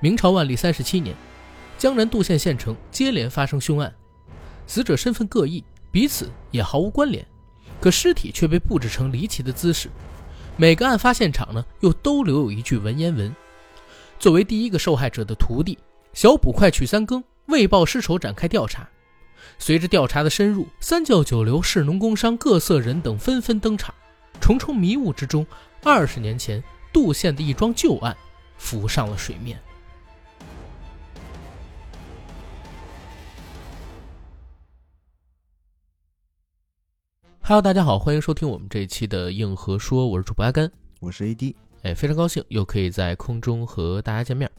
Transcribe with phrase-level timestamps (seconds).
[0.00, 1.14] 明朝万历三十七年，
[1.78, 3.92] 江南杜县县城接连发生凶案，
[4.66, 7.24] 死者身份各异，彼此也毫无关联，
[7.80, 9.88] 可尸体却被布置成离奇的姿势。
[10.56, 13.34] 每个案发现场呢，又都留有一句文言文。
[14.18, 15.78] 作为第一个受害者的徒弟
[16.12, 18.88] 小捕快曲三更为报尸仇展开调查。
[19.58, 23.94] 随着调查的深入，三教九流、士农工商各色人等纷纷登场。
[24.40, 25.46] 重重迷雾之中，
[25.82, 28.16] 二十年前杜县的一桩旧案
[28.56, 29.60] 浮上了水面。
[37.46, 44.50] Hello，大家好，欢迎收听我们这一期的硬核说，我是主播阿甘，我是 AD，哎，非常高兴又可以在空中和大家见面。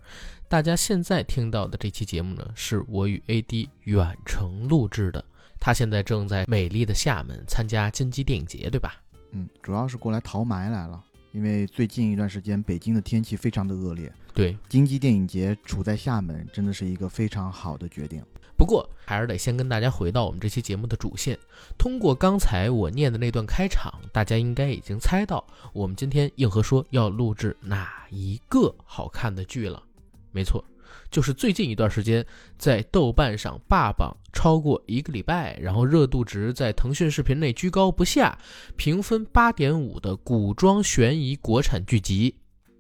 [0.48, 5.26] 大家现在听到的这期节目呢，是我与 AD 远程录制的，
[5.60, 9.02] 他现在正在美丽的厦门参加金鸡电影节，对吧？
[9.32, 18.24] 嗯，主要是过来逃霾来了，因为最近一段时间北京的天气非常的恶劣，对，金鸡电影节处在厦门，真的是一个非常好的决定。
[18.58, 21.38] 不过还是得先跟大家回到我们这期节目的主线。
[21.78, 29.84] 通过刚才我念的那段开场，大家应该已经猜到我们今天硬核说要录制哪一个好看的剧了。
[30.32, 30.64] 没错，
[31.12, 32.26] 就是最近一段时间
[32.58, 38.38] 在豆瓣上霸榜超过一个礼拜，然后热度值在腾讯视频内居高不下，
[38.76, 42.32] 评分八点五的古装悬疑国产剧集《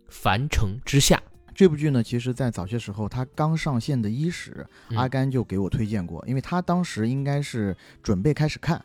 [0.09, 1.17] 凡城之下》。
[1.55, 8.83] 这部剧呢，其实，在早些时候，它刚上线的伊始，阿甘就给我推荐过，因为他当时应该是准备开始看，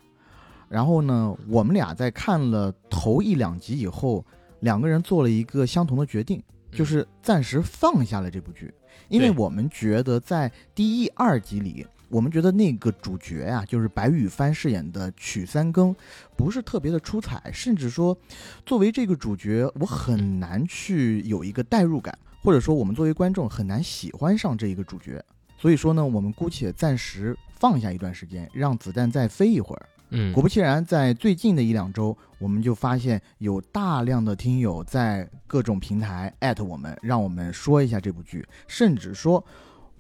[0.69, 4.25] 然后呢，我们俩在看了头一两集以后，
[4.61, 8.73] 两个人做了一个相同的决定，就是暂时放下了这部剧，
[9.09, 15.93] 因为我们觉得在第一、二集里，我们觉得那个主角呀，就是白羽帆饰演的曲三更，
[16.37, 18.17] 不是特别的出彩，甚至说，
[18.65, 22.17] 作为这个主角，我很难去有一个代入感。
[22.43, 25.23] 或者说，我们作为观众很难喜欢上这一个主角，
[25.59, 29.87] 所以说呢，我们姑且暂时放下一段时间，让子弹再飞一会儿。
[30.13, 39.45] 嗯，果不其然，在最近的一两周，我们就发现有大量的听友在各种平台艾特我们，让我们说一下这部剧，甚至说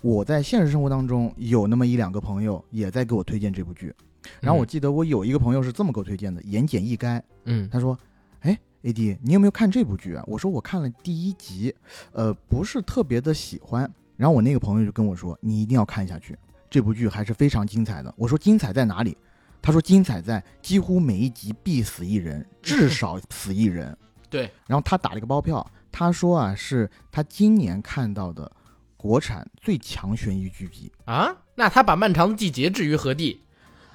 [0.02, 3.94] 我在现实生活当中有那么一两个朋友也在给我推荐这部剧。
[4.40, 7.22] 然后我记得我有一个朋友是这么给我推荐的，言简意赅。
[7.44, 8.06] 嗯，他说：“哎。”
[8.82, 10.24] A D，你有没有看这部剧啊？
[10.26, 11.74] 我说我看了第一集，
[12.12, 13.90] 呃，不是特别的喜欢。
[14.16, 16.36] 然后我那个朋友就跟我说，你一定要看下去，
[16.68, 18.12] 这部剧还是非常精彩的。
[18.16, 19.16] 我说精彩在哪里？
[19.62, 23.96] 他说精彩在几乎每一集必死一人，至少死一人。
[24.30, 24.50] 对。
[24.66, 28.50] 然后他打了一个包票，他说啊，是他今年看到的
[28.96, 31.36] 国产最强悬疑剧集啊。
[31.54, 33.42] 那他把《漫长的季节》置于何地？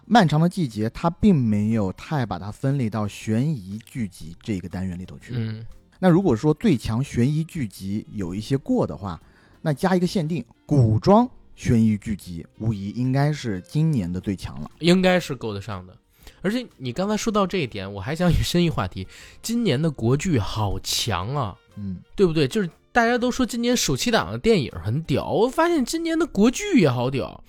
[0.07, 5.33] 漫长的季节，它并没有太把它分类到悬疑剧集这个单元里头去。
[5.35, 5.65] 嗯，
[5.99, 9.19] 那如果说最强悬疑剧集有一些过的话，
[9.61, 15.97] 那加一个限定，古装悬疑剧集无疑应该是今年的最强了，应该是够得上的。
[16.41, 19.07] 而且你刚才说到这一点，我还想引申一话题，
[19.41, 22.47] 今年的国剧好强啊，嗯，对不对？
[22.47, 27.43] 就是大家都说今年暑期档的电影很屌，我发现今年的国剧也好屌，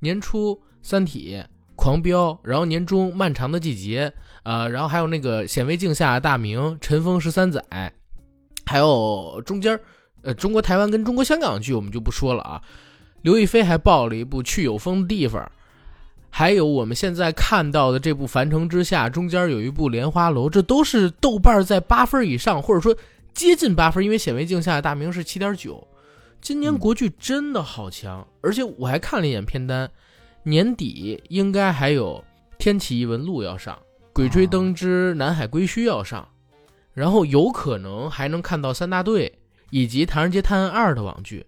[0.00, 1.36] 年初《三体》。
[1.74, 4.12] 狂飙，然后年终漫长的季节，
[4.42, 7.62] 呃，然后还有那个显微镜下的大明，尘封十三载，
[8.66, 9.78] 还有中间
[10.22, 12.62] 呃，中国台湾跟中国香港剧我们就不说了啊。
[13.22, 15.50] 刘亦菲还爆了一部去有风的地方，
[16.28, 22.96] 还有我们现在看到的这部《凡城之下》，中间有一部《莲花楼》，这都是豆瓣在八分以上，或者说
[23.32, 25.86] 接近八分，因为显微镜下的大明是七点九。
[26.40, 29.88] 今年国剧真的好强，而且我还看了一眼片单。
[30.44, 32.22] 年底应该还有
[32.58, 33.76] 《天启异闻录》要上，
[34.12, 36.28] 《鬼吹灯之南海归墟》要上，
[36.92, 39.38] 然后有可能还能看到三大队
[39.70, 41.46] 以及《唐人街探案二》的网剧，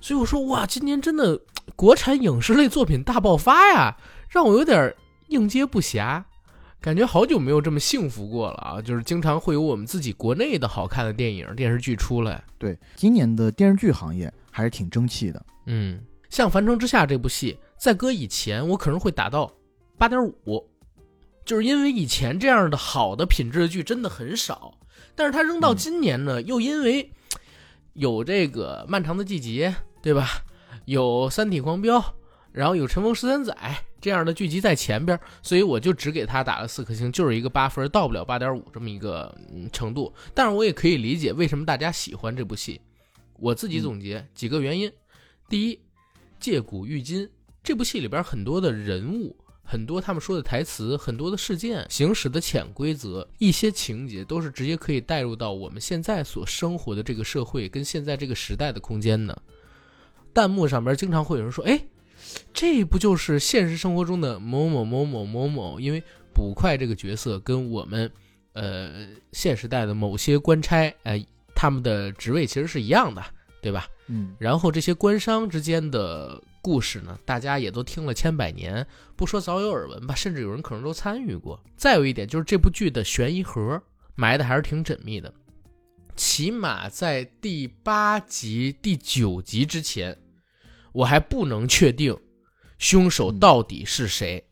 [0.00, 1.40] 所以我说哇，今年真的
[1.74, 3.96] 国产影视类作品大爆发呀，
[4.28, 4.94] 让我有点
[5.26, 6.22] 应接不暇，
[6.80, 8.80] 感觉好久没有这么幸福过了啊！
[8.80, 12.42] 就是经常会有我们自己国内的好看的电影电视剧出来。
[12.56, 15.44] 对，今年的电视剧行业还是挺争气的。
[15.66, 16.00] 嗯，
[16.30, 17.58] 像《樊城之下》这部戏。
[17.82, 19.52] 在搁以前，我可能会打到
[19.98, 20.70] 八点五，
[21.44, 24.78] 就是因为以前这样的好的品质的剧真的很少。
[25.16, 27.10] 但是它扔到今年呢，又因为
[27.94, 30.44] 有这个漫长的季节，对吧？
[30.84, 32.00] 有三体狂飙，
[32.52, 33.52] 然后有尘封十三载
[34.00, 39.36] 这样的剧集在前边，所以我就只给他打了四颗星，就是一个八分，到不了八点五这么一个
[39.72, 40.14] 程度。
[40.32, 42.80] 但是我也可以理解为什么大家喜欢这部戏。
[43.40, 44.88] 我自己总结几个原因：
[45.48, 45.80] 第一，
[46.38, 47.28] 借古喻今。
[47.62, 59.40] 这部戏里边很多的人物，很多他们说的台词，很多的事件行驶的潜规则，一些情节都是直接可以带入到我们现在所生活的这个社会跟现在这个时代的空间的。
[60.34, 61.80] 弹幕上边经常会有人说：“哎，
[62.52, 66.02] 这不就是现实生活中的某某某某某某？”因为
[66.34, 68.10] 捕快这个角色跟我们，
[68.54, 71.24] 呃，现时代的某些官差，哎，
[71.54, 73.22] 他们的职位其实是一样的，
[73.60, 73.86] 对吧？
[74.08, 78.86] 嗯，然后这些官商之间的故事呢，大家也都听了千百年，
[79.16, 81.60] 不说早有耳闻吧，甚至有人可能都参与过。
[81.76, 83.82] 再有一点就是这部剧的悬疑盒
[84.14, 85.34] 埋的还是挺缜密的，
[86.14, 90.16] 起码在第八集、第九集之前，
[90.92, 92.16] 我还不能确定
[92.78, 94.44] 凶手到底是谁，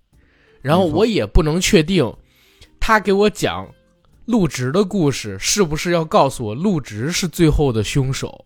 [0.61, 2.13] 然后我也不能确定
[2.81, 3.73] 他给我讲
[4.27, 8.45] 陆直的故事是不是要告诉我陆直是最后的凶手。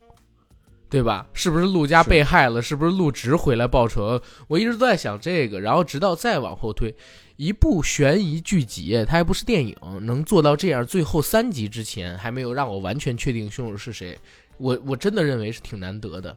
[0.94, 1.26] 对吧？
[1.32, 2.62] 是不是陆家被害了？
[2.62, 4.22] 是不是陆直回来报仇？
[4.46, 6.94] 我一直都在想这个，然后直到再往后推，
[7.34, 14.16] 一部悬疑剧集，它还不是电影，能做到这样，最后三集之前还没有让我完全确定凶手是谁，
[14.56, 16.36] 我我真的认为是挺难得的。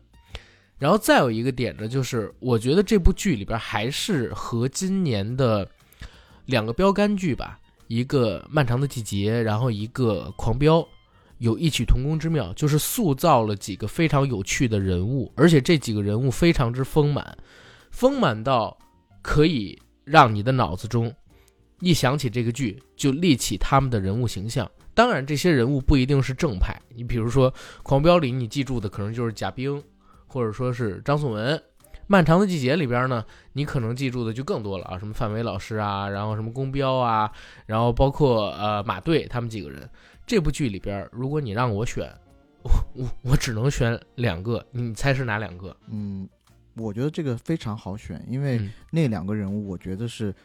[0.80, 5.69] 然后再有一个点呢，就是我觉得这部剧里边还是和今年的
[6.48, 10.83] 两个标杆剧吧，一个漫长的季节，然后一个狂飙。
[11.39, 17.38] 有异曲同工之妙，就是塑造了几个非常有趣的人物，而且这几个人物非常之丰满，
[17.92, 18.75] 丰满到
[19.22, 21.13] 可以让你的脑子中
[21.80, 24.69] 一想起这个剧就立起他们的人物形象。
[24.95, 27.51] 当然，这些人物不一定是正派，你比如说
[27.84, 29.84] 《狂飙》里你记住的可能就是贾冰，
[30.25, 31.56] 或者说是张颂文，
[32.07, 33.24] 《漫长的季节》里边呢，
[33.54, 37.31] 你可能记住的就更多了啊，什么范伟老师啊，然后什么宫彪啊，
[37.68, 39.88] 然后包括呃马队他们几个人。
[40.27, 42.06] 这部剧里边，如果你让我选，
[42.62, 45.74] 我我我只能选两个，你猜是哪两个？
[45.88, 46.27] 嗯，
[46.75, 50.35] 我觉得这个非常好选，因为那两个人物，我觉得是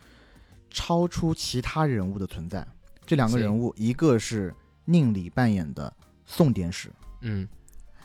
[0.71, 2.65] 超出其他人物的存在。
[3.05, 5.93] 这两个人物，一个是宁理扮演的
[6.25, 6.89] 宋典史，
[7.23, 7.49] 嗯，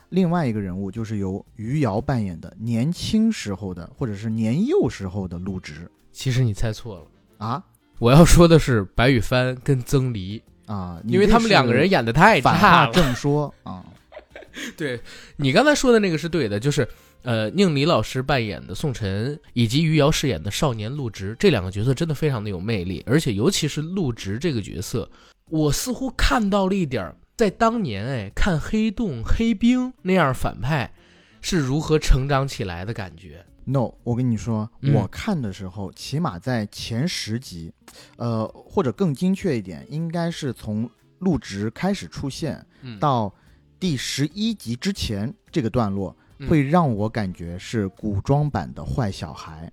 [0.10, 5.88] 另外一个人物就是由余姚扮演的年轻时候的或者是年幼时候的陆直。
[6.12, 7.08] 其实你猜错了
[7.38, 7.64] 啊！
[8.00, 10.42] 我要说的是白羽帆跟曾黎。
[10.68, 12.94] 啊，因为他们两个人演的太差了。
[12.94, 13.84] 正说啊，
[14.78, 15.02] 对
[15.38, 16.88] 你刚才说的那个是对的，就是
[17.24, 25.10] 呃，宁理老师扮演的宋晨，以及余姚饰演的少年陆直，这两个角色真的非常的有魅力，而且尤其是陆直这个角色，
[25.50, 30.94] 我似乎看到了一点在当年哎看黑洞、黑冰那样反派
[31.42, 33.46] 是如何成长起来的感觉。
[33.70, 37.74] No，我跟你说，我看的时候，起码在前十集，
[38.16, 42.66] 呃，或者更精确一点，应该是从入职开始出现
[42.98, 43.34] 到
[43.78, 46.16] 第十一集之前这个段落，
[46.48, 49.70] 会让我感觉是古装版的坏小孩，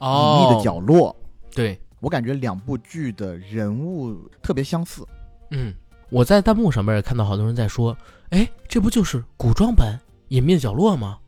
[0.00, 1.14] 隐秘的角落。
[1.50, 5.06] 对我感觉两部剧的人物特别相似。
[5.50, 5.74] 嗯，
[6.08, 7.94] 我在弹幕上面也看到好多人在说，
[8.30, 11.18] 哎，这不就是古装版隐秘的角落吗？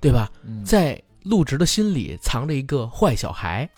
[0.00, 0.30] 对吧？
[0.64, 3.68] 在陆直的心里藏着一个坏小孩，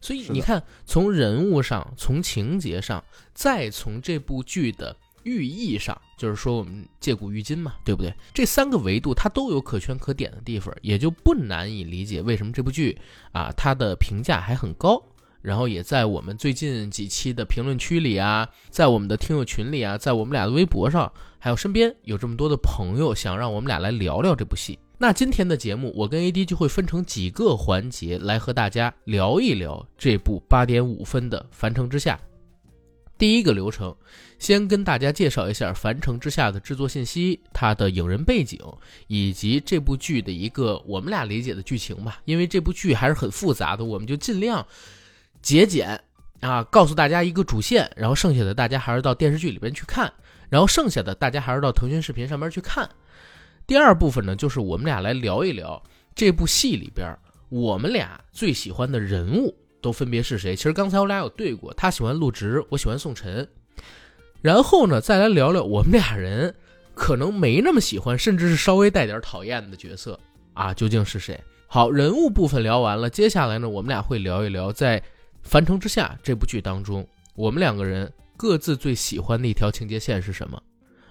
[0.00, 8.14] 所以你看，从人物上、从情节上，再从这部剧的寓意上，就是说我们借古喻今嘛，对不对？
[8.34, 12.98] 这三个维度它都有可圈可点的地方，也就不难以理解为什么这部剧
[13.32, 15.02] 啊它的评价还很高。
[15.40, 24.78] 然后也在我们最近几期的评论区里啊，在我们的听友群里啊，在我们俩的微博上，还有身边有这么多的朋友想让我们俩来聊聊这部戏。
[25.00, 32.16] 那今天的节目，我跟 AD 就会分成几个环节来和大家聊一聊这部八点五分的《凡城之下》。
[33.16, 33.94] 第一个流程，
[34.38, 38.58] 先跟大家介绍一下《凡城之下》的制作信息、它的影人背景，
[39.06, 42.20] 以及这部剧的一个我们俩理解的剧情吧。
[42.24, 44.64] 因为这部剧还是很复杂的，我们就尽量
[45.42, 46.00] 节俭
[46.40, 50.12] 啊，告诉大家一个主线，然后剩下的大家还是到电视剧里边去看，
[50.48, 52.88] 然后剩下的大家还是到腾讯视频上面去看。
[53.66, 55.82] 第二部分呢，就是我们俩来聊一聊
[56.14, 57.16] 这部戏里边
[57.48, 60.54] 我们俩最喜欢的人物都分别是谁。
[60.56, 63.46] 其实刚才我俩有对过，他喜欢陆直，我喜欢宋晨。
[64.40, 66.54] 然后呢，再来聊聊我们俩人
[66.94, 70.18] 可能没那么喜欢，甚至是稍微带点讨厌的角色
[70.54, 71.38] 啊，究竟是谁？
[71.66, 74.98] 好，人物部分聊完了，接下来呢，我们俩会聊一聊在
[75.48, 80.62] 《凡城之下》这部剧当中，我们两个人各自最喜欢的一条情节线是什么。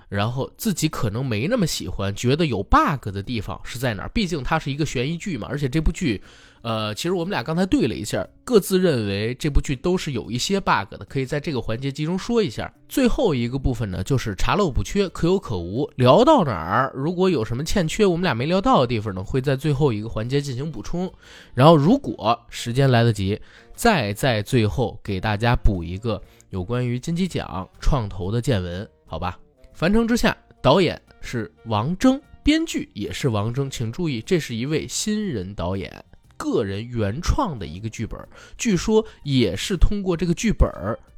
[0.10, 4.10] 然后自己可能没那么喜欢，觉得有 bug 的地方是在哪儿？
[4.14, 6.22] 毕竟它是一个悬疑剧嘛，而且这部剧，
[6.62, 12.74] 呃，其实我们俩刚才对了一下，各自认为这部剧都是有一些 bug 的，可以在这个环节集中说一下。
[12.88, 15.92] 最后一个部分呢，就是查漏补缺，可有可无。
[15.98, 21.12] 聊到哪儿，如果有什么欠缺，我们俩没聊到的地方呢，会在最后一个环节进行补充。
[21.54, 23.38] 然后如果时间来得及，
[23.78, 26.20] 再在最后给大家补一个
[26.50, 29.38] 有关于金鸡奖创投的见闻，好吧？
[29.72, 33.70] 凡城之下，导演是王峥，编剧也是王峥。
[33.70, 36.04] 请注意，这是一位新人导演，
[36.38, 38.20] 个人原创的一个剧本。
[38.58, 40.68] 据说也是通过这个剧本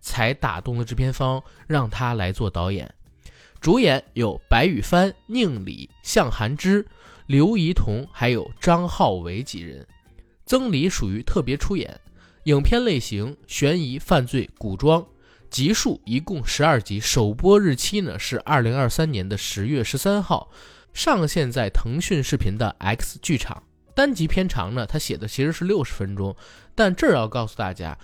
[0.01, 2.93] 才打动了制片方，让他来做导演。
[3.61, 6.85] 主演有白羽帆、宁理、向涵之、
[7.25, 9.87] 刘怡彤，还有张浩伟几人。
[10.45, 11.97] 曾黎属于特别出演。
[12.43, 15.05] 影片类型：悬疑、犯罪、古装。
[15.50, 20.50] 集数一共十二集，首播日期呢是二零二三年的十月十三号，
[20.93, 23.63] 上线在腾讯视频的 X 剧场。
[23.96, 26.36] 单集片长呢，它写的其实是六十分钟，
[26.75, 27.98] 但这儿要告诉大家，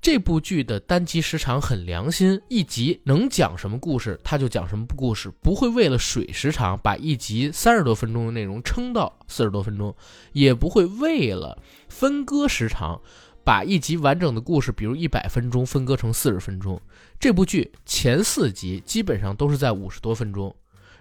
[0.00, 9.94] 这部剧的单集时长很良心，一集能讲什么故事，它就讲什么故事，不会为了水时长把一集三十多分钟的内容撑到四十多分钟，
[10.32, 13.00] 也不会为了分割时长。
[13.44, 16.80] 把一集完整的故事，比如一百分钟，分割成四十分钟。
[17.18, 20.54] 这部剧前四集基本上都是在五十多分钟，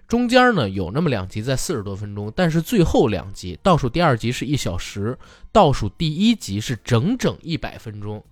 [0.08, 5.18] 中间呢有那么两集在四十多分钟，但是最后两集，倒数第二集是一小时，
[5.52, 8.24] 倒数第一集是整整一百分钟。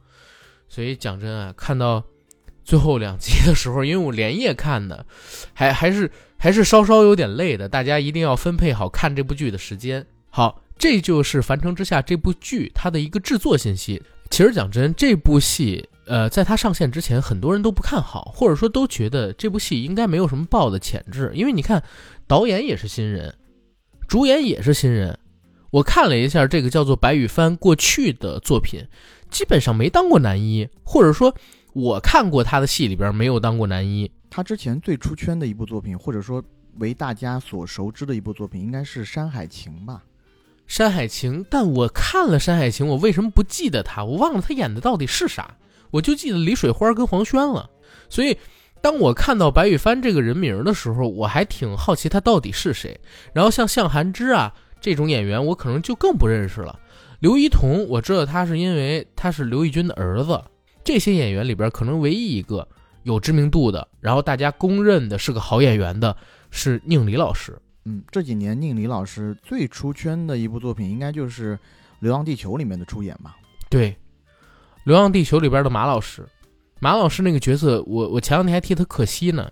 [0.68, 2.04] 所以讲真啊，看到
[2.64, 5.06] 最后两集的时候，因为我连夜看的，
[5.54, 7.70] 还还是还是稍稍有点累的。
[7.70, 10.06] 大家一定要分配好看这部剧的时间。
[10.30, 10.62] 好。
[10.80, 14.02] 这就是《凡城之下》这部剧它的一个制作信息。
[14.30, 21.32] 其实讲真，这部戏，呃，在它上线之前，很多人都不看好，或者说都觉得这部戏应该没有什么爆的潜质。
[21.36, 21.84] 因为你看，
[22.26, 23.36] 导演也是新人，
[24.08, 25.20] 主演也是新人。
[25.72, 28.88] 我看了一下这个叫做白羽帆过去的作品，
[29.30, 31.36] 基本上没当过男一，或者说，
[31.74, 34.10] 我看过他的戏里边没有当过男一。
[34.30, 36.42] 他之前最出圈的一部作品，或者说
[36.78, 40.04] 为大家所熟知的一部作品，应该是《山海情》吧。
[40.70, 44.06] 山海情，但我看了山海情，我为什么不记得他？
[44.06, 45.58] 我忘了他演的到底是啥，
[45.90, 47.68] 我就记得李水花跟黄轩了。
[48.08, 48.38] 所以，
[48.80, 52.98] 当我看到白羽帆这个人名的时候，我还挺好奇他到底是谁。
[53.34, 56.80] 然后像向涵之啊这种演员，我可能就更不认识了。
[57.20, 60.40] 刘一彤，我知道他是因为他是刘奕君的儿子。
[60.84, 62.66] 这些演员里边，可能唯一一个
[63.02, 66.16] 有知名度的，然后大家公认的是个好演员的，
[66.52, 67.60] 是宁理老师。
[67.90, 71.56] 嗯，这几年宁理老师最出圈的一部作品，应该就是
[72.02, 73.36] 《流浪地球》里面的出演吧？
[73.68, 73.92] 对，
[74.84, 76.24] 《流浪地球》里边的马老师，
[76.80, 79.52] 马老师那个角色，我我前两天还替他可惜呢。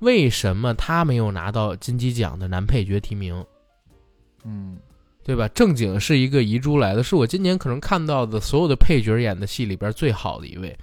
[0.00, 3.44] 为什么他没有拿到金鸡奖的男配角提名？
[4.42, 4.76] 嗯，
[5.22, 5.46] 对吧？
[5.48, 10.76] 正经是一个遗珠来的，是我今年可能看到的所有的配角演的戏里边最好的一位。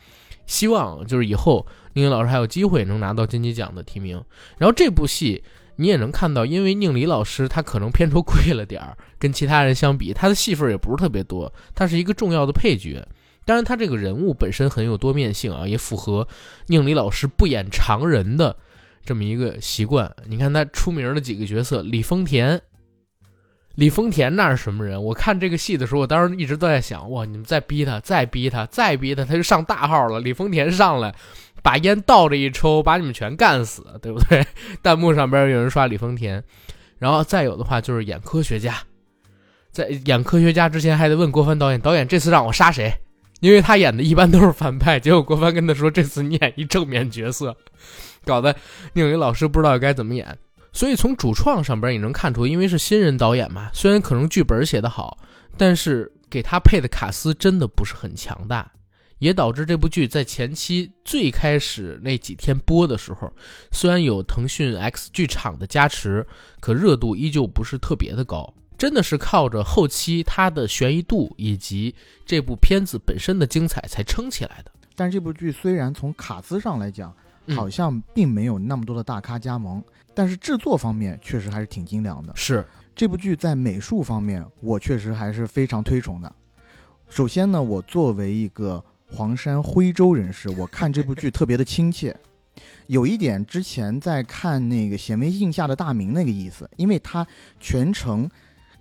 [0.45, 4.23] 希望就是以后宁理老师还有机会能拿到金鸡奖的提名。
[4.57, 5.43] 然后这部戏。
[5.75, 13.05] 你也能看到，因为宁理老师他可能片酬贵了点儿，跟其他人相比，他的戏份也不是特别多，他是一个重要的配角。
[13.45, 16.27] 当然，他这个人物本身很有多面性啊，也符合
[16.67, 18.55] 宁理老师不演常人的
[19.03, 20.09] 这么一个习惯。
[20.27, 22.61] 你看他出名的几个角色，李丰田，
[23.75, 25.03] 李丰田那是什么人？
[25.03, 30.21] 我看这个戏的时候，我当时一直都在想，哇，你们再逼他，再逼他，再逼他，他就上大号了。
[30.21, 31.13] 李丰田上来。
[31.63, 34.45] 把烟倒着一抽，把你们全干死，对不对？
[34.83, 36.43] 弹幕上边有人刷李丰田，
[36.99, 38.77] 然后再有的话就是演科学家，
[39.71, 42.93] 在演科学家之前还得问郭帆导演，导演这次让我杀谁？
[43.39, 47.55] 因为他演的一般都是反派，结果郭帆跟他说这次你演一正面角色，
[48.23, 48.55] 搞得
[48.93, 50.37] 宁理老师不知道该怎么演。
[50.71, 55.17] 所以从主创上边也能看出，因为是新人导演嘛，虽然可能剧本写得好，
[55.57, 58.71] 但是给他配的卡司真的不是很强大。
[59.23, 63.31] 也导致这部剧在前期最开始那几天播的时候，
[63.71, 66.27] 虽然有腾讯 X 剧场的加持，
[66.59, 68.53] 可热度依旧不是特别的高。
[68.77, 74.71] 真的是靠着后期它的悬疑度以及这部片子本身的精彩才撑起来的。
[74.93, 77.15] 但是这部剧虽然从卡司上来讲，
[77.55, 79.81] 好像并没有那么多的大咖加盟，
[80.13, 82.33] 但是制作方面确实还是挺精良的。
[82.35, 86.29] 是这部剧在美术方面，我确实还是非常推崇的。
[87.07, 88.83] 首先呢，我作为一个
[89.15, 92.15] 黄山徽州人士，我看这部剧特别的亲切，
[92.87, 97.25] 有一点之前在看那个显微镜下的大明那个意思，因为它
[97.59, 98.27] 全程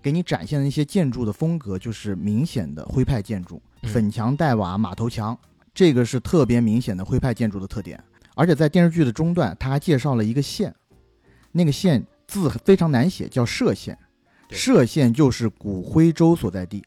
[0.01, 5.39] 给你展现的一些建筑的风格就是明显的徽派建筑，粉墙黛瓦、马头墙，
[5.75, 8.03] 这个是特别明显的徽派建筑的特点。
[8.35, 10.75] 而且在电视剧的中段，他还介绍了一个县，
[11.53, 13.99] 那个县字非常难写，叫歙县。
[14.49, 16.83] 歙县就是古徽州所在地，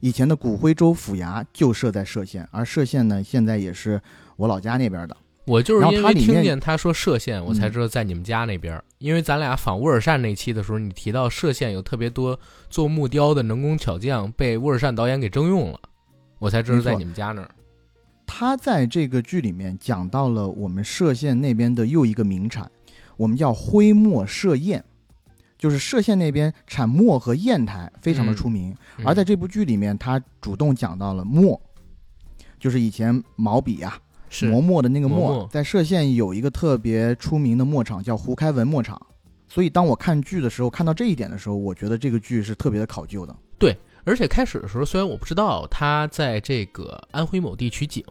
[0.00, 4.00] 以前的古徽州府衙就设在歙县，而歙县呢，现在也是
[4.36, 5.16] 我老家那边的。
[5.44, 8.84] 我就是因为听见他说歙县，我才嗯知道在你们家那边儿。
[8.98, 12.38] 因为咱俩访乌尔善那期的时候，你提到歙县有特别多
[12.68, 15.80] 做木雕的能工巧匠被乌尔善导演给征用了，
[16.38, 17.50] 我才知道在你们家那儿。
[18.26, 22.70] 他在这个剧里面讲到了我们歙县那边的又一个名产，
[23.16, 24.84] 我们叫徽墨歙砚，
[25.58, 28.74] 就是歙县那边产墨和砚台非常的出名。
[28.96, 31.60] 嗯而在这部剧里面，他主动讲到了墨，
[32.58, 33.98] 就是以前毛笔啊
[34.30, 39.00] 是磨墨的那个墨，在歙县有一个特别出名的墨厂叫胡开文墨厂。
[39.48, 43.34] 所以当我看剧的时候，看到这一点的时候，我觉得这个剧是特别的考究的。
[43.58, 48.04] 对而且开始的时候，虽然我不知道他在这个安徽某地取景，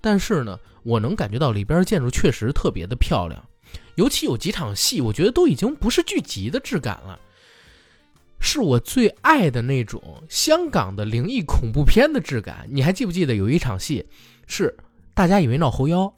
[0.00, 3.42] 但是呢，我能感觉到里边建筑确实特别的漂亮，
[3.98, 7.18] 尤其有几场戏，我觉得都已经不是剧集的质感了，
[8.38, 12.64] 是我最爱的那种香港的灵异恐怖片的质感。
[12.70, 14.06] 你还记不记得有一场戏
[14.46, 14.72] 是
[15.14, 16.14] 大家以为闹猴妖，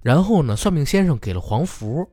[0.00, 2.08] 然后呢，算命先生给了黄符，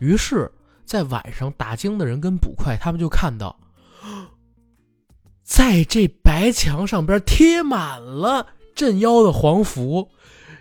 [0.00, 0.50] 于是，
[0.84, 3.56] 在晚上打更的人跟捕快他们就看到。
[5.46, 10.10] 在这白墙上边贴满了镇妖的黄符，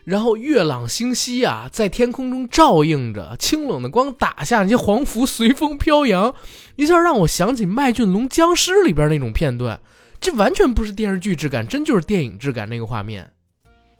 [0.08, 6.34] 然后月朗星稀啊，在天空中照映着，清冷的光打下，那些黄符随风飘扬，
[6.78, 9.78] 一下让我想起《麦浚龙僵尸》里边那种片段。
[10.22, 13.30] 这完全不是电视剧质感，真就是电影质感那个画面。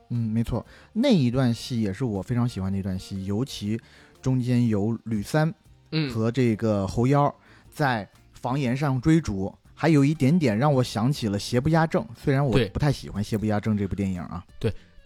[0.10, 3.78] 嗯，没错，那一段戏也是我非常喜欢的一段戏，尤其
[4.22, 5.54] 中间有吕三
[5.92, 7.36] 嗯，和这个猴妖
[7.70, 14.42] 在房檐上追逐，还有一点点让我想起了《邪不压正》，虽然我不太喜欢《邪不压正》这部电影啊，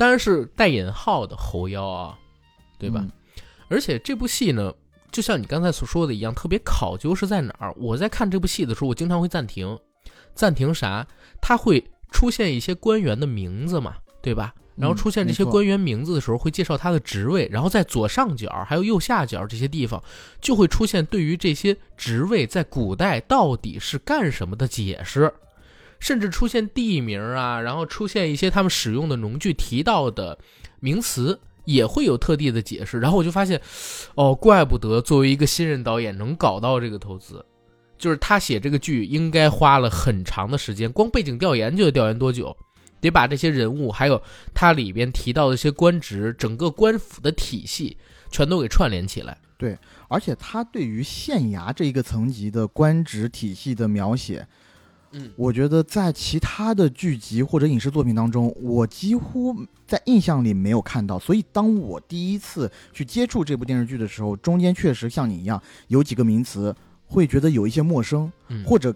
[0.01, 2.17] 当然是带引号的猴妖啊，
[2.79, 3.01] 对吧？
[3.03, 3.11] 嗯
[3.69, 4.73] 而且这部戏呢，
[5.11, 7.71] 就像你刚才所说的一样，特别考究是在哪儿？
[7.77, 9.77] 我在看这部戏的时候，我经常会暂停，
[10.33, 11.07] 暂停啥？
[11.39, 13.93] 它会出现一些官员的名字嘛，
[14.23, 14.55] 对吧？
[14.75, 20.03] 然后嗯出现这些官员名字的时候，会介绍他的职位，然后在左上角还有右下角这些地方，
[20.41, 25.31] 就会出现对于这些职位在古代到底是干什么的解释，
[26.01, 30.37] 甚至出现地名啊，然后出现一些他们使用的农具提到的
[30.81, 32.99] 名词，也会有特地的解释。
[32.99, 33.61] 然后我就发现，
[34.15, 37.45] 哦，怪不得作为一个新人导演能搞到这个投资，
[37.97, 42.57] 就是他写这个剧应该花了很长的时间，光背景调研就得调研多久？
[42.99, 44.21] 得把这些人物，还有
[44.53, 47.97] 它里边提到的一些官职，整个官府的体系，
[48.29, 49.37] 全都给串联起来。
[49.57, 54.47] 对而且他对于县衙这一个层级的官职体系的描写，
[55.13, 61.19] 嗯，我觉得在其他的剧集或者影视作品当中，我几乎在印象里没有看到。
[61.19, 68.95] 所以当我第一次去接触这部电视剧的时候，中间确实像你一样有几个名词会觉得有一些陌生，嗯，或者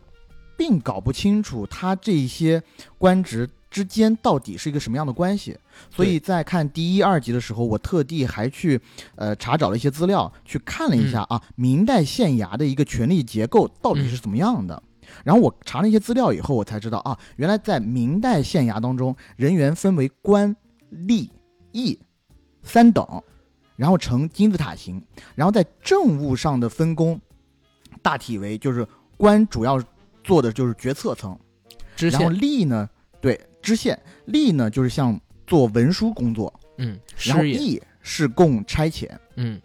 [0.58, 2.64] 并搞不清楚他这一些
[2.98, 5.58] 官职之间到底是一个什么样的关系。
[5.94, 8.80] 所以在看第一、二集的时候，我特地还去
[9.16, 14.82] 呃查找了一些资料，去看了一下啊，明代县衙的一个权力结构到底是怎么样的。
[15.24, 20.56] 然后我查了一些资料以后，我才知道啊，原来在明代县衙当中，人员分为官、
[20.92, 21.30] 吏、
[21.72, 22.00] 役
[22.64, 23.24] 三等，
[23.76, 25.04] 然后呈金字塔形，
[25.36, 27.20] 然后在政务上的分工，
[28.02, 28.88] 大体为就是
[29.18, 29.82] 官主要
[30.24, 31.38] 做的就是决策层，
[31.96, 32.90] 知然后，吏呢，
[33.22, 39.10] 对知县，吏呢就是像做文书工作，嗯，然后，役是供差遣。
[39.36, 39.62] 嗯。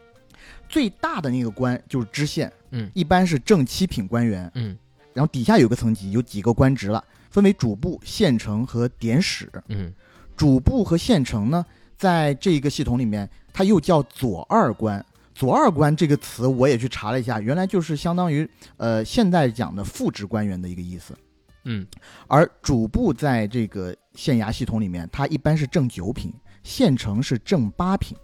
[0.68, 2.88] 最大的那个官就是知县，嗯。
[2.94, 4.78] 一般是正七品官员，嗯
[5.12, 9.50] 然后底下有个层级，有几个官职了，分为主簿、县丞和典史。
[9.68, 9.92] 嗯
[10.36, 11.64] 主簿和县丞呢，
[11.96, 15.04] 在这个系统里面，它又叫左二官。
[15.34, 21.16] 左二官这个词我也去查了一下，原来就是相当于呃现在讲的副职官员的一个意思。
[21.64, 21.86] 嗯
[22.26, 28.16] 而主簿在这个县衙系统里面，它一般是正九品，县丞是正八品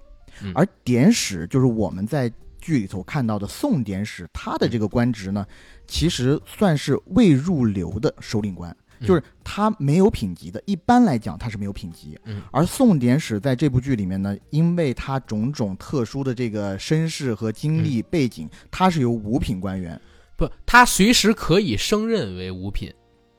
[0.43, 2.33] 嗯，而典史就是我们在
[2.67, 5.47] 剧里头看到的宋典史，他的这个官职呢，
[5.87, 10.61] 其实算是未入流的首领官，嗯就是他没有品级的。
[10.67, 12.19] 一般来讲，他是没有品级。
[12.25, 20.01] 嗯而宋典史在这部剧里面呢，因为他种种特殊的这个身世和经历背景，他是由五品官员
[20.37, 22.93] 不，他随时可以升任为五品。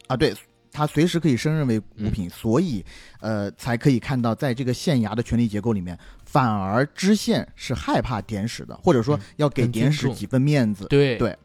[0.08, 0.34] 啊，对。
[0.70, 2.86] 他随时可以升任为五品，所以，
[3.20, 10.86] 呃，才可以看到，在这个县衙的权力结构里面，反而知县是害怕典史的，或者说嗯要给典史几分面子。
[10.88, 11.18] 对。
[11.18, 11.36] 对。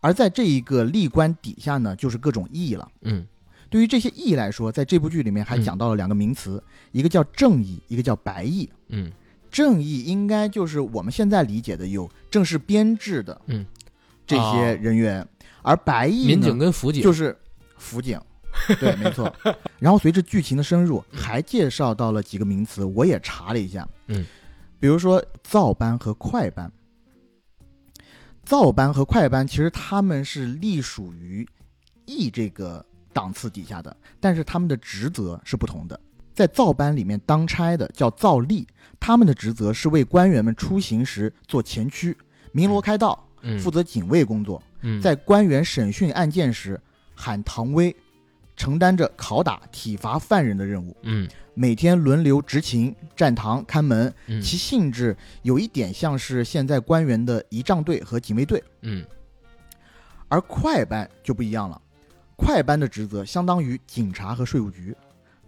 [0.00, 2.86] 而在这一个吏官底下呢，就是各种义了。
[3.02, 3.26] 嗯。
[3.70, 8.66] 对于这些义来说，在这部剧里面还嗯讲到了两个名词，一个叫正义，一个叫白义。
[8.88, 9.12] 嗯，
[9.50, 13.66] 正义应该就是我们现在理解的有正式编制的，嗯，
[14.26, 15.26] 这些人员，
[15.60, 17.02] 而白义民呢警跟辅警。
[17.02, 17.36] 就是
[17.76, 18.18] 辅警，
[18.80, 19.32] 对，没错。
[19.78, 24.24] 然后随着剧情的深入，还介绍到了几个名词，我也查了一下，嗯，
[24.80, 26.70] 比如说造班和快班。
[28.44, 31.46] 造班和快班其实他们是隶属于
[32.06, 36.00] E 这个档次底下的，但是他们的职责是不同的。
[36.34, 38.64] 在造班里面当差的叫造吏，
[38.98, 42.16] 他们的职责是为官员们出行时做前驱、
[42.52, 44.62] 鸣锣开道，嗯负责警卫工作。
[44.80, 46.80] 嗯在官员审讯案件时
[47.14, 47.94] 喊唐威，
[48.58, 51.26] 承担着拷打、体罚犯人的任务，嗯。
[51.54, 54.42] 每天轮流执勤、站堂、看门，嗯。
[54.42, 58.62] 其性质有一点像是现在官员的仪仗队和警卫队。
[58.82, 59.06] 嗯。
[60.28, 61.80] 而快班就不一样了，
[62.36, 64.94] 快班的职责相当于警察和税务局，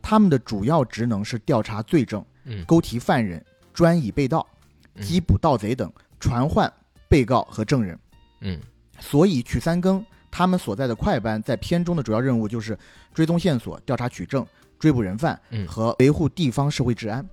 [0.00, 2.64] 他们的主要职能是调查罪证、嗯。
[2.64, 3.44] 勾提犯人、
[3.74, 4.46] 专以被盗、
[4.94, 5.04] 嗯。
[5.04, 6.72] 缉捕盗贼等，传唤
[7.08, 7.98] 被告和证人。
[8.40, 8.60] 嗯。
[9.00, 12.78] 所以曲三更他们所在的快班在片中的主要任务就是
[13.12, 14.46] 追踪线索、调查取证、
[14.78, 17.26] 追捕人犯嗯，和维护地方社会治安。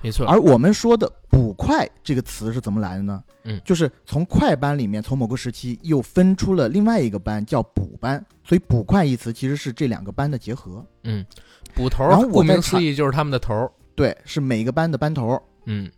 [0.00, 0.24] 没错。
[0.26, 3.22] 而我们说的“捕快”这个词是怎么来的呢？
[3.44, 10.86] 嗯就是从快班里面，从某个时期又分出了另外一个班叫捕班，所以“捕快”一词其实是这两个班的结合。
[11.02, 11.26] 嗯，
[11.74, 13.70] 捕头然后顾名思义就是他们的头。
[13.96, 15.40] 对，是每个班的班头。
[15.64, 15.90] 嗯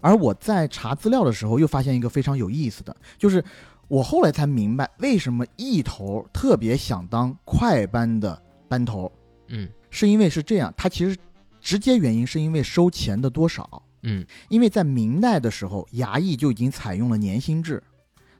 [0.00, 3.42] 而我在查资料的时候，又发现一个非常有意思的，就是
[3.88, 9.10] 我后来才明白，为什么一头特别想当快班的班头，
[9.48, 11.16] 嗯是因为是这样，他其实
[11.60, 13.82] 直接原因是因为收钱的多少。
[14.02, 17.82] 嗯因为在明代的时候，衙役就已经采用了年薪制，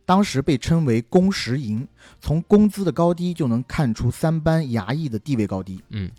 [0.04, 1.87] 当时被称为工时银，
[2.20, 5.82] 从工资的高低就能看出三班衙役的地位高低。
[5.88, 6.11] 嗯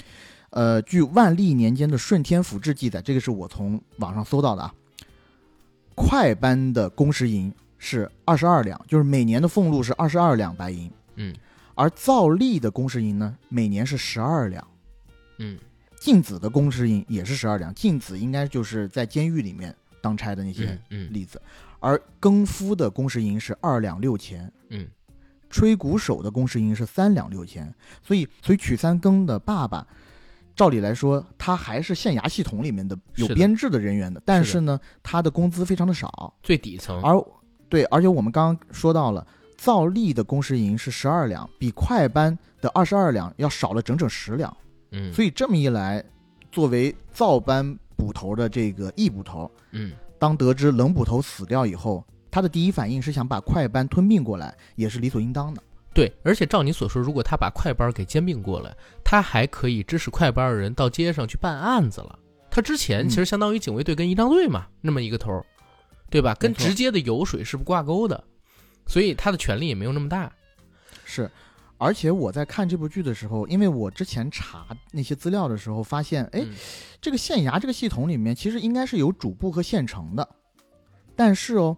[0.49, 4.73] 呃，据万历年间的《顺天府志》记载，这个是我从网上搜到的啊。
[5.93, 11.35] 快班的工时银是二十二两，就是每年的俸禄是二十二两白银，嗯。
[11.73, 14.65] 而皂吏的工时银呢，每年是十二两。
[15.39, 15.57] 嗯。
[15.99, 21.13] 禁子的工时银也是十二两，禁子应该就是在监狱里面当差的那些嗯嗯。
[21.13, 21.41] 例子，
[21.79, 24.87] 而更夫的工时银是二两六钱，嗯。
[25.49, 29.87] 吹鼓手的工时银是三两六钱，所以所以曲三更的爸爸，
[30.55, 37.01] 照理来说他还是县衙系统里面的有编制的人员的，但是是呢，他的工资非常的少，最底层。
[37.01, 37.19] 而
[37.69, 39.25] 对，而且我们刚刚说到了。
[39.57, 44.55] 造粒的工时银是十二两，比快班的二十二两要少了整整十两。
[44.91, 46.01] 嗯，所以这么一来，
[46.49, 52.01] 作为造班捕头的这个易捕头，嗯当得知冷捕头死掉以后，
[52.31, 55.61] 他的第一反应是想把快班吞并过来，也是理所应当的。
[55.93, 62.17] 对，而且照你所说，如果他把快班给兼并过来，他还可以指使快班的人到街上去办案子了。
[62.49, 65.45] 他之前嗯其实相当于警卫队跟仪仗队嘛，那么一个头儿，
[66.09, 66.35] 对吧？
[66.35, 68.23] 跟直接的油水是不挂钩的，
[68.87, 70.31] 所以他的权力也没有那么大。
[71.05, 71.29] 是，
[71.77, 76.53] 而且我在看这部剧的时候，因为我之前查那些资料的时候发现，哎，嗯
[77.01, 80.27] 这个县衙这个系统里面其实应该是有主簿和县城的，
[81.15, 81.77] 但是哦，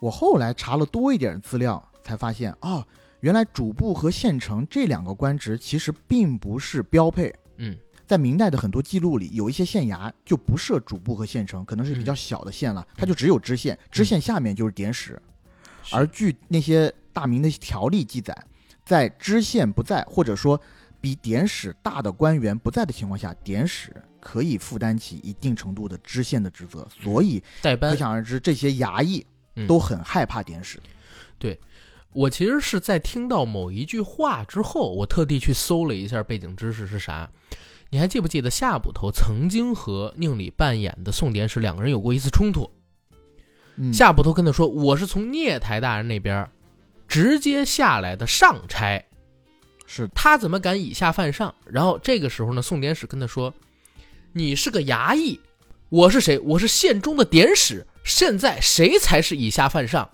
[0.00, 2.86] 我后来查了多一点资料，才发现哦，
[3.20, 7.34] 原来主簿和县城这两个官职其实并不是标配。
[7.56, 15.20] 嗯在明代的很多记录里，有一些县衙就不设主簿和县城，可能是比嗯较小的县了，它就只有知县，知县下面就是典史。
[15.90, 18.36] 而据那些大明的条例记载，
[18.84, 20.60] 在知县不在或者说
[21.00, 27.42] 比典史大的官员不在的情况下，典史可以负担起一定程度的知县的职责，所以
[27.90, 27.96] 可。
[27.96, 30.80] 想而知，这些衙役嗯都很害怕典史。
[31.38, 31.58] 对
[32.12, 37.30] 我其实是在听到某一句话之后，我特地去搜了一下背景知识是啥。
[37.90, 42.70] 你还记不记得夏捕头曾经和宁理扮演的宋典史两个人有过一次冲突？
[43.76, 46.48] 嗯，夏捕头跟他说：“我是从聂台大人那边
[47.06, 49.04] 直接下来的上差，
[49.86, 53.54] 是他怎么敢以下犯上？”然后这个时候呢，宋典史跟他说
[54.32, 55.38] ：“你是个衙役，
[55.88, 56.38] 我是谁？
[56.40, 57.86] 我是县中的典史。
[58.02, 60.10] 现在谁才是以下犯上？”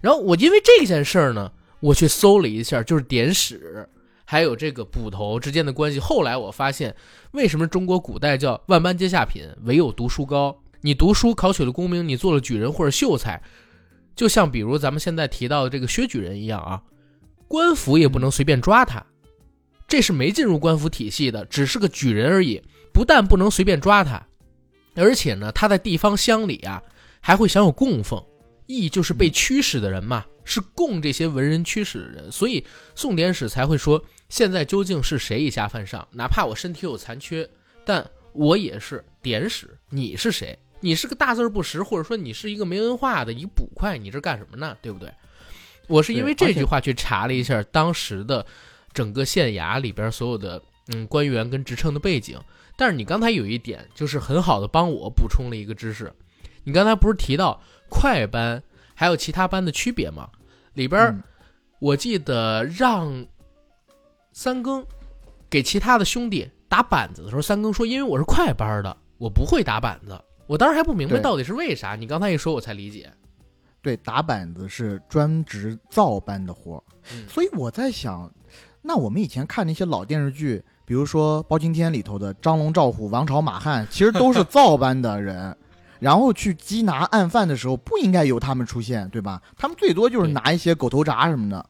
[0.00, 3.88] 然后我因为这件事儿呢，我去搜了一下，就是典史
[4.24, 5.98] 还有这个捕头之间的关系。
[5.98, 6.94] 后来我发现，
[7.32, 10.58] 为什么中国古代叫万般皆下品，唯有读书高？
[10.80, 13.42] 你读书考取了功名，你做了举人或者秀才，
[14.14, 16.82] 就像比如咱们现在提到的这个薛举人一样啊，
[17.48, 19.04] 官府也不能随便抓他，
[19.86, 22.62] 这是没进入官府体系的，只是个举人而已。
[22.92, 24.24] 不但不能随便抓他，
[24.94, 26.80] 而且呢，他在地方乡里啊
[27.20, 28.22] 还会享有供奉。
[28.66, 36.06] 义就是被驱使的人嘛，是供这些文人驱使的人，所以宋典史才会说，现在究竟是谁以下犯上？
[36.12, 37.48] 哪怕我身体有残缺，
[37.84, 39.76] 但我也是典史。
[39.90, 40.58] 你是谁？
[40.80, 44.76] 你是个大字不识，或者说你是一个没文化的一个捕快，你这干什么呢？
[44.82, 45.10] 对不对？
[45.86, 48.44] 我是因为这句话去查了一下当时的
[48.92, 52.38] 整个县衙里边所有的嗯官员跟职称的背景。
[52.76, 56.12] 但是你刚才有一点就是很好的帮我补充了一个知识，
[56.64, 58.62] 你刚才不是提到快班
[58.94, 60.28] 还有其他班的区别吗？
[60.72, 61.22] 里边
[61.78, 63.26] 我记得让
[64.34, 64.84] 三更
[65.48, 73.10] 给其他的兄弟打板子的时候，三更说：“因为我是快班的，我不会打板子。”我当时还不明白到底是为啥，你刚才一说，我才理解。
[73.80, 78.30] 对，打板子是专职造班的活儿，嗯所以我在想，
[78.82, 85.56] 那我们以前看那些老电视剧，比如说《包青天》里头的张龙赵虎、王朝马汉，其实都是造班的人，
[86.00, 89.40] 然后去缉拿案犯的时候，不应该由他们出现，对吧？
[89.56, 91.64] 他们最多就是拿一些狗头铡什么的。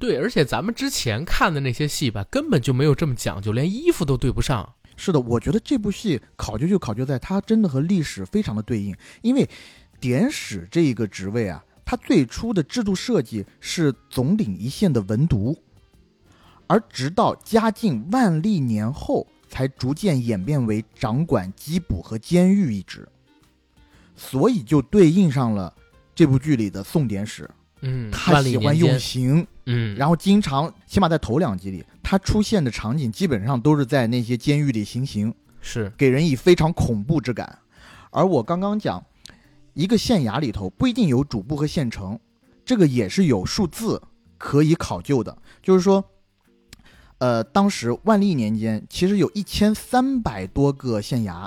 [0.00, 4.74] 对，而且咱们之前看的那些戏吧，根本就没有这么讲究，连衣服都对不上。
[4.96, 9.48] 是的，我觉得这部戏考究就考究在它真的和历史非常的对应，因为
[10.00, 15.56] 典史这一个职位啊，它最初的制度设计是总领一线的文读，
[16.66, 23.06] 而直到嘉靖万历年后，才逐渐演变为掌管缉捕和监狱一职，
[24.16, 25.74] 所以就对应上了
[26.14, 35.32] 这部剧里的宋典史，嗯，他喜欢用，刑，嗯，然后经常，起码在头两集里，他出现的场景基本上都是在那些监狱里行刑。
[35.62, 37.58] 是给人以非常恐怖之感。
[38.10, 39.04] 而我刚刚讲，
[39.74, 42.18] 一个县衙里头不一定有主簿和县城，
[42.64, 44.02] 这个也是有数字
[44.38, 45.36] 可以考究的。
[45.62, 46.02] 就是说，
[47.18, 51.46] 呃，当时万历年间其实有一千三百多个县衙，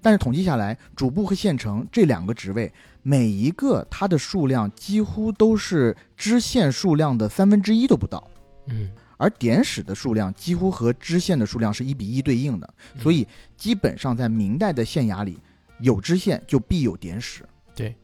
[0.00, 2.72] 但是统计下来，主簿和县城这两个职位，
[3.02, 8.26] 每一个它的数量几乎都是支线数量的三分之一都不到。
[8.66, 15.38] 嗯，而典史的数量几乎和知县的数量是一比一对应的，所以基本上在明代的县衙里，
[15.80, 17.44] 有知县就必有典史。
[17.74, 17.94] 对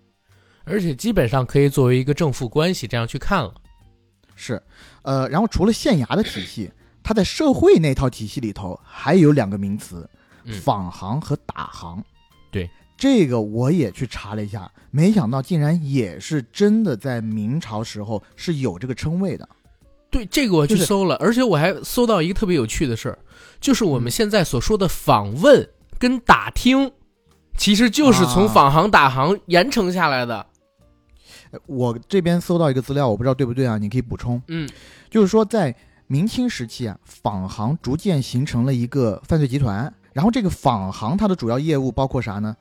[0.64, 3.54] 而且基本上可以作为一个正负关系这样去看了。
[4.34, 4.62] 是，
[5.02, 6.70] 呃，然后除了县衙的体系，
[7.02, 10.08] 它在社会那套体系里头还有两个名词，
[10.44, 12.04] 嗯坊行和打行。
[12.50, 19.48] 对，这个我也去查了一下，没想到竟然也是真的在明朝时候是有这个称谓的。
[20.10, 23.18] 对，这个我去就是搜了，而且我还搜到一个特别有趣的事儿，
[23.60, 26.90] 就是我们嗯现在所说的访问跟打听，
[27.56, 30.44] 其实就是从啊坊行打行延承下来的。
[31.50, 34.42] 呃我这边搜到一个资料，我不知道对不对啊，你可以补充。
[34.48, 34.68] 嗯
[35.08, 35.74] 就是说，在
[36.06, 39.94] 明清时期啊，仿行逐渐形成了一个犯罪集团。
[40.12, 42.56] 然后这个仿行它的主要业务包括啥呢？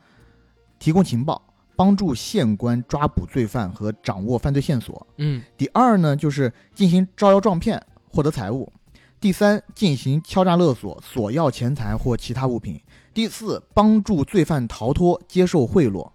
[0.79, 1.41] 提供情报，
[1.75, 5.05] 帮助县官抓捕罪犯和掌握犯罪线索。
[5.17, 8.71] 嗯第二呢，就是进行招摇撞骗，获得财物。
[9.19, 12.79] 第三，进行敲诈勒索，索要钱财或其他物品。
[13.13, 16.11] 第四，帮助罪犯逃脱，接受贿赂。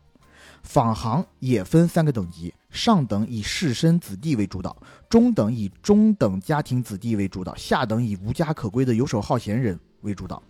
[0.62, 4.76] 访行也分三个等级，上等以士绅子弟为主导，
[5.08, 10.40] 中等以中等家庭子弟为主导，下等以无家可归的游手好闲人为主导。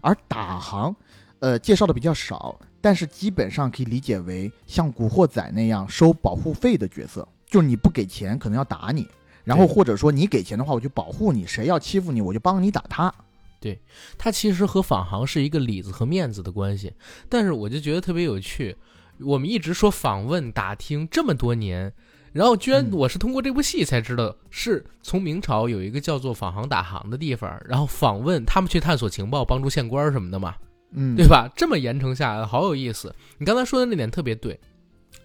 [0.00, 0.96] 而打行，
[1.40, 9.08] 呃，介绍的比较少，但是基本上可以理解为像古惑仔那样收保护费的角色，就是你不给钱，可能要打你，
[9.44, 13.14] 然后或者说你给钱的话，我就保护你，谁要欺负你，我就帮你打他。
[13.60, 13.80] 对
[14.18, 16.92] 他其实和访航是一个里子和面子的关系，
[17.28, 18.76] 但是我就觉得特别有趣。
[19.20, 21.92] 我们一直说访问打听这么多年，
[22.32, 30.56] 然后居然嗯我是通过这部戏才知道，是从明朝有一个叫做访航打航的地方，然后访问他们去探索情报，帮助县官什么的嘛，
[30.94, 31.50] 嗯，对吧？
[31.56, 33.14] 这么延承下来，好有意思。
[33.38, 34.58] 你刚才说的那点特别对，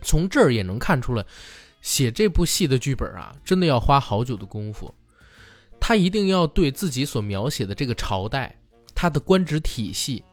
[0.01, 1.25] 从这儿也能看出来，
[1.81, 4.93] 写这部戏的剧本啊，真的要花好久的功夫。
[5.79, 8.55] 他一定要对自己所描写的这个朝代，
[8.95, 10.23] 他的官职体系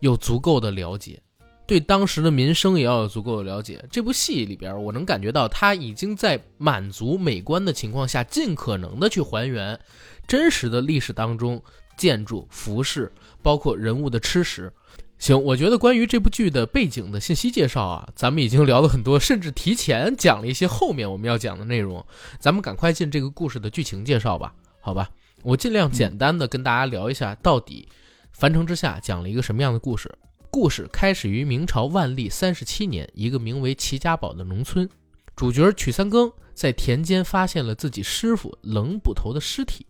[0.00, 1.20] 有足够的了解，
[1.66, 3.84] 对当时的民生也要有足够的了解。
[3.90, 9.78] 这部戏里边，我能感觉到他已经在满足美观的情况下，尽可能的去还原
[10.26, 11.62] 真实的历史当中
[12.00, 14.72] 建筑、服饰，包括人物的吃食。
[15.18, 22.02] 行，我觉得关于这部剧的背景的信息介绍啊，咱们已经聊了很多，甚至提前讲了一些后面我们要讲的内容。
[22.38, 25.10] 咱们赶快进这个故事的剧情介绍吧，好吧？
[25.42, 27.86] 我尽量简单的跟大家聊一下，到底
[28.32, 30.10] 《樊城之下》讲了一个什么样的故事。
[30.50, 34.88] 故事开始于明朝万历三十七年，一个名为齐家堡的农村，
[35.36, 39.86] 主角曲三更在田间发现了自己师傅冷捕头的尸体。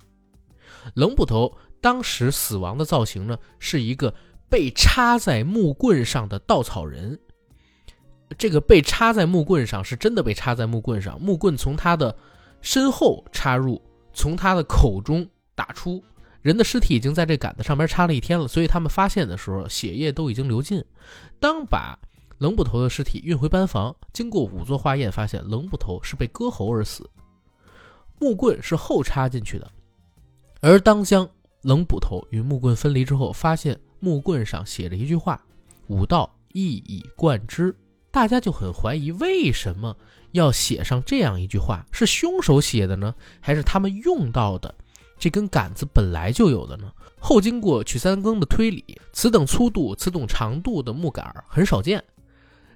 [0.94, 4.14] 冷捕头当时死亡的造型呢，是一个
[4.48, 7.18] 被插在木棍上的稻草人。
[8.38, 12.16] 这个被插在木棍上是真的被插在木棍上，木棍从他的
[12.60, 16.02] 身后插入，从他的口中打出。
[16.42, 20.82] 人的尸体已经在这杆子上面插了一天了，所以他们发现的时候，血液都已经流尽。
[21.38, 21.98] 当把
[22.38, 27.10] 冷捕头的尸体运回班房，经过仵作化验，发现冷捕头是被割喉而死。
[28.18, 29.70] 木棍是后插进去的。
[30.60, 31.28] 而当将
[31.62, 35.44] 冷捕头与木棍分离之后，发现木棍上写着一句话
[35.88, 37.74] ：“武道一以贯之。”
[38.10, 39.96] 大家就很怀疑，为什么
[40.32, 41.86] 要写上这样一句话？
[41.92, 44.74] 是凶手写的呢，还是他们用到的
[45.16, 46.90] 这根杆子本来就有的呢？
[47.20, 52.02] 后经过曲三更的推理，此等粗度、此等长度的木杆很少见，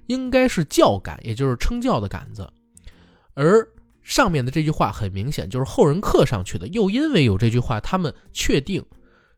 [0.05, 2.49] 应该是教杆，也就是称教的杆子。
[3.33, 3.67] 而
[4.05, 6.67] 上面的这句话很明显就是后人刻上去的。
[6.67, 8.85] 又因为有这句话，他们确定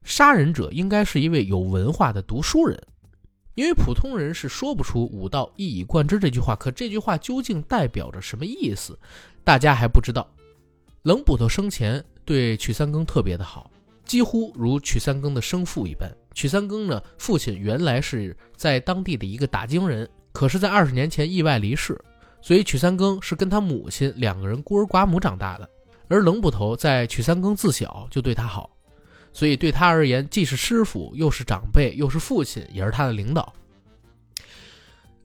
[0.03, 2.77] 杀人者应该是一位有文化的读书人。
[3.55, 8.99] 因为普通人是说不出“武道一以贯之”这句话，可这句话究竟代表着什么意思，
[9.43, 10.29] 大家还不知道。
[11.03, 13.71] 冷捕头生前对曲三更特别的好，
[14.03, 16.11] 几乎如曲三更的生父一般。
[16.35, 21.99] 曲三更呢，父亲原来是在当地的一个打更人，可是，在二十年前意外离世，
[22.47, 25.69] 所以曲三更是跟他母亲两个人孤儿寡母长大的。
[26.07, 28.69] 而冷捕头在曲三更自小就对他好。
[29.33, 33.53] 所以对他而言，既是师傅，又是长辈，又是父亲，也是他的领导。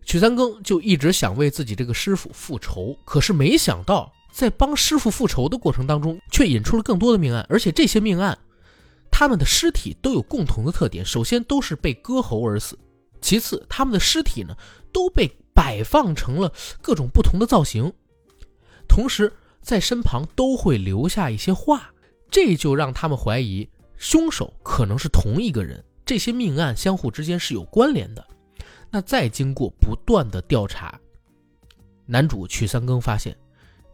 [0.04, 8.36] 曲三更就一直想为自己这个师傅复仇，可是没想到在帮师傅复仇的过程当中，却引出了更多的命案，而且这些命案，
[9.12, 12.74] 他们的尸体都有共同的特点：首先都是被割喉而死；
[13.20, 14.56] 其次，他们的尸体呢
[14.92, 17.92] 都被摆放成了各种不同的造型，
[18.88, 21.92] 同时在身旁都会留下一些话，
[22.30, 23.68] 这就让他们怀疑。
[23.96, 28.26] 凶手可能是同一个人，这些命案相互之间是有关联的。
[28.90, 30.98] 那再经过不断的调查，
[32.04, 33.36] 男主曲三更发现，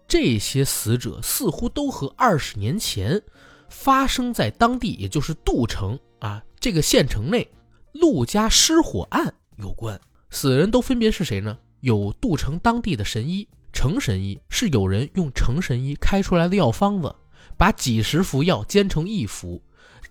[0.09, 3.21] 这些死者似乎都和二十年前
[3.69, 7.47] 发生在当地，也就是杜城啊这个县城内
[7.93, 10.01] 陆家失火案有关。
[10.31, 11.59] 死人都分别是谁呢？
[11.81, 17.15] 有杜城当地的神医程神医，是有人用程神医开出来的药方子，
[17.57, 19.63] 把几十服药煎成一服。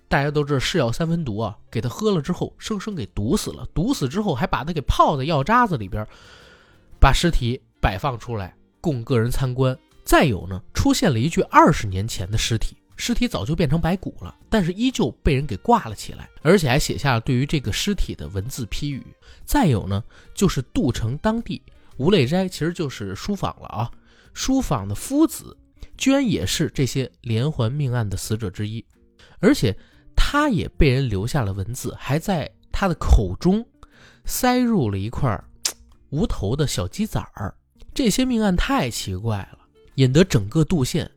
[0.08, 3.68] 大家都知道是药三分毒啊，给他喝了之后，生生给毒死了。
[3.74, 6.08] 毒死之后，还把他给泡在药渣子里边，
[7.00, 9.78] 把尸体摆放出来供个人参观。
[10.06, 19.06] 再有呢，出现了一具二十年前的尸体，尸体早就变成白骨了，但是依旧被人给挂了起来，而且还写下了对于这个尸体的文字批语。
[19.48, 20.04] 再有呢，
[20.36, 21.64] 就是杜城当地
[21.98, 23.92] 吴磊斋，其实就是书坊了啊，
[24.34, 25.58] 书坊的夫子，
[25.98, 28.86] 居然也是这些连环命案的死者之一，
[29.40, 29.76] 而且。
[30.20, 33.66] 他也被人留下了文字，还在他的口中
[34.26, 35.42] 塞入了一块
[36.10, 37.56] 无头的小鸡仔儿。
[37.94, 39.60] 这些命案太奇怪了，
[39.96, 41.10] 引得整个杜县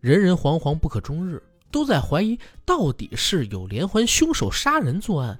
[0.00, 5.38] 人人惶惶不可终日，都在怀疑到底是有连环凶手杀人作案，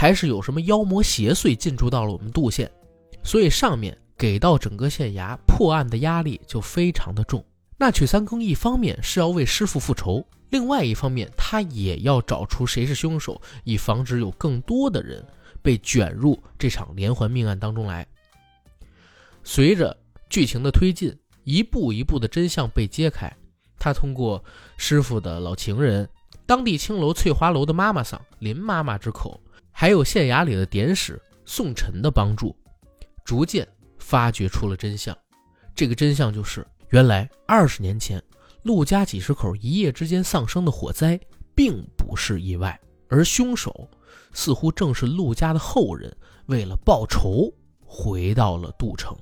[0.00, 2.70] 还是有什么妖魔邪祟进驻到了我们杜县。
[3.24, 7.44] 所以上面给到整个县衙破案的压力就非常的重。
[7.76, 10.24] 那曲三更一方面是要为师傅复仇。
[10.50, 15.20] 另外一方面，他也要找出谁是凶手，以防止有更多的人
[15.62, 18.06] 被卷入这场连环命案当中来。
[19.42, 19.96] 随着
[20.30, 23.28] 剧情的推进，一步一步的真相被揭开。
[23.80, 24.42] 他通过
[24.76, 26.08] 师傅的老情人、
[26.46, 29.40] 当地青楼翠华楼的妈妈桑林妈妈之口，
[29.80, 32.52] 还有县衙里的典史宋晨的帮助，
[33.24, 33.64] 逐渐
[34.00, 35.16] 发掘出了真相。
[35.72, 38.20] 这个真相就是，原来二十年前。
[38.64, 41.16] 陆家几十口一夜之间丧生的火灾，
[41.54, 42.76] 并不是意外，
[43.08, 43.88] 而凶手
[44.32, 46.12] 似乎正是陆家的后人，
[46.46, 47.48] 为了报仇
[47.84, 49.16] 回到了杜城。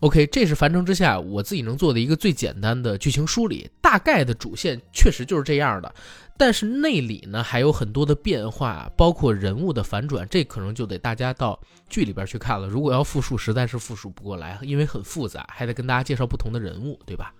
[0.00, 5.92] OK，这是樊城之下我自己能做的一个最简单的剧情梳理，大概的主线确实就是这样的，
[6.38, 12.68] 但是内里呢还有很多的变化，包括人物的反转，这可能就得大家到剧里边去看了。
[12.68, 17.34] 如果要复述，实在是复述不过来，因为很复杂，还得跟大家介绍不同的人物，对吧？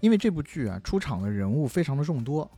[0.00, 2.48] 因为这部剧啊，出场的人物非常的众多，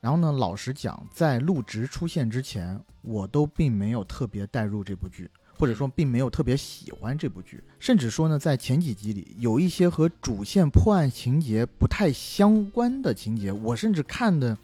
[0.00, 14.56] 然后呢，老实讲，在陆直出现之前，我都并没有特别带入这部剧，或者说并没有特别喜欢这部剧，甚至说呢，在前几集里有一些和主线破案情节不太相关的情节，我甚至看的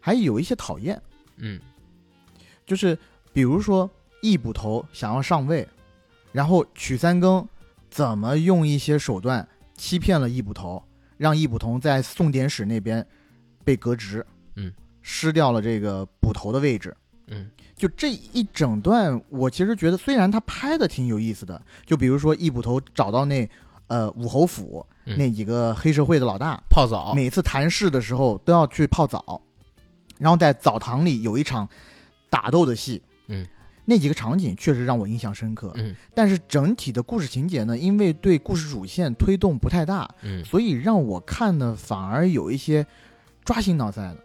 [0.00, 1.00] 还有一些讨厌。
[1.36, 1.60] 嗯，
[2.64, 2.98] 就是
[3.32, 5.66] 比如说易捕头想要上位，
[6.32, 7.46] 然后曲三更
[7.90, 10.82] 怎么用一些手段欺骗了易捕头。
[11.18, 13.02] 让易捕头在送典史那边
[13.64, 14.22] 被革职，
[14.56, 14.70] 嗯，
[15.00, 16.94] 失掉了这个捕头的位置，
[17.28, 23.48] 嗯，就这一整段，我其实觉得虽然他拍的挺有意思的，就比如说易捕头找到那
[23.88, 29.40] 呃武侯府那几个黑社会的老大泡澡，每次谈事的时候都要去泡澡，
[30.18, 31.68] 然后在澡堂里有一场
[32.30, 33.46] 打斗的戏，嗯，
[33.84, 35.70] 那几个场景确实让我印象深刻。
[35.76, 42.84] 嗯但是整体的故事情节呢，因为对故事主线推动不太大，嗯所以让我看的反而有一些
[43.44, 44.16] 抓心挠腮的。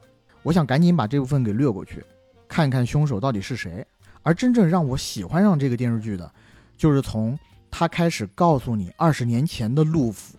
[0.43, 2.03] 我想赶紧把这部分给略过去，
[2.51, 3.85] 看看凶手到底是谁。
[4.21, 6.29] 而真正让我喜欢上这个电视剧的，
[6.75, 7.39] 就是从
[7.71, 10.37] 他开始告诉你二十年前的陆府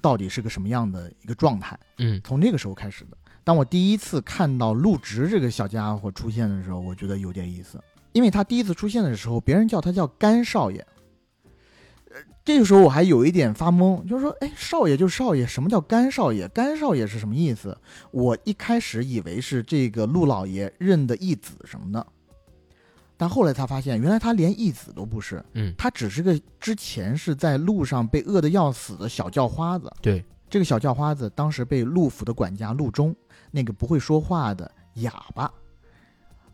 [0.00, 3.16] 到底是个什么样的一个状态，嗯从那个时候开始的。
[3.44, 7.80] 当我第一次看到陆直这个小家伙出现的时候，我觉得有点意思，
[8.12, 10.84] 因为他第一次出现的时候，别人叫他叫干少爷。
[12.16, 16.48] 呃，这个时候我还有一点发懵，就是说，哎，少爷就是少爷，什么叫干少爷？
[16.48, 17.76] 干少爷是什么意思？
[18.10, 22.06] 我一开始以为是这个陆老爷认的义子什么的，
[23.18, 29.92] 但后来才发现，原来他连义子都不是，嗯，他只是个之前是在路上被饿得要死的小叫花子。
[30.00, 33.14] 对，这个小叫花子当时被陆府的管家陆中
[33.50, 35.52] 那个不会说话的哑巴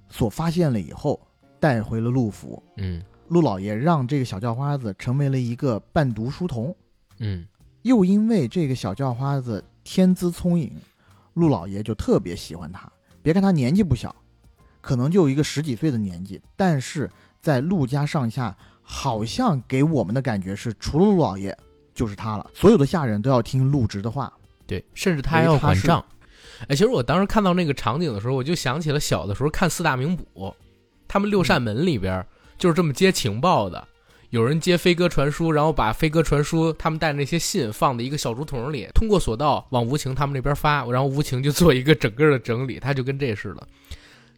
[0.08, 1.20] 所发现了以后，
[1.60, 2.60] 带回了陆府。
[2.78, 3.00] 嗯
[3.32, 6.76] 陆老爷让这个小叫花子成为了一个伴读书童，
[7.18, 7.46] 嗯
[7.80, 10.70] 又因为这个小叫花子天资聪颖，
[11.32, 12.92] 陆老爷就特别喜欢他。
[13.22, 14.14] 别看他年纪不小，
[14.82, 17.10] 可能就一个十几岁的年纪，但是
[17.40, 21.56] 在陆家上下，好像给我们的感觉是，除了陆老爷
[21.94, 22.50] 就是他了。
[22.52, 24.30] 所有的下人都要听陆直的话。
[24.66, 26.04] 对，甚至他还要管账。
[26.68, 30.54] 哎，其实我当时看到那个场景的时候，我就想起了小的时候看四大名捕，
[31.08, 32.24] 他们六扇门里边
[32.62, 33.88] 就是这么接情报的。
[34.30, 43.66] 有人接飞鸽传书，然后把飞鸽传书他们带那些信放在一个小竹筒里，通过索道往无情他们那边发，然后无情就做一个整个的整理，他就跟这似的。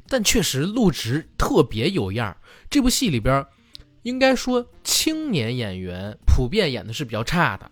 [0.09, 2.37] 但确实陆直特别有样儿，
[2.71, 3.45] 这部戏里边
[4.05, 7.71] 应该说青年演员普遍演的是比较差的，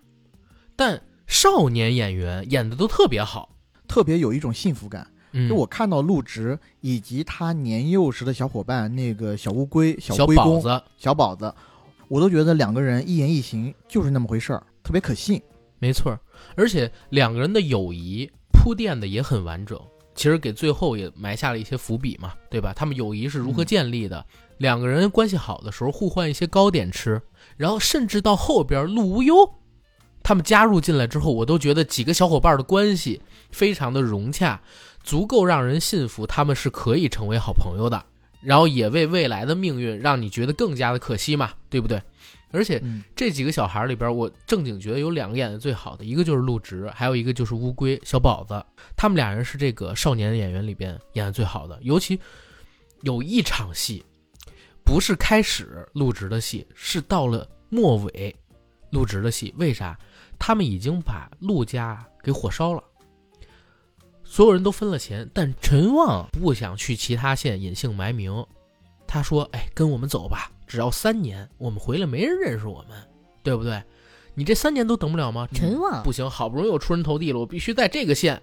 [0.77, 3.57] 但少年演员演的都特别好。
[3.89, 11.53] 特别有一种幸福感，嗯，就我看到陆直以及他年幼时的小伙伴那个小乌龟、小龟公、宝子，小宝子，
[12.09, 15.41] 我都觉得两个人一言一行就是那么回事儿，特别可信。
[15.79, 16.21] 没错儿，
[16.55, 19.77] 而且两个人的友谊铺垫的也很完整，
[20.15, 22.73] 其实给最后也埋下了一些伏笔嘛，对吧？
[22.73, 24.25] 他们友谊是如何嗯建立的？
[24.59, 27.21] 两个人关系好的时候互换一些糕点吃，
[27.57, 29.35] 然后甚至到后边陆无忧
[30.23, 33.21] 他们加入进来之后，我都觉得几个小伙伴的关系
[33.51, 34.61] 非常的融洽，
[35.03, 38.05] 足够让人信服他们是可以成为好朋友的，
[38.41, 42.01] 然后也为未来的命运让你觉得更加的可惜嘛，对不对？
[42.55, 48.63] 而且嗯，这几个小孩里边，我正经觉得有两个演的最好的，一个就是陆直，还有一个就是乌龟小宝子。
[48.95, 51.79] 他们俩人是这个少年演员里边演的最好的。
[51.81, 52.21] 尤其
[53.01, 54.05] 有一场戏，
[54.85, 58.37] 不是开始陆植的戏，是到了末尾
[58.91, 59.55] 陆植的戏。
[59.57, 59.99] 为啥？
[60.45, 62.83] 他们已经把陆家给火烧了，
[64.25, 68.45] 所有人都分了钱，但陈旺不想去其他县隐姓埋名。
[69.07, 72.99] 他说：“哎，跟我们走吧，只要三年，我们回来没人认识我们，
[73.45, 73.81] 对不对？
[74.35, 78.43] 你这三年都等不了吗？”陈旺不行，好不容易我出人头地了，我必须在这个县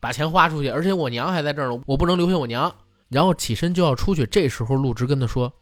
[0.00, 2.74] 把钱花出去，而且我娘还在这儿呢，我不能留下我娘。
[3.08, 5.52] 然后起身就要出去，这时候陆直跟他说：“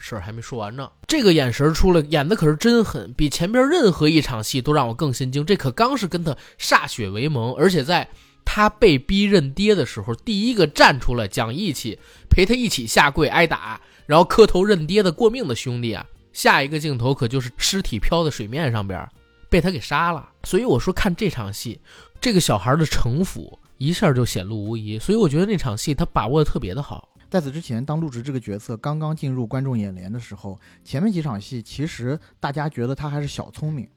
[0.00, 5.46] 事儿还没说完呢。”这个眼神出来，演的可是真狠，比前边任何一场戏都让我更心惊。
[5.46, 8.08] 这可刚是跟他歃血为盟，而且在
[8.44, 11.98] 他被逼认爹的时候，第一个站出来讲义气，
[12.28, 16.04] 陪他一起下跪挨打，然后磕头认爹的过命的兄弟啊！
[16.32, 19.08] 下一个镜头可就是尸体飘在水面上边，
[19.48, 20.28] 被他给杀了。
[20.44, 21.80] 所以我说看这场戏，
[22.20, 24.98] 这个小孩的城府一下就显露无遗。
[24.98, 27.08] 所以我觉得那场戏他把握的特别的好。
[27.30, 33.88] 在此之前，当陆直这个角色刚刚进入观众眼帘的时候，前面几场戏其实大家觉得他还是小聪明，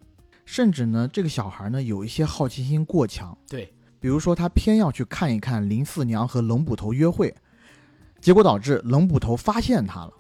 [0.46, 7.34] 甚至呢，这个小孩呢有一些好奇心过强，对，比如说他偏要去看一看林四娘和冷捕头约会，
[8.22, 10.14] 结果导致冷捕头发现他了，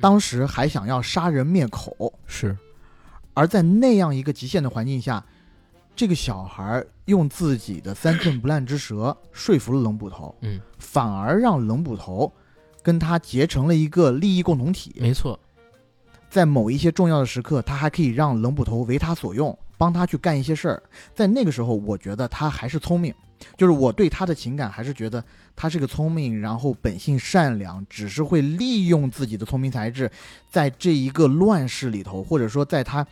[0.00, 2.56] 当时还想要杀人灭口，是，
[3.34, 5.26] 而在那样一个极限的环境下，
[5.98, 12.32] 这个小孩用自己的三寸不烂之舌说服了冷捕头，嗯，反而让冷捕头
[12.84, 14.94] 跟他结成了一个利益共同体。
[15.00, 15.36] 没错，
[16.30, 20.80] 在某一些重要的时刻，他还可以让冷捕头为他所用，帮他去干一些事儿。
[21.16, 23.12] 在那个时候，我觉得他还是聪明，
[23.56, 25.24] 就是我对他的情感还是觉得
[25.56, 30.08] 他是个聪明，然后本性善良，只是会利用自己的聪明才智，
[30.48, 33.04] 在这一个乱世里头，或者说在他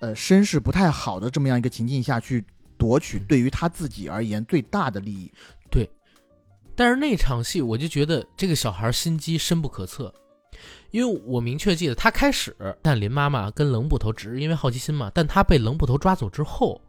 [0.00, 2.44] 呃身世不太好的这么样一个情境下去
[2.76, 5.32] 夺取对于他自己而言最大的利益。
[5.70, 5.88] 对
[6.74, 10.12] 但是那场戏我就觉得这个小孩心机深不可测，
[10.90, 16.80] 因为我明确记得他开始但林妈妈跟冷捕头只是因为好奇心嘛，但他被冷捕头抓走之后，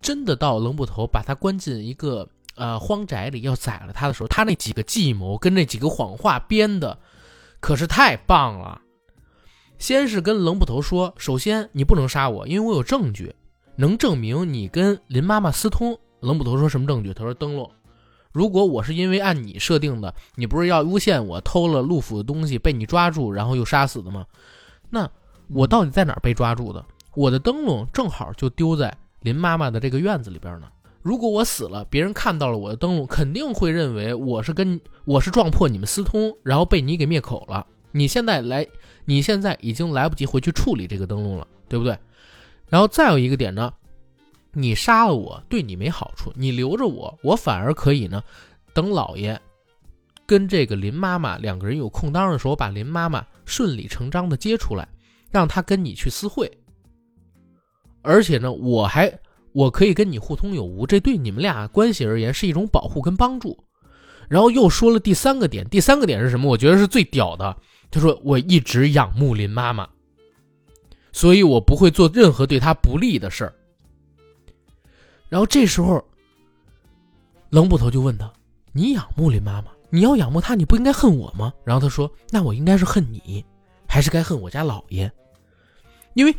[0.00, 6.98] 真的到冷捕头把他关进一个呃荒宅里要宰了他的时候，他那几个计谋跟那几个谎话编的，
[7.58, 8.82] 可是太棒了。
[9.82, 13.34] 先是跟冷捕头说，首先你不能杀我，因为我有证据
[13.74, 15.98] 能证明你跟林妈妈私通。
[16.20, 17.12] 冷捕头说什么证据？
[17.12, 17.68] 他说灯笼。
[18.30, 24.24] 如果我是因为按你设定的，你不是要诬陷我偷了陆府的东西被你抓住，然后又杀死的吗？
[24.88, 25.10] 那
[25.48, 26.86] 我到底在哪儿被抓住的？
[27.16, 30.68] 我的灯笼正好就丢在林妈妈的这个院子里边呢。
[31.02, 37.66] 如果我死了，别人看到了我的灯笼，肯定会认为我是跟我是撞破你们私通，然后被你给灭口了。
[37.92, 38.66] 你现在来，
[39.04, 41.96] 你现在已经来不及回去处理这个灯笼了，对不对？
[42.68, 43.72] 然后再有一个点呢。
[44.54, 48.22] 你杀了我，对你没好处；你留着我，我反而可以呢。
[48.74, 49.40] 等老爷
[50.26, 54.86] 跟这个林妈妈两个人有空当的时候，把林妈妈顺理成章的接出来，
[55.30, 56.50] 让她跟你去私会。
[58.02, 59.10] 而且呢，我还
[59.52, 63.58] 我可以跟你互通有无，这对你们俩关系而言是一种保护跟帮助。
[64.28, 66.50] 然后又说了第三个点，第三个点是什么？
[66.50, 67.56] 我觉得是最屌的。
[67.92, 69.88] 他说我一直仰慕林妈妈，
[71.12, 73.54] 所以我不会做任何对她不利的事儿。
[75.28, 76.04] 然后这时候，
[77.50, 78.32] 冷捕头就问他
[78.72, 79.68] ：“你仰慕林妈妈？
[79.90, 83.44] 你要仰慕她，你不应该恨我吗？”然后他说：“那我应该是恨你，
[83.86, 85.12] 还是该恨我家老爷？
[86.14, 86.34] 因为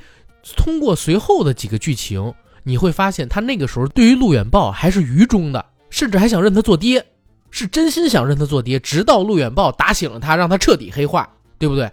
[0.57, 2.33] 通过随后的几个剧情，
[2.63, 7.05] 你会发现他那个时候对于陆远豹还是愚忠的，甚至还想认他做爹，
[7.49, 8.79] 是真心想认他做爹。
[8.79, 11.91] 直到陆远豹打醒了他，让他彻底黑化，对不对？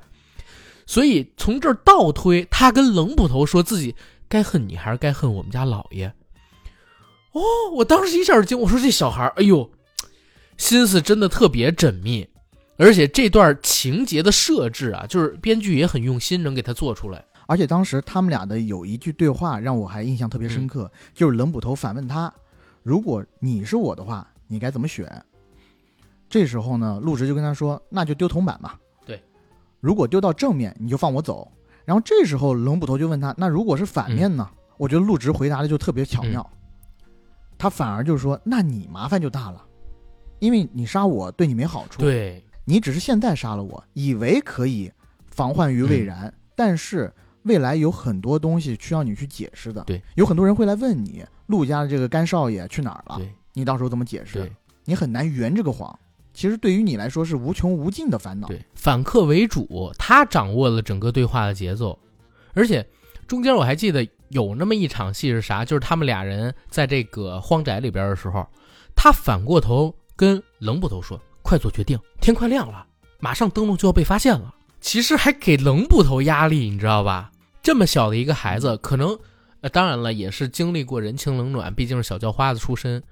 [0.86, 3.94] 所以从这儿倒推，他跟冷捕头说自己
[4.28, 6.12] 该恨你，还是该恨我们家老爷？”
[7.32, 7.40] 哦，
[7.74, 9.70] 我当时一下就惊，我说这小孩哎呦，
[10.56, 12.28] 心思真的特别缜密，
[12.76, 17.24] 而且这段情节的设置啊，就是编剧也很用心，能给他做出来。
[17.46, 22.32] 而且当时他们俩的有一句对话让我还印象特别深刻，就是冷捕头反问他
[22.82, 25.24] ：“如果你是我的话，你该怎么选？”
[26.28, 28.74] 这时候呢，陆直就跟他说：“那就丢铜板嘛。”
[29.80, 31.50] 对，如果丢到正面，你就放我走。
[31.84, 36.48] 然后这时候龙捕头就问他：“那如果是反面呢？”我觉得陆直回答的就特别巧妙。
[37.58, 39.62] 他反而就是说，那你麻烦就大了，
[40.38, 42.00] 因为你杀我对你没好处。
[42.00, 44.90] 对，你只是现在杀了我，以为可以
[45.26, 47.12] 防患于未然，但是
[47.42, 49.82] 未来有很多东西需要你去解释的。
[49.84, 53.20] 对，有很多人会来问你，陆家的这个干少爷去哪儿了？
[53.52, 54.38] 你到时候怎么解释？
[54.84, 55.98] 你很难圆这个谎。
[56.32, 58.48] 其实对于你来说是无穷无尽的烦恼。
[58.48, 61.98] 对，反客为主，他掌握了整个对话的节奏，
[62.54, 62.86] 而且
[63.26, 64.06] 中间我还记得。
[64.30, 65.64] 有那么一场戏是啥？
[65.64, 68.46] 就是他们俩人在这个荒宅里边的时候，
[68.94, 72.86] 他反过头跟冷捕头说：“快做决定，天快亮了，
[73.18, 77.32] 马上灯笼就要被发现了。”其实还给冷捕头压力，你知道吧？
[77.60, 79.18] 这么小的一个孩子，可能，
[79.62, 83.02] 呃，当然了，也是经历过人情冷暖，毕竟是小叫花子出身，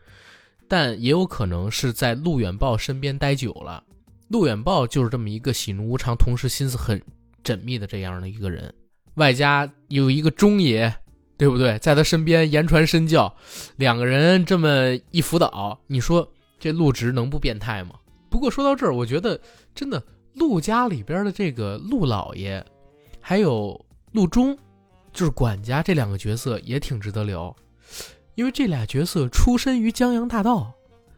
[0.69, 3.83] 但也有可能是在陆远豹身边待久了。
[4.29, 7.03] 陆远豹就是这么一个喜怒无常，同时心思很
[7.43, 8.73] 缜密的这样的一个人，
[9.15, 10.95] 外加有一个中爷。
[11.39, 11.79] 对不对？
[11.79, 13.33] 在他身边言传身教，
[13.77, 17.95] 两个人这么一辅导，你说这陆直能不变态吗？
[18.29, 19.41] 不过说到这儿，我觉得
[19.73, 20.03] 真的
[20.35, 22.61] 陆家里边的这个陆老爷，
[23.21, 24.59] 还有陆中，
[25.13, 27.55] 就是管家这两个角色也挺值得聊，
[28.39, 30.73] 因为这俩角色出身于江洋大盗，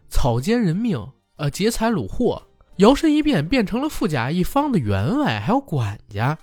[0.09, 1.07] 草菅人命，
[1.37, 2.45] 呃，劫财掳货，
[2.77, 6.39] 摇身一变变成了富甲一方的员外，还有管家，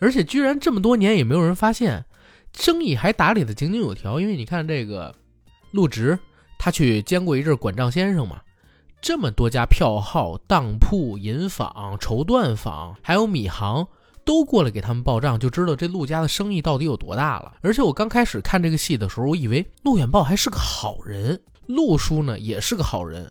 [0.00, 2.04] 而且居然这么多年也没有人发现。
[2.52, 5.14] 生意还打理的井井有条，因为你看这个
[5.70, 6.18] 陆直，
[6.58, 8.40] 他去兼过一阵管账先生嘛，
[9.00, 13.86] 这么多家票号、当铺、银坊、绸缎坊，还有米行，
[14.24, 17.54] 都过来给他们报账，就知道这陆家的生意到底有多大了。
[17.60, 23.30] 而且我刚开始看这个戏的时候，我以为陆远豹还是个好人，陆叔呢也是个好人，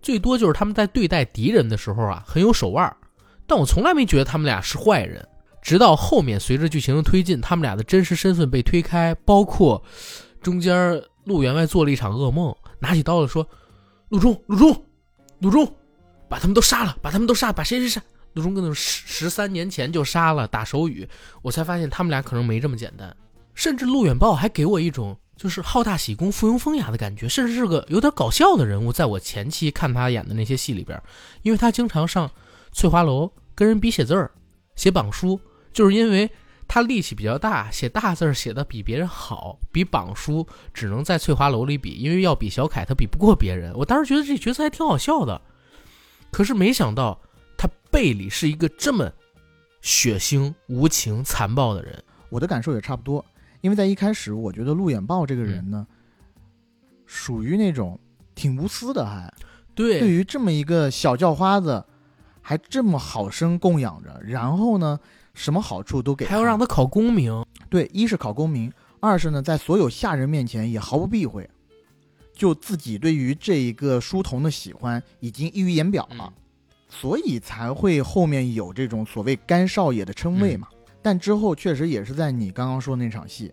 [0.00, 2.96] 最多就是他们在对待敌人的时候啊很有手腕，
[3.46, 5.26] 但我从来没觉得他们俩是坏人。
[5.62, 9.82] 直到后面随着剧情的推进，他们俩的真实身份被推开，包括
[10.40, 13.46] 中间陆员外做了一场噩梦，拿起刀子说
[14.08, 14.84] ：“陆中，陆中，
[15.40, 15.70] 陆中，
[16.30, 18.02] 把他们都杀了，把他们都杀，把谁谁杀。”
[18.34, 21.08] 陆中跟他说：“十十三年前就杀了，打手语。”
[21.42, 23.16] 我才发现他们俩可能没这么简单。
[23.54, 28.92] 甚至陆远豹还给我一种就是好大喜功、附庸风雅的感觉，甚至是个有点搞笑的人物。
[28.92, 31.00] 在我前期看他演的那些戏里边，
[31.42, 32.30] 因为他经常上
[32.72, 34.30] 翠华楼跟人比写字儿、
[34.76, 35.40] 写榜书。
[35.72, 36.28] 就是因为
[36.66, 43.72] 他力气比较大，写大字写的比别人好，比榜书只能在翠华楼里比，因为要比小凯他比不过别人。
[43.76, 45.40] 我当时觉得这角色还挺好笑的，
[46.32, 47.20] 可是没想到
[47.60, 49.12] 他背里是一个这么
[49.82, 52.02] 血腥、无情、残暴的人。
[52.30, 53.22] 我的感受也差不多，
[53.60, 55.86] 因为在一开始我觉得陆远豹这个人呢，
[57.04, 58.00] 属于那种
[58.34, 59.30] 挺无私的，还
[59.74, 61.84] 对，对于这么一个小叫花子。
[62.42, 64.98] 还这么好生供养着，然后呢，
[65.34, 67.44] 什么好处都给，还要让他考功名。
[67.68, 71.48] 对，一是考功名，二是呢，在所有下人面前也毫不避讳，
[72.32, 76.32] 就自己对于这一个书童的喜欢已经溢于言表了，
[76.90, 80.68] 所以才会后面有这种所谓干少爷的称谓嘛。
[81.00, 83.50] 但之后确实也是在你刚刚说那场戏，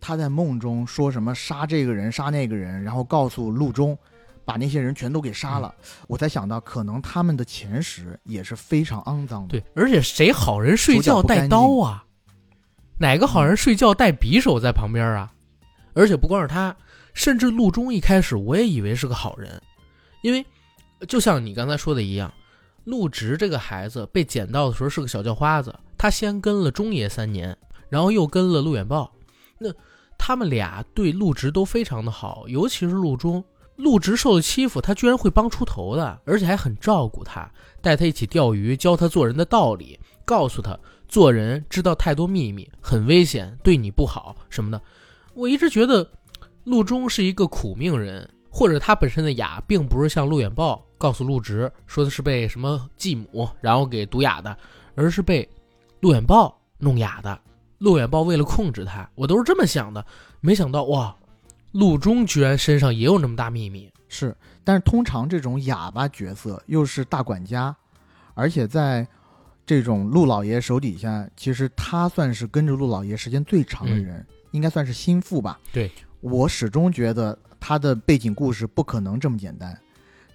[0.00, 3.96] 他在梦中说什么杀这个人杀那个人，然后告诉陆中。
[4.44, 5.72] 把那些人全都给杀了，
[6.08, 9.50] 我才想到，可能他们的前十也是非常肮脏的。
[9.50, 12.04] 对，而且谁好人睡觉带刀啊？
[12.98, 15.32] 哪个好人睡觉带匕首在旁边啊？
[15.94, 16.74] 而且不光是他，
[17.14, 19.62] 甚至陆中一开始我也以为是个好人，
[20.24, 20.44] 因为
[21.06, 22.32] 就像你刚才说的一样，
[22.84, 27.56] 陆直这个孩子被捡到的时候是个小叫花子，他先跟了中爷三年，
[27.88, 29.12] 然后又跟了陆远豹，
[29.58, 29.72] 那
[30.18, 33.44] 他们俩对陆直都非常的好，尤其是陆中。
[33.76, 37.50] 陆直受了欺负，他居然会帮出头的，而且还很照顾他，
[37.80, 40.78] 带他一起钓鱼，教他做人的道理，告诉他
[41.08, 44.80] 做人知道太多秘密很危险，对你不好什么的。
[45.34, 46.06] 我一直觉得
[46.64, 54.54] 陆中是一个苦命人，或者他本身的哑，并不是像陆远豹告诉陆直说的是被什么继母然后给毒哑的，
[54.94, 55.48] 而是被
[56.00, 57.40] 陆远豹弄哑的。
[57.78, 60.04] 陆远豹为了控制他，我都是这么想的，
[60.40, 61.16] 没想到哇。
[61.72, 67.74] 陆中居然身上也有那么大秘密，是，但是通常这种哑巴角色又是大管家，
[68.34, 69.08] 而且在
[69.64, 75.58] 这种陆老爷手底下，其实他算是跟着陆老爷时间最长的人，应该算是心腹吧。
[75.72, 75.90] 对
[76.22, 79.76] 我始终觉得他的背景故事不可能这么简单，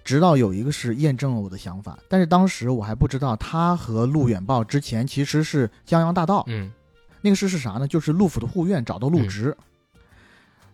[0.04, 6.44] 直到有一个是验证了我的想法，但是当时我还不知道他和陆远豹之前其实是江洋大盗。
[6.46, 6.70] 嗯，
[7.22, 7.88] 那个事是啥呢？
[7.88, 9.56] 就是陆府的护院找到陆直。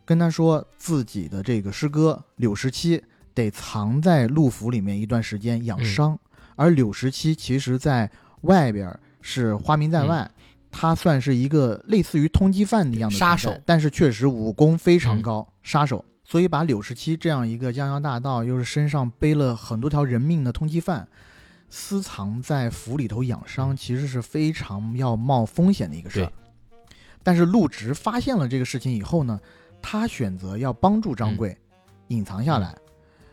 [0.04, 3.02] 跟他说自己的这个师哥柳十七
[3.32, 6.18] 得藏在陆府里面一段时间养伤，
[6.56, 8.10] 而柳十七其实在
[8.42, 10.30] 外边是花名在外，
[10.76, 16.04] 他算是一个类似于通缉犯一样的杀手，但是确实武功非常高，杀手。
[16.24, 21.06] 所以把柳十七这样一个江洋大盗，又是身上背了很多条人命的通缉犯，
[21.70, 26.32] 私藏在府里头养伤，其实是非常要冒风险的一个事儿。
[27.22, 29.40] 但是陆直发现了这个事情以后呢？
[29.86, 31.54] 他选择要帮助张贵
[32.08, 32.74] 隐藏下来，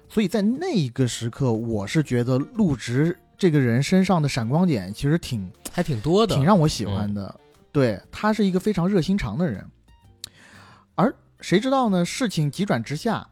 [0.10, 7.40] 所以在那一个时刻，我是觉得陆直这个人身上的闪光点其实挺还挺多的，挺让我喜欢的。
[7.72, 9.66] 对他是一个非常热心肠的人，
[10.94, 12.06] 而谁知道呢？
[12.06, 13.28] 事情急转直下，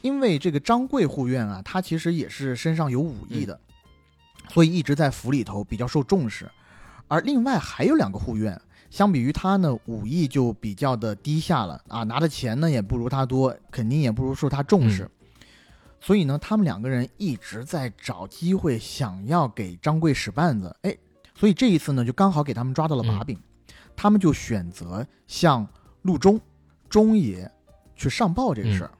[0.00, 3.60] 因为这个张贵护院啊，他其实也是身上有武艺的，
[4.48, 6.50] 所以一直在府里头比较受重视。
[7.06, 8.60] 而另外还有两个护院。
[8.90, 15.08] 相比于他呢，武艺就比较的低下了啊，拿的钱呢也不如他多，肯定也不如受他重视。
[16.04, 20.76] 所以呢，他们两个人一直在找机会，想要给张贵使绊子。
[20.82, 20.94] 哎，
[21.32, 23.38] 所以这一次呢，就刚好给他们抓到了把柄，
[23.94, 25.64] 他们就选择向
[26.02, 26.40] 陆中
[26.88, 27.48] 中野
[27.94, 28.90] 去上报这个事儿。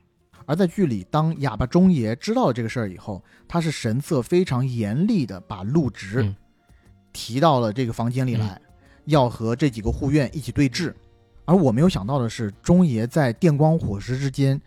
[0.46, 6.32] 而在剧里，当哑巴中爷知道了这个事儿以后，他是神色非常严厉的把陆直
[7.12, 8.60] 提到了这个房间里来。
[9.06, 10.94] 要和这几个护院一起对峙，
[11.44, 14.60] 而我没有想到的是，中爷在电光火石之间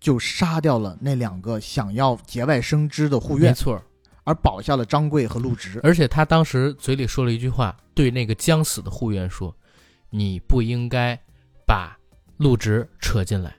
[0.00, 3.82] 就杀掉了那两个想要节外生枝的护院，没错，
[4.24, 5.80] 而保下了张贵和陆植。
[5.82, 9.54] 而且他当时嘴里说了一句话，对那个将死的护院说
[10.10, 11.18] ：“你不应该
[11.66, 11.96] 把
[12.36, 13.54] 陆植扯进来。”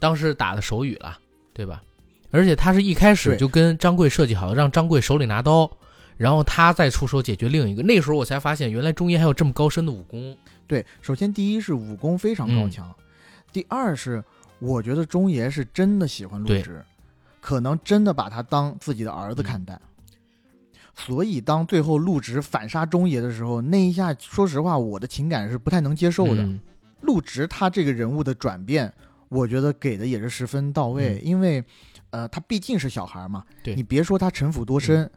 [0.00, 1.18] 当时打的手语了，
[1.52, 1.82] 对吧？
[2.30, 5.70] 而且他是一开始就跟张贵设计好，让张贵手里拿刀。
[6.16, 10.36] 然后他再出手解决另一个，那时候我才发现，原来中医还有这么高深的武功。
[10.66, 12.92] 对，首先第一是武功非常高强，
[13.52, 14.22] 第二是
[14.58, 16.84] 我觉得中爷是真的喜欢陆直，
[17.40, 19.78] 可能真的把他当自己的儿子看待。
[20.94, 26.42] 所以当最后陆直反杀中爷的时候，那一下，说实话，我的情感是不太能接受的。
[27.02, 28.92] 陆直他这个人物的转变，
[29.28, 31.64] 我觉得给的也是十分到位，因为，
[32.10, 33.44] 呃，他毕竟是小孩嘛，
[33.76, 35.08] 你别说他城府多深。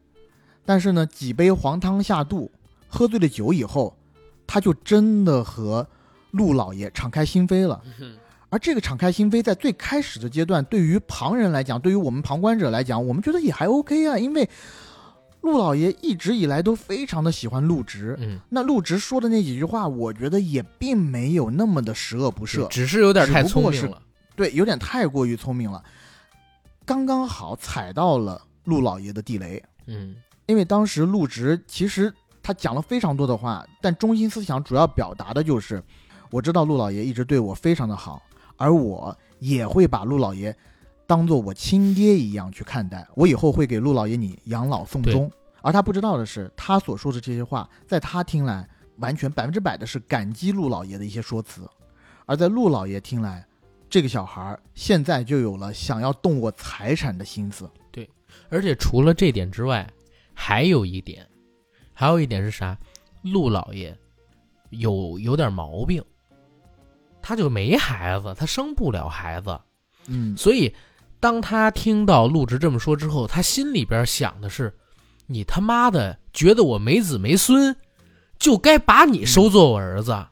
[0.63, 2.51] 但是呢，几杯黄汤下肚，
[2.87, 3.97] 喝醉了酒以后，
[4.45, 5.87] 他就真的和
[6.29, 7.81] 陆老爷敞开心扉了。
[8.51, 14.17] 而这个敞开心扉，在最开始的阶段，对于旁人来讲，对于我们旁观者来讲，我们觉得也还 OK 啊。
[14.17, 14.47] 因为
[15.39, 24.01] 陆老爷一直以来都非常的喜欢陆直，嗯，那陆直说的那几句话，我觉得也并没有那么的十恶不赦，只是有点太聪明了，
[24.35, 25.81] 对，有点太过于聪明了，
[26.85, 30.13] 刚刚好踩到了陆老爷的地雷，嗯。
[30.47, 35.81] 因为当时陆直其实他讲了非常多的话，但中心思想主要表达的就是，
[36.29, 38.21] 我知道陆老爷一直对我非常的好，
[38.61, 40.55] 而我也会把陆老爷
[41.07, 45.31] 当做我亲爹一样去看待，我以后会给陆老爷你养老送终。
[45.63, 51.63] 而他不知道的是，他所说的这些话，在他听来，完全百分之百的是感激陆老爷的一些说辞；
[52.27, 53.43] 而在陆老爷听来，
[53.89, 57.67] 这个小孩现在就有了想要动我财产的心思。
[57.91, 58.07] 对
[58.49, 59.91] 而且除了这点之外，
[60.35, 61.27] 还有一点，
[61.93, 62.77] 还有一点是啥？
[63.23, 63.97] 陆老爷
[64.69, 66.03] 有有点毛病，
[67.21, 69.59] 他就没孩子，他生不了孩子，
[70.07, 70.73] 嗯，所以
[71.19, 74.73] 当他听到陆直这么说之后，他心里边想的是：
[75.27, 77.75] 你他妈的觉得我没子没孙，
[78.39, 80.25] 就该把你收做我儿子。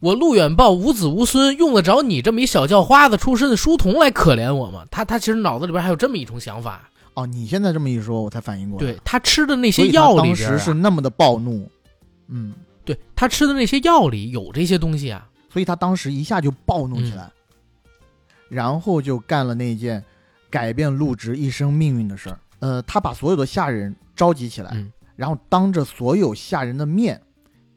[0.00, 4.84] 我陆远豹无子无孙，用得着你这么一小叫花子出身的书童来可怜我吗？
[4.90, 6.90] 他他其实脑子里边还有这么一重想法。
[7.14, 8.86] 哦，你现在这么一说，我才反应过来。
[8.86, 11.70] 对他吃的那些药里边、啊，时是那么的暴怒，
[12.28, 12.52] 嗯，
[12.84, 15.26] 对他吃的那些药里有这些东西啊。
[15.54, 17.30] 所以他当时一下就暴怒起来，
[18.48, 20.04] 然后就干了那件
[20.50, 22.40] 改变陆植一生命运的事儿。
[22.58, 24.92] 呃，他把所有的下人召集起来，嗯。
[25.14, 27.22] 然后当着所有下人的面，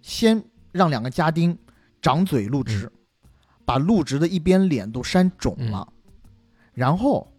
[0.01, 1.55] 先让两个家丁
[2.01, 2.91] 掌嘴陆直，
[3.63, 5.87] 把陆植的一边脸都扇肿了，
[6.73, 7.31] 然后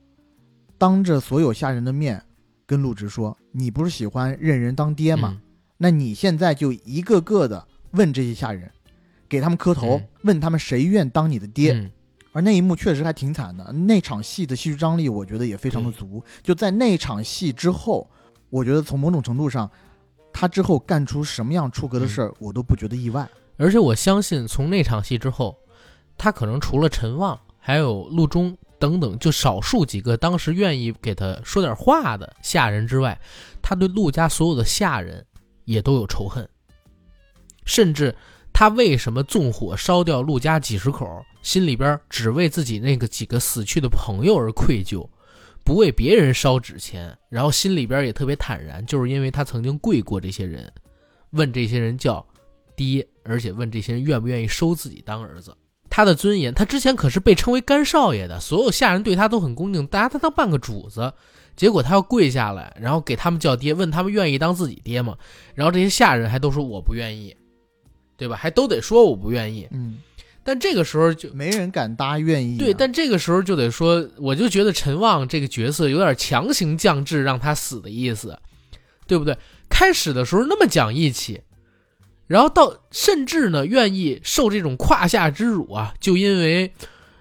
[0.79, 2.23] 当着所有下人的面
[2.65, 5.33] 跟陆植说：“你不是喜欢认人当爹吗？
[5.35, 5.41] 嗯。
[5.79, 8.71] 那你现在就一个个的问这些下人，
[9.29, 11.73] 给他们磕头，嗯问他们谁愿当你的爹。
[11.73, 11.91] 嗯
[12.33, 16.23] 而那一幕确实还挺惨的，那场戏的戏剧张力，我觉得也非常的足。
[16.43, 18.09] 就在那场戏之后，
[18.51, 19.69] 我觉得从某种程度上，
[20.33, 23.27] 他之后干出什么样出格的事儿，我都不觉得意外。
[23.57, 25.59] 而且我相信，从那场戏之后，
[26.19, 33.19] 他可能除了陈旺，还有陆中等等，就少数几个当时愿意给他说点话的下人之外，
[33.61, 35.25] 他对陆家所有的下人
[35.65, 36.49] 也都有仇恨，
[37.65, 38.15] 甚至
[38.59, 45.09] 他为什么纵火烧掉陆家几十口，心里边只为自己那个几个死去的朋友而愧疚，
[45.63, 50.73] 不为别人烧纸钱，然后心里边也特别坦然，就是因为他曾经跪过这些人，
[51.31, 52.27] 问这些人叫
[52.75, 55.57] 爹，而且问这些人愿不愿意收自己当儿子。
[55.89, 61.13] 他的尊严，他之前可是被称为干少爷的，所有下人对他都很恭敬，大家他当半个主子。
[61.55, 65.17] 结果他要跪下来，然后给他们叫爹，问他们愿意当自己爹吗？
[65.55, 67.37] 然后这些下人还都说我不愿意，
[68.19, 68.37] 对吧？
[68.37, 69.67] 还都得说我不愿意。
[69.71, 69.99] 嗯，
[70.43, 78.39] 但这个时候就没人敢搭愿意啊、对，但这个时候就得说，我就觉得陈旺这个角色有点强行降智让他死的意思，
[79.07, 79.39] 对不对？
[79.71, 81.41] 开始的时候那么讲义气，
[82.27, 86.73] 然后到甚至呢愿意受这种胯下之辱啊，就因为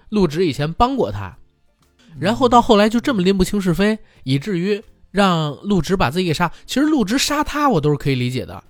[0.08, 1.36] 陆直以前帮过他，
[2.18, 6.50] 然后到后来就这么拎不清是非，以至于让陆直把自己给杀。
[6.66, 8.64] 其实陆直杀他我都是可以理解的，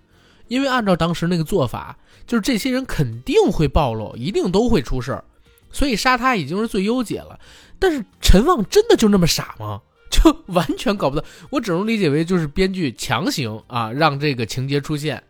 [0.48, 1.96] 因为按照当时那个做法，
[2.28, 5.24] 就是这些人肯定会暴露，一定都会出事儿，
[5.72, 7.40] 所以杀他已经是最优解了。
[7.80, 9.80] 但是陈旺真的就那么傻吗？
[10.10, 15.22] 就 完全搞不到，我只能理解为就是编剧强行啊让这个情节出现，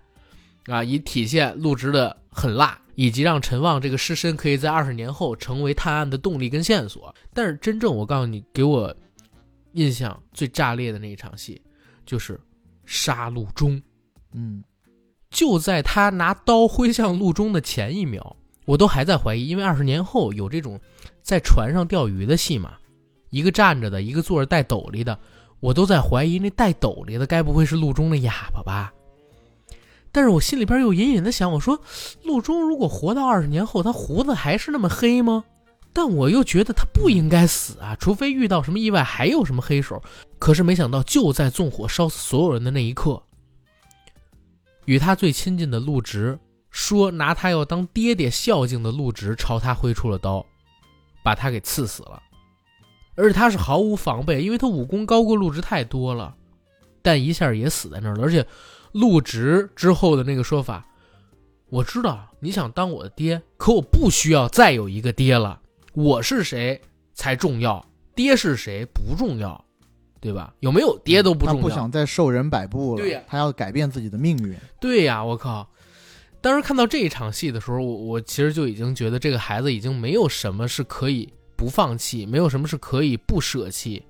[0.66, 7.14] 啊以体现陆直的狠辣，以及让陈旺这个尸身可以在二十年后成为探案的动力跟线索。
[7.32, 8.94] 但是真正我告诉你，给我
[9.72, 11.60] 印象最炸裂的那一场戏，
[12.06, 12.40] 就是
[12.86, 13.80] 杀陆中。
[14.32, 14.62] 嗯，
[15.30, 20.80] 就在他拿刀挥向陆中的前一秒，我都还在怀疑，因为二十年后有这种
[21.22, 22.72] 在船上钓鱼的戏嘛，
[23.30, 25.18] 一个站着的，一个坐着戴斗笠的，
[25.60, 28.92] 我都在怀疑那戴斗笠的该不会是陆中的哑巴吧？
[30.10, 31.78] 但是我心里边又隐隐的想，我说
[32.24, 35.44] 陆中如果活到二十年后，他胡子还是那么黑吗？
[35.92, 40.02] 但我又觉得他不应该死啊，除非遇到什么意外，还有什么黑手。
[40.38, 43.22] 可是没想到，就在纵火烧死所有人的那一刻，
[44.88, 46.38] 与他最亲近的陆直
[46.70, 50.46] 说拿他要当爹爹孝敬的陆直朝他挥出了刀，
[51.22, 52.22] 把他给刺死了。
[53.14, 56.34] 而且他是毫无防备，因为他武功高过陆直太多了，
[57.02, 58.22] 但一下也死在那儿了。
[58.22, 58.46] 而且
[58.92, 60.86] 陆直之后的那个说法，
[61.68, 65.60] 我知道你想当我的爹，可我不需要再有一个爹了。
[65.92, 66.80] 我是谁
[67.12, 67.84] 才重要，
[68.14, 69.62] 爹是谁不重要，
[70.20, 70.54] 对吧？
[70.60, 71.62] 有没有爹都不重要。
[71.62, 74.56] 他不想再受人摆布了，对呀他要改变自己的命运。
[74.80, 75.68] 对呀，我靠！
[76.40, 84.02] 当时看到这一场戏的时候，我我其实就已经觉得这个孩子已经没有什么是可以不放弃，没有什么是可以不舍弃，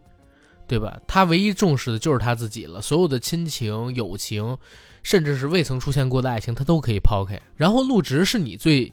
[0.66, 1.00] 对吧？
[1.06, 4.56] 他唯一重视的就是他自己了，所有的亲情、友情，
[5.02, 7.40] 甚至是未曾出现过的爱情，他都可以抛开。
[7.56, 8.92] 然后陆植是你最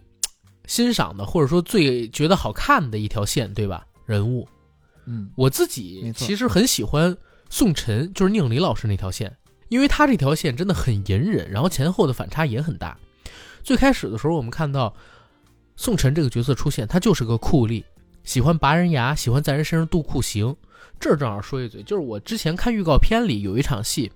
[0.66, 3.86] 欣赏的，或者说最觉得好看的一条线，对吧？
[4.06, 4.48] 人物，
[5.06, 7.16] 嗯，我自己其实很喜欢
[7.50, 9.36] 宋晨，就是宁理老师那条线，
[9.70, 12.98] 因为他这条线真的很隐忍，然后前后的反差也很大。
[13.64, 14.96] 最开始的时候，我们看到
[15.76, 17.84] 宋晨这个角色出现，他就是个酷吏，
[18.24, 20.56] 喜欢拔人牙，喜欢在人身上度酷刑。
[21.00, 24.12] 这儿正好说一嘴，就是我之前看预告片里有一场戏，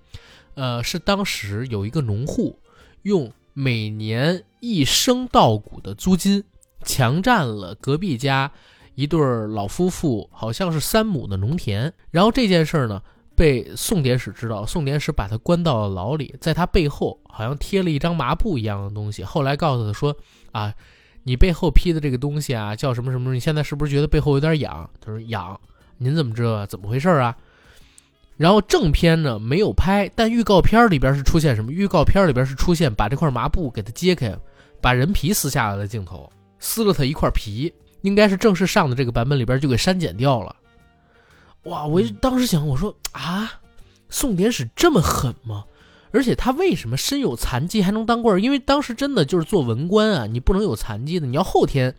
[0.54, 2.58] 呃，是当时有一个农户
[3.02, 6.44] 用每年一升稻谷的租金，
[6.86, 8.52] 强占了隔壁家
[9.00, 11.94] 一对老夫妇，好像是三亩的农田。
[12.12, 13.02] 然后这件事儿呢，
[13.34, 19.24] 被宋典史知道，宋典史把他关到了牢里，在他背后好像贴了一张麻布一样的东西。
[19.24, 20.14] 后来告诉他说
[20.52, 20.74] ：“啊，
[21.24, 23.34] 你背后披的这个东西啊，叫什么什么？
[23.34, 25.58] 你现在是不是觉得背后有点痒？”他说：“痒。”
[25.98, 26.66] 您怎么知道？
[26.66, 27.34] 怎么回事啊？
[28.36, 31.72] 然后正片呢没有拍，但预告片里边是出现什么？
[31.72, 34.38] 预告片里边是出现把这块麻布给它揭开，
[34.82, 36.30] 把人皮撕下来的镜头，
[36.60, 40.56] 撕了他一块皮，应该是正式上的这个版本里边就给删减掉了。
[41.64, 41.86] 哇！
[41.86, 43.52] 我当时想，我说啊，
[44.10, 45.66] 宋典史这么狠吗？
[46.12, 48.42] 而且他为什么身有残疾还能当官？
[48.42, 51.94] 因为当时真的就是做文官啊，你不能有残疾的，你要后天。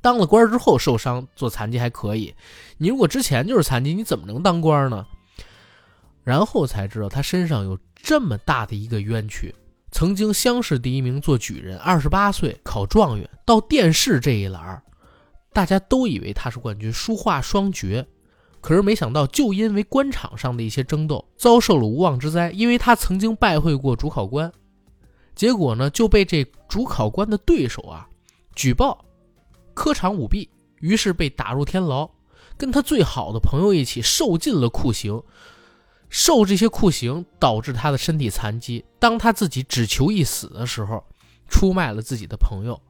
[0.00, 2.34] 当了官之后受伤做残疾还可以，
[2.76, 5.06] 你如果之前就是残疾，你怎么能当官呢？
[6.24, 9.54] 然后才知道他身上有这么大的一个冤屈。
[9.92, 14.82] 曾经乡试第一名做举人，二十八岁考状元，到殿试这一栏，
[15.52, 18.06] 大家都以为他是冠军，书画双绝。
[18.60, 22.50] 可是没想到，就因为官场上的一些争斗，遭受了无妄之灾。
[22.52, 24.52] 因为他曾经拜会过主考官，
[25.34, 28.08] 结果呢就被这主考官的对手啊
[28.54, 29.04] 举报。
[29.74, 30.48] 科场舞弊，
[30.80, 32.08] 于是被打入天牢，
[32.56, 35.20] 跟他最好的朋友一起受尽了酷刑，
[36.08, 38.84] 受这些酷刑导致他的身体残疾。
[39.00, 41.02] 当他自己只求一死的时候，
[41.48, 42.80] 出卖了自己的朋友，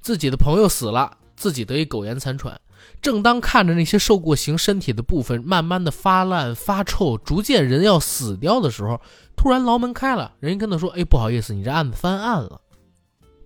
[0.00, 2.58] 自己的朋友死了，自己得以苟延残喘。
[3.02, 8.98] 正当看着那些受过刑身体的部分慢慢的发烂发臭，逐渐人要死掉的时候，
[9.36, 12.58] 突然牢门开了，人家跟他说：“哎，不好意思，你这案子翻案了。”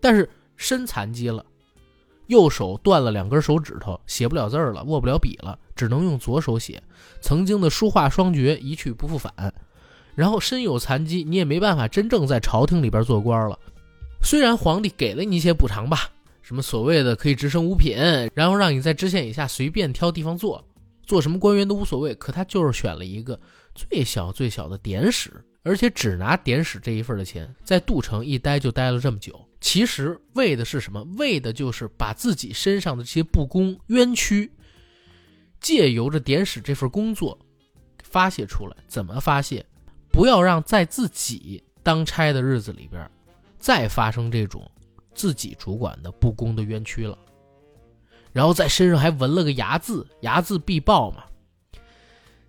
[0.01, 1.44] 但是身残疾了。
[2.28, 6.80] 右手断了两根手指头，写不了字了，握不了笔了，只能用左手写。
[7.20, 9.32] 曾经的书画双绝一去不复返，
[10.14, 13.59] 然后身有残疾，你也没办法真正在朝廷里边做官了。
[14.22, 16.11] 虽然皇帝给了你一些补偿吧，
[16.49, 17.94] 什么所谓的可以直升五品，
[18.32, 20.66] 然后让你在知县以下随便挑地方做，
[21.03, 22.14] 做什么官员都无所谓。
[22.14, 23.38] 可他就是选了一个
[23.74, 29.38] 最小最小的典史，而且只拿典史这一份的钱，在杜城一待就待了这么久。
[29.61, 31.07] 其实为的是什么？
[31.18, 34.51] 为的就是把自己身上的这些不公冤屈，
[35.61, 37.38] 借由着典史这份工作
[38.03, 38.74] 发泄出来。
[38.86, 39.66] 怎么发泄？
[40.11, 43.07] 不要让在自己当差的日子里边，
[43.59, 44.66] 再发生这种
[45.18, 47.18] 自己主管的不公的冤屈了。
[48.32, 51.24] 然后在身上还纹了个牙字，睚眦必报嘛。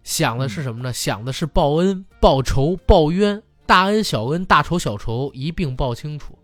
[0.04, 0.94] 想的是什么呢？
[0.94, 6.38] 想的是报恩、报仇、报冤，大恩小恩、大仇小仇一并报清楚。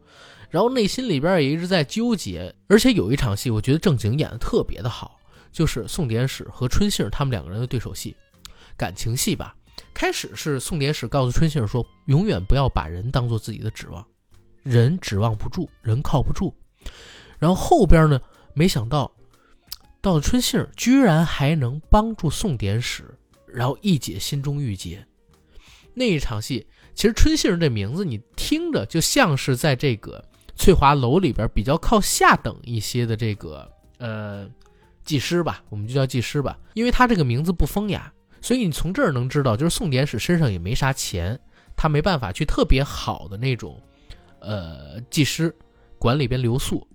[0.49, 5.19] 然后内心里边也一直在纠结，而且有一场戏，我觉得正经演的特别的好，
[5.51, 8.15] 就是宋典史和春杏他们两个人的对手戏，
[8.75, 9.55] 感情戏吧。
[9.93, 14.05] 开始是宋典史告诉春杏说，永远不要把人当做自己的指望，
[14.65, 16.53] 人指望不住，人靠不住。
[17.39, 18.19] 然后后边呢，
[18.53, 19.09] 没想到
[20.01, 25.07] 到了春杏，居然还能帮助宋典史，然后一解心中郁结。
[25.93, 30.21] 那一场戏，其实春杏这名字你听着就像是在这个。
[30.57, 34.49] 翠华楼里边比较靠下等一些的这个呃
[35.03, 38.09] 技师吧，我们就叫技师吧，因为他这个名字不风雅，
[38.39, 41.37] 所以你从这儿能知道，就是宋典史身上也没啥钱，
[41.75, 43.81] 他没办法去特别好的那种
[44.45, 45.53] 呃技师
[45.97, 46.87] 馆里边留宿，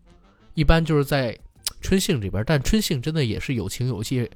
[0.54, 1.36] 一般就是在
[1.80, 4.30] 春杏这边，但春杏真的也是有情有义，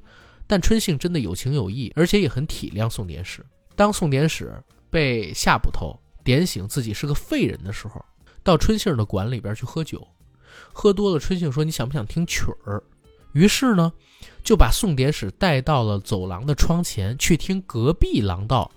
[0.45, 3.45] 但春杏真的有情有义，而且也很体谅宋典史。
[3.75, 4.53] 当宋典史
[4.89, 8.03] 被夏捕头点醒自己是个废人的时候。
[8.43, 10.07] 到春杏的馆里边去喝酒，
[10.71, 12.83] 喝多了，春杏说：“你想不想听曲儿？”
[13.33, 13.91] 于是呢，
[14.43, 18.71] 就把宋典史带到了走廊的窗前，去听隔壁廊道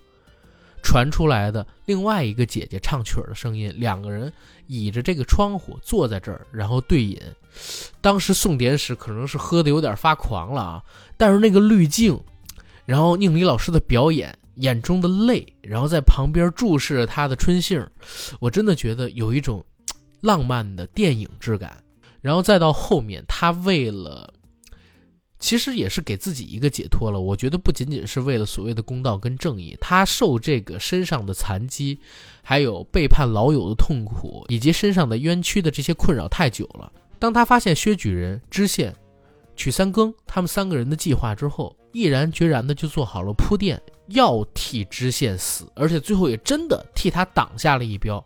[0.83, 3.73] 传出来的另外一个姐姐唱曲儿的声音。
[3.77, 4.33] 两个人
[4.67, 7.21] 倚着这个窗户坐在这儿，然后对饮。
[8.01, 10.83] 当时宋典史可能是喝的有点发狂了啊，
[11.17, 12.19] 但是那个滤镜，
[12.87, 14.37] 然后宁理老师的表演。
[14.59, 17.87] 眼中的泪，然后在旁边注视着他的春杏，
[18.41, 19.65] 我真的觉得有一种
[20.21, 21.81] 浪漫的电影质感。
[22.21, 24.35] 然后再到后面，他为了，
[25.39, 27.21] 其实也是给自己一个解脱了。
[27.21, 31.99] 我觉得不仅仅是为了所谓的公道跟正义，他受这个身上的残疾，
[32.43, 36.93] 还有背叛老友的痛苦，以及身上的冤屈的这些困扰太久了。
[37.19, 38.95] 当他发现薛举人、知县、
[39.57, 43.81] 曲三更他们三个人的计划之后，毅然决然的就做好了铺垫。
[44.09, 48.25] 要替知县死，而且最后也真的替他挡下了一镖，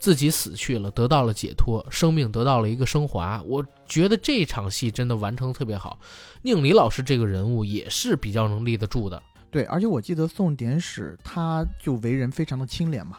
[0.00, 3.40] 自己死去了，得到了解脱，生命得到了一个升华。
[3.46, 5.98] 我觉得这场戏真的完成特别好，
[6.42, 9.22] 宁理老师这个人物也是比较能立得住的。
[9.50, 13.18] 对，而且我记得宋典史他就为人非常的清廉嘛，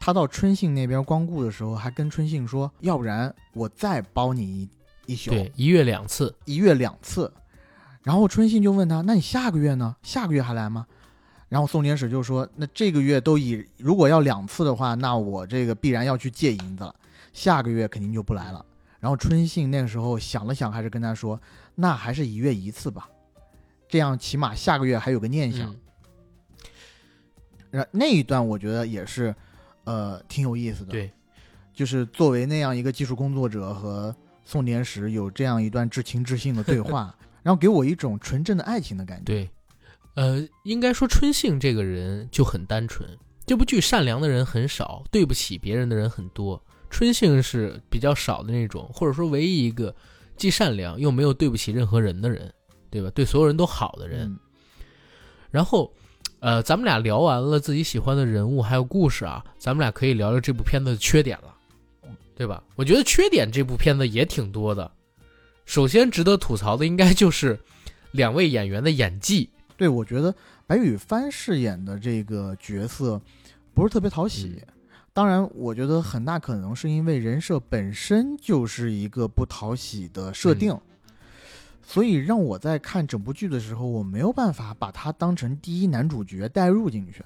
[0.00, 4.68] 他到春信那边光顾的时候，还跟春信说，要不然我再包你一
[5.12, 7.32] 一宿，对，一月两次，一月两次。
[8.02, 9.94] 然后春信就问他，那你下个月呢？
[10.02, 10.86] 下个月还来吗？
[11.48, 16.94] 然后宋天使就说，那这个月都以如果要两次的话，那我这个必然要去借银子了，
[17.32, 18.64] 下个月肯定就不来了。
[19.00, 21.40] 然后春信那个时候想了想，还是跟他说，
[21.74, 23.08] 那还是一月一次吧。
[23.88, 25.74] 这样起码下个月还有个念想。
[27.70, 29.34] 那那一段我觉得也是，
[29.84, 30.90] 呃，挺有意思的。
[30.90, 31.10] 对，
[31.72, 39.24] 就是作为那样一个技术工作者和宋典史有这样一段至情至性的对话， 然后给我一种纯正的爱情的感觉。
[39.24, 39.50] 对，
[40.18, 43.08] 呃，应该说春杏这个人就很单纯。
[43.46, 46.60] 这部剧善良的人很少，对不起别人的人很多。
[46.90, 49.94] 春杏是比较少的那种，或者说唯一一个
[50.36, 52.52] 既善良又没有对不起任何人的人。
[52.90, 53.08] 对吧？
[53.14, 54.36] 对所有人都好的人。
[55.52, 55.92] 然后，
[56.40, 61.54] 呃，咱们俩聊完了自己喜欢的人物还有故事啊，咱们俩可以聊聊这部片子的缺点了，
[62.34, 62.60] 对吧？
[62.74, 64.90] 我觉得缺点这部片子也挺多的。
[65.64, 67.56] 首先值得吐槽的应该就是
[68.10, 69.48] 两位演员的演技。
[69.78, 70.34] 对，我觉得
[70.66, 73.18] 白羽帆饰演的这个角色
[73.72, 74.62] 不是特别讨喜。
[75.14, 80.76] 当然，我觉得很大可能是因为人设本身就是一个不讨喜的设定。
[81.82, 87.24] 所以让我在看整部剧的时候，我没有办法把他当成第一男主角带入进去。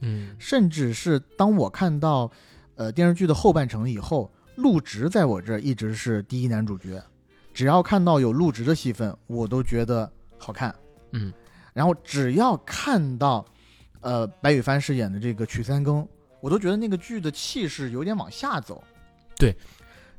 [0.00, 2.30] 嗯，甚至是当我看到，
[2.74, 7.02] 呃，电视剧的后半程以后，陆植在我这儿一直是第一男主角。
[7.54, 10.74] 只要看到有陆植的戏份，我都觉得好看。
[11.12, 11.32] 嗯，
[11.74, 13.44] 然后只要看到，
[14.00, 16.08] 呃，白羽帆饰演的这个曲三更，
[16.40, 18.82] 我都觉得那个剧的气势有点往下走。
[19.36, 19.54] 对，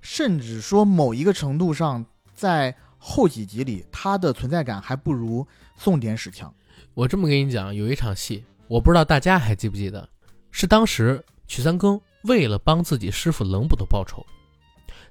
[0.01, 5.47] 甚至说某一个程度上，在后几集里，他的存在感还不如
[5.77, 6.53] 宋典史强。
[6.93, 10.07] 我这么跟你讲，有一场戏，我不知道大家还记不记得，
[10.51, 14.25] 是当时曲三更为了帮自己师傅冷捕头报仇，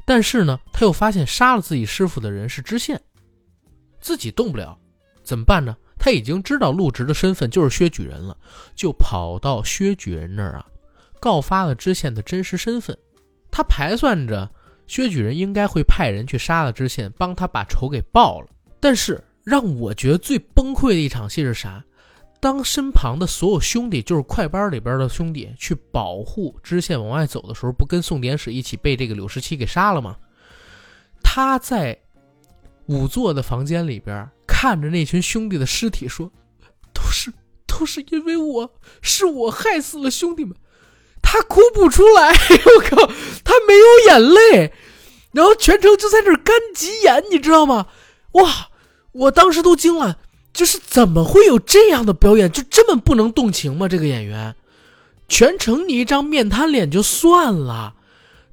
[0.05, 3.01] 但是呢，他又发现杀了自己师傅的人是知县，
[4.01, 4.79] 自己动不了，
[5.23, 5.77] 怎么办呢？
[6.05, 8.37] 他已经知道陆植的身份就是薛举人了，
[8.75, 10.67] 就跑到薛举人那儿啊，
[11.19, 12.95] 告发了知县的真实身份。
[13.51, 14.47] 他盘算着。
[14.87, 18.49] 薛举人应该会派人去杀了知县，帮他把仇给报了。
[18.79, 21.83] 但是让我觉得最崩溃的一场戏是啥？
[22.39, 30.15] 当身旁的所有兄弟，就是快班里边的兄弟，去保护知县往外走的时候，不跟宋典史一起被这个柳十七给杀了吗？
[31.23, 31.99] 他在
[32.87, 34.29] 仵作的房间里边
[34.65, 36.33] 看着那群兄弟的尸体，说
[36.95, 37.31] ：“都是
[37.67, 40.57] 都是因为我，是我害死了兄弟们。”
[41.21, 43.07] 他哭不出来， 我靠，
[43.45, 44.73] 他没有眼泪，
[45.33, 47.89] 然后全程就在那干急眼，你知道吗？
[48.33, 48.71] 哇，
[49.13, 50.17] 我当时都惊了，
[50.55, 52.51] 就是怎么会有这样的表演？
[52.51, 53.87] 就这么不能动情吗？
[53.87, 54.57] 这个演员，
[55.29, 57.97] 全程你一张面瘫脸就算了，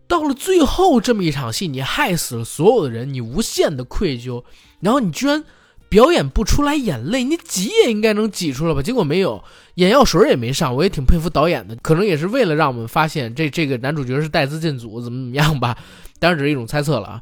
[0.09, 4.43] 到了最后这么一场戏，你害死了所有的人，你无限的愧疚，
[4.81, 5.45] 然后你居然。
[5.91, 8.81] 表演不出来眼泪，你挤也应该能挤出来吧？
[8.81, 9.43] 结果没有，
[9.75, 10.73] 眼药水也没上。
[10.73, 15.77] 我也挺佩服导演的，可能也是为了让我们发现这这个男主角是带资进组，怎么怎么样吧？
[16.17, 17.21] 当然只是一种猜测了啊！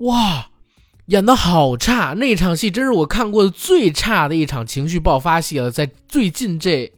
[0.00, 0.50] 哇，
[1.06, 6.92] 演的好差，那场戏真是我看过的最差的一场情绪爆发戏了，在最近这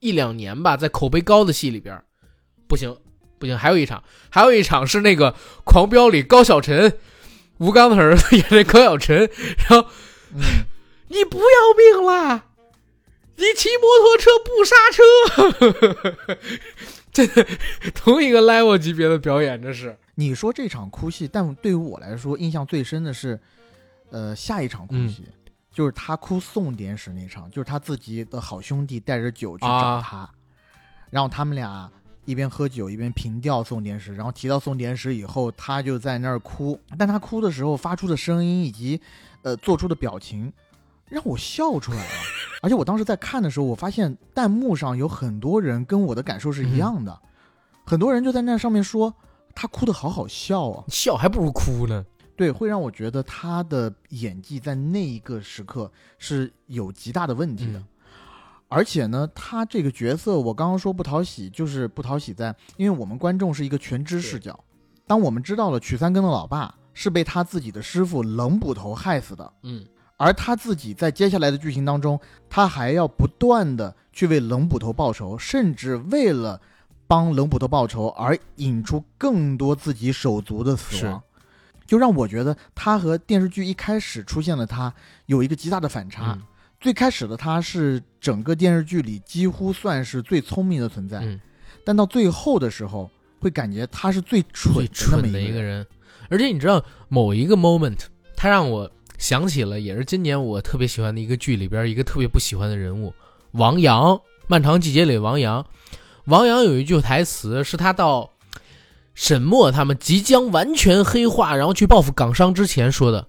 [0.00, 2.02] 一两年吧，在口碑高的戏里边，
[2.66, 2.96] 不行
[3.38, 5.30] 不行，还有一场，还有一场是那个
[5.62, 6.94] 《狂飙》里高晓晨，
[7.58, 9.30] 吴刚的儿子演的高晓晨，
[9.68, 9.86] 然后。
[11.08, 11.44] 你不要
[11.76, 12.46] 命啦？
[13.36, 16.38] 你骑摩托车不刹车？
[17.12, 17.26] 这，
[17.92, 19.96] 同一个 level 级别的表演，这是。
[20.14, 23.38] 你说这场哭戏，但对于我来说，印象最深的是，
[24.10, 25.24] 呃，下一场哭戏，
[25.72, 30.30] 就是他哭送典史那场，就是他自己的好兄弟带着酒去找他，
[31.10, 31.90] 然后他们俩
[32.24, 39.00] 一边喝酒一边凭吊送典史，然后提到送典史以后，他就在那儿哭，但他哭的时候发出的声音以及。
[39.44, 40.52] 呃，做出的表情
[41.06, 42.10] 让我笑出来了，
[42.62, 47.16] 而且我当时在看的时候，我发现弹幕上有很多人跟我的感受是一样的，
[47.84, 49.14] 很多人就在那上面说
[49.54, 52.04] 他哭的好好笑啊，笑还不如哭呢。
[52.36, 57.80] 对，会让我觉得他的演技在那一个时刻是有极大的问题的，
[58.66, 64.58] 而且呢，他这个角色我刚刚说不讨喜，就是不讨喜在，因为我们观众是一个全知视角，
[65.06, 66.74] 当我们知道了曲三更的老爸。
[66.94, 69.52] 是被他自己的师傅冷捕头害死的。
[69.64, 69.84] 嗯，
[70.16, 72.18] 而他自己在接下来的剧情当中，
[72.48, 76.60] 他还要不断的去为冷捕头报仇，甚至为了
[77.06, 81.22] 帮冷捕头报仇而引出更多自己手足的死亡，
[81.84, 84.92] 就让我觉得他和电视剧一开始出现的他
[85.26, 86.38] 有一个极大的反差。
[86.80, 91.40] 最开始的他是整个电视剧里几乎算是最聪明的存在，嗯，
[91.84, 95.86] 但到最后的时候，会感觉他是最蠢的那么蠢的一个人。
[96.28, 97.98] 而且你知道某一个 moment，
[98.36, 103.12] 他让我想起了也是今年我特别喜欢的一个剧里边一个特别不喜欢的人物
[103.52, 104.12] 王阳，
[104.46, 105.64] 《漫长季节》里王阳。
[106.26, 108.30] 王阳有一句台词是他到
[109.14, 113.26] 沈墨他们即将完全黑化，然后去报复港商之前说的。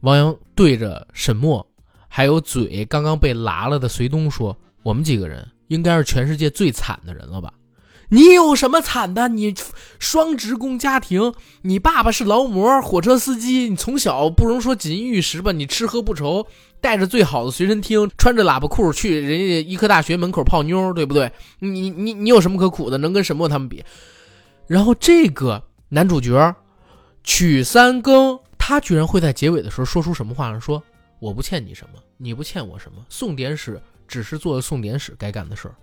[0.00, 1.66] 王阳对着沈墨
[2.06, 7.52] 还有嘴刚刚被拉了的隋东说：“我们几个人应该是全世界最惨的人了吧？
[8.10, 9.28] 你有什么惨的？
[9.28, 9.54] 你
[9.98, 16.46] 双职工家庭，你爸爸是劳模、火车司机，你从小不容说锦衣玉食吧，你吃喝不愁，
[16.80, 21.30] 带着最好的随身听，穿着喇叭裤去人家医科大学门口泡妞，对不对？
[21.58, 22.96] 你你你有什么可苦的？
[22.96, 23.84] 能跟沈墨他们比？
[24.66, 26.54] 然后这个男主角
[27.22, 30.58] 曲三更，他居然会在结尾的时候说出什么话呢？
[30.58, 30.82] 说
[31.18, 35.74] 我不欠你什么，你不欠我什么，送点史只是做了送点史该干的事儿。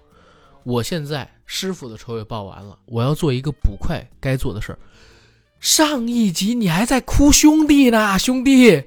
[0.66, 4.80] 我现在师傅的仇也报完了，我要做一个捕快该做的事儿。
[5.60, 8.86] 上一集你还在哭兄弟呢，兄弟。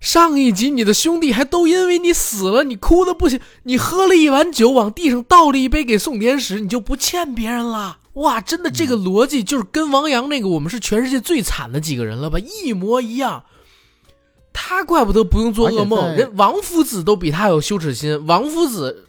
[0.00, 3.40] 上一集你的兄弟还都因为你死了，你哭的不行。
[3.64, 7.98] 你喝了一碗酒，往地上倒了一杯给宋典史，你就不欠别人了。
[8.12, 13.44] 哇，真的这个逻辑就是跟王阳那个我们是全世界最惨的几个人了吧，一模一样。
[14.52, 18.24] 他怪不得不用做噩梦，人王夫子都比他有羞耻心。
[18.26, 19.08] 王夫子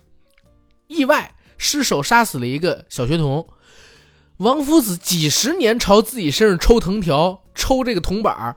[0.88, 3.48] 意外失手杀死了一个小学童，
[4.38, 8.56] 王夫子几十年朝自己身上抽藤条，抽这个铜板儿。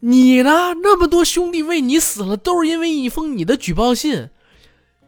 [0.00, 0.74] 你呢？
[0.82, 4.30] 那么多兄弟为你死了，都是因为一封你的举报信。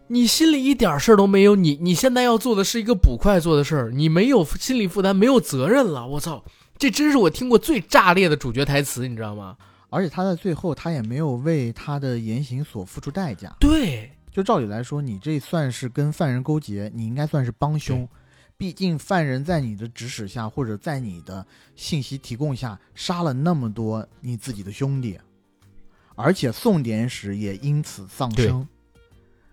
[0.09, 6.07] 你心里一点事儿都没有，你你现在要做的是一个捕快做的事儿，你没有心理负担，没有责任了。
[6.07, 6.43] 我操，
[6.79, 9.57] 这真是我听过最炸裂的主角台词，你知道吗？
[9.91, 13.55] 而且他在最后他也没有为他的言行所付出代价。
[13.61, 18.09] 对，就照理来说，你这算是跟犯人勾结，你应该算是帮凶。
[18.57, 25.19] 毕竟犯人在你的指使下，或者在你的信息提供下，杀了那么多你自己的兄弟，
[26.17, 28.67] 而且宋典史也因此丧生。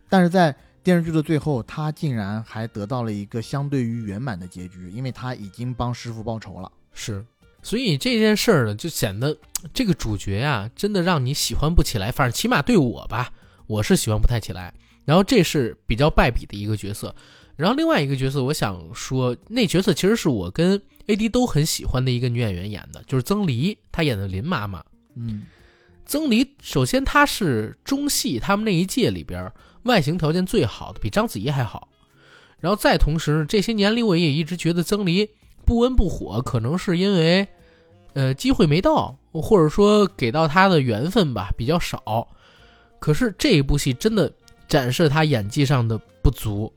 [0.09, 6.71] 但是在电视剧的最后，他竟然还得到了一个相对于圆满的结局，因为他已经帮师傅报仇了。
[6.91, 7.23] 是，
[7.61, 9.37] 所以这件事儿呢，就显得
[9.71, 12.11] 这个主角呀、真的让你喜欢不起来。
[12.11, 13.31] 反正起码对我吧，
[13.67, 14.73] 我是喜欢不太起来。
[15.05, 17.15] 然后这是比较败笔的一个角色。
[17.55, 24.83] 然后另外一个角色，我想说，那角色其实是我跟 AD 都很喜欢的一个女演员演的，就是曾黎，她演的林妈妈。
[25.15, 25.43] 嗯，
[26.05, 29.49] 曾黎首先她是中戏他们那一届里边
[29.83, 31.87] 外形条件最好的，比章子怡还好。
[32.59, 35.29] 然后再同时，这些年里我也一直觉得曾黎
[35.65, 37.47] 不温不火，可能是因为
[38.13, 42.27] 呃机会没到，或者说给到她的缘分吧比较少。
[43.05, 44.33] 可是这一部戏真的
[44.67, 46.73] 展示他演技上的不足。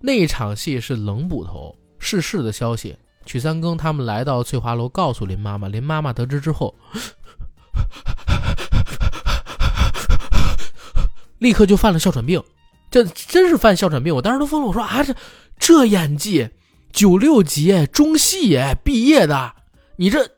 [0.00, 2.96] 那一场戏是冷捕头逝世的消息，
[3.26, 5.68] 曲三更他们来到翠华楼，告诉林妈妈。
[5.68, 6.74] 林妈妈得知之后，
[11.36, 12.42] 立刻就犯了哮喘病，
[12.90, 14.16] 这真是犯哮喘病。
[14.16, 15.14] 我当时都疯了，我说啊，这
[15.58, 16.48] 这演技，
[16.94, 19.54] 九六级中戏毕业的，
[19.96, 20.30] 你这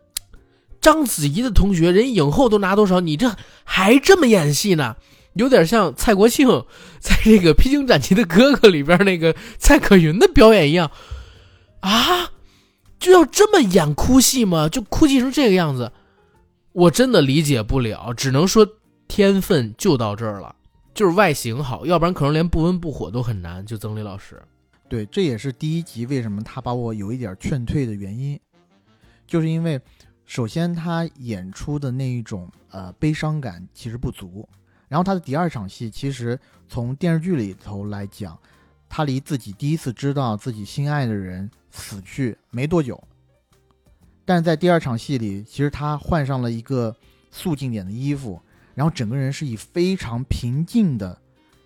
[0.82, 4.96] 章子怡的同学，人影后都拿多少，你这还这么演戏呢？
[5.34, 6.46] 有点像蔡国庆
[7.00, 10.90] 在这个《披荆斩棘的哥哥》里边那个蔡可云的表演一样
[11.80, 12.32] 啊，
[12.98, 14.68] 就要这么演哭戏吗？
[14.68, 15.90] 就哭泣成这个样子，
[16.72, 18.66] 我真的理解不了，只能说
[19.08, 20.54] 天分就到这儿了，
[20.92, 23.64] 就是外形好，要不然可能连不温不火都很难。
[23.64, 24.42] 就曾黎老师，
[24.88, 28.38] 对，这也是第一集为什么他把我有一点劝退的原因，
[29.26, 29.80] 就是因为
[30.26, 34.48] 首先他演出的那一种呃悲伤感其实不足。
[34.88, 36.38] 然后他的第二场戏，其实
[36.68, 38.38] 从电视剧里头来讲，
[38.88, 43.02] 他离自己第一次知道自己心爱的人死去没多久。
[44.24, 46.94] 但是在第二场戏里，其实他换上了一个
[47.30, 48.40] 肃静点的衣服，
[48.74, 51.18] 然后整个人是以非常平静的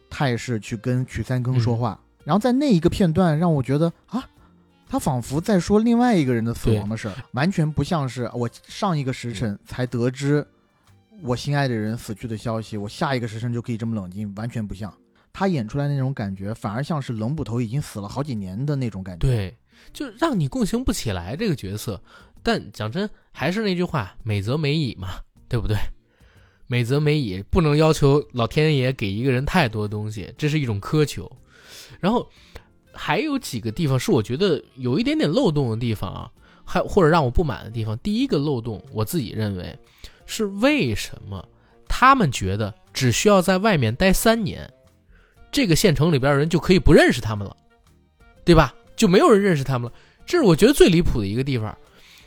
[0.08, 2.00] 态势去跟曲三更说话。
[2.24, 4.28] 然后在那一个片段，让我觉得啊，
[4.88, 10.46] 他仿佛在说另外一个人的死亡的事儿，完全不像是我上一个时辰才得知。
[11.22, 14.92] 我心爱的人死去的消息，我下一个时辰就可以这么冷静，完全不像
[15.32, 19.26] 他演出来那种感觉，反而像是冷捕头已经死了好几年的那种感觉。
[19.26, 19.56] 对，
[19.92, 22.00] 就让你共情不起来这个角色。
[22.42, 25.08] 但讲真，还是那句话，美则美矣嘛，
[25.48, 25.76] 对不对？
[26.66, 31.30] 美则美矣，不能要求老天爷给一个人太多东西，这是一种苛求。
[31.98, 32.28] 然后
[32.96, 36.30] 还有几个地方是我觉得有一点点漏洞的地方啊，
[36.64, 37.96] 还或者让我不满的地方。
[37.98, 39.78] 第一个漏洞，我自己认为。
[40.28, 41.48] 是为什么
[41.86, 44.68] 他们觉得只需要在外面待三年，
[45.52, 47.56] 这个县城里边的人就可以不认识他们了，
[48.44, 48.74] 对吧？
[48.96, 49.96] 就没有人认识他们了。
[50.26, 51.78] 这是我觉得最离谱的一个地方，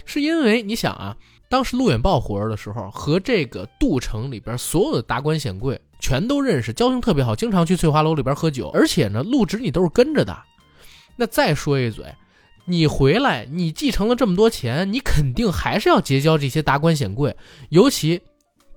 [0.06, 1.14] 是因为你想啊，
[1.50, 10.34] 当时陆远豹活着的时候，和这个杜城里边所有的达官显贵全都认识，交情特别好，经常去翠华楼里边喝酒，而且呢，陆直你都是跟着的。
[11.20, 12.06] 那再说一嘴，
[12.66, 17.36] 你回来，你继承了这么多钱，你肯定还是要结交这些达官显贵，
[17.70, 18.20] 尤其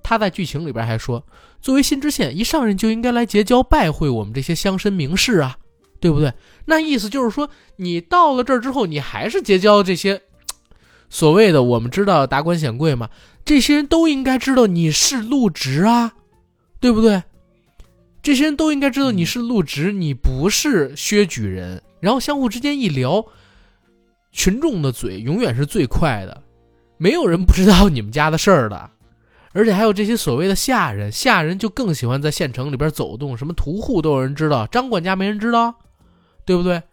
[0.03, 1.25] 他在剧情里边还说，
[1.61, 5.57] 作为新知县，一上任就应该来结交拜会我们这些乡绅名士啊。
[5.99, 6.33] 对不对？
[6.65, 10.21] 那意思就是说，你到了这儿之后，你还是结交这些
[11.09, 13.09] 所谓的我们知道达官显贵嘛？
[13.45, 16.11] 这些人都应该知道你是陆直啊，
[16.81, 17.23] 对不对？
[18.21, 21.81] 这些人都应该知道你是陆直，你不是薛举人。
[22.03, 23.25] 然后相互之间一聊，
[24.31, 26.43] 群众的嘴永远是最快的，
[26.97, 28.91] 没有人不知道你们家的事儿的。
[29.53, 35.75] 而且还有这些所谓的下人，下人就更喜欢在县城里边走动，什么屠户都有人知道，张管家没人知道。
[36.45, 36.83] 对不对？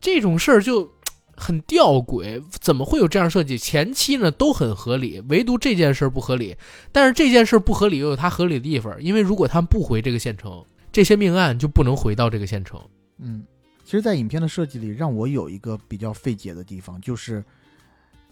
[0.00, 0.90] 这种事儿就
[1.36, 3.58] 很吊诡，怎么会有这样设计？
[3.58, 6.56] 前期呢都很合理，唯独这件事不合理。
[6.90, 12.80] 但是这件事不合理又有它合理的地方，因为如果他们不回这个县城，这些命案就不能回到这个县城。
[13.18, 13.44] 嗯，
[13.84, 17.44] 其实，在影片的设计里，让我有一个比较费解的地方，就是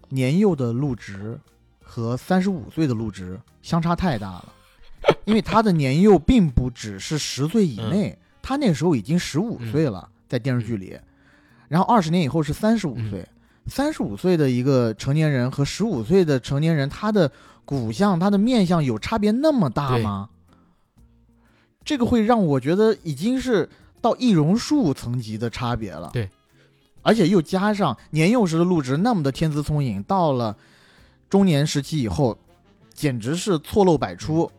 [0.08, 1.38] 年幼的陆植
[1.82, 4.52] 和三十五岁的陆植相差太大了，
[5.24, 10.08] 因为他的年幼并不只是十岁以内，他那时候已经十五岁了。
[10.30, 10.96] 在电视剧里，
[11.66, 13.26] 然后二十年以后是三十五岁，
[13.66, 17.32] 三十五岁的一个成年人和十五岁的成年人，他的
[17.64, 20.28] 骨相、他的面相有差别那么大吗？
[21.84, 23.68] 这个会让我觉得已经是
[24.00, 26.10] 到易容术层级的差别了。
[26.12, 26.28] 对，
[27.02, 30.56] 而且又加上年幼时的陆直那么的天资聪颖，到了
[31.28, 32.38] 中年时期以后，
[32.92, 34.50] 简直是错漏百出，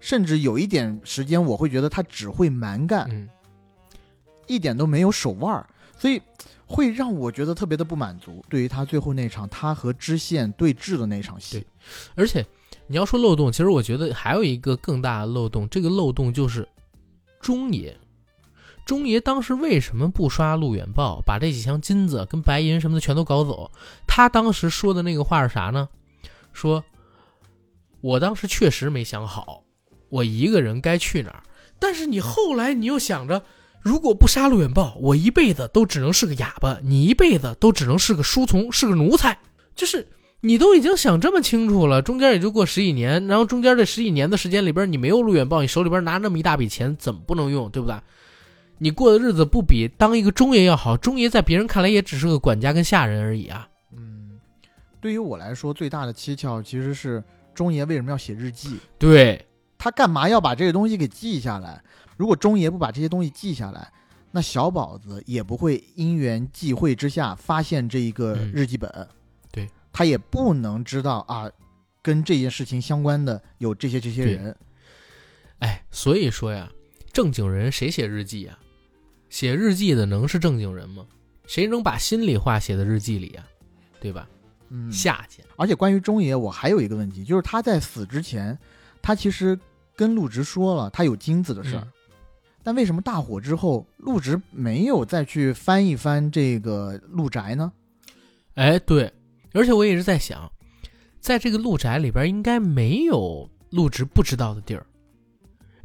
[0.00, 3.28] 甚至有一点时间我会觉得他只会蛮干。
[4.46, 5.66] 一点都没有手腕儿，
[5.98, 6.22] 所以
[6.66, 8.44] 会让我觉得特别的不满足。
[8.48, 11.66] 对于他最后那场他和知县对峙的那场戏，对，
[12.14, 12.46] 而且
[12.86, 15.68] 你要说漏洞，其实我觉得还有一个更大的漏洞。
[15.68, 16.68] 这个漏洞就是
[17.40, 17.96] 钟爷，
[18.86, 23.70] 钟爷当时为什么不刷陆远豹，把这几箱金子跟白银什么的全都搞走？
[24.06, 25.88] 他当时说的那个话是啥呢？
[26.54, 26.82] 说，
[28.00, 29.62] 我当时确实没想好，
[30.08, 31.42] 我一个人该去哪儿。
[31.78, 33.42] 但是你后来你又想着。
[33.82, 39.38] 如果不杀陆远豹，我一辈子都只能是个哑巴，你一辈子都只能是个书从，是个奴才。
[39.76, 40.04] 就是
[40.40, 47.96] 你都已经想这么清楚了，中间也就过十几年，然后中间这十几年的时间里边，你没有陆远豹，你手里边拿那么一大笔钱，怎么不能用，对不对？
[48.78, 53.68] 你过的日子不比当一个中爷要好，中爷在别人看来也只是个管家跟下人而已啊。
[53.92, 54.38] 嗯，
[55.00, 57.22] 对于我来说，最大的蹊跷其实是
[57.54, 58.76] 中爷为什么要写日记？
[58.98, 59.46] 对
[59.78, 61.82] 他干嘛要把这个东西给记下来？
[62.16, 63.90] 如果中爷不把这些东西记下来，
[64.30, 69.08] 那小宝子也不会因缘际会之下发现这一个日记本，
[69.50, 71.50] 对他也不能知道啊，
[72.02, 74.54] 跟这件事情相关的有这些这些人。
[75.60, 76.70] 哎，所以说呀，
[77.10, 78.58] 正经人谁写日记呀？
[79.36, 81.04] 写日记的能是正经人吗？
[81.46, 83.44] 谁能把心里话写在日记里啊？
[84.00, 84.26] 对吧？
[84.70, 85.44] 嗯，下贱。
[85.56, 88.58] 而且关于中野，我还有一个问题，就是他在死之前，
[89.02, 89.58] 他其实
[89.94, 91.86] 跟陆直说了他有金子的事儿。
[92.62, 97.70] 但为什么大火之后，陆直没有再去翻一翻这个陆宅呢？
[98.54, 99.12] 哎，对，
[99.52, 100.50] 而且我一直在想，
[101.20, 104.86] 在这个陆宅里边应该没有陆直不知道的地儿。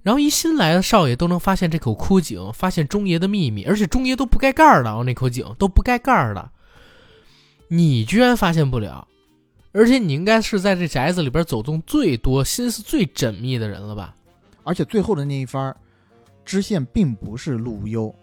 [0.04, 6.50] 然后一新来的少爷都能发现这口枯井，发现中爷的秘密，而且中爷都不盖盖儿的啊，那口井都不盖盖儿的，
[7.68, 9.08] 你居然发现不了？
[9.74, 14.16] 而且你应该是在这宅子里边走动最多、心思最缜密的人了吧？
[14.64, 15.76] 而且最后的那一番。
[16.44, 18.14] 知县并不是陆无忧，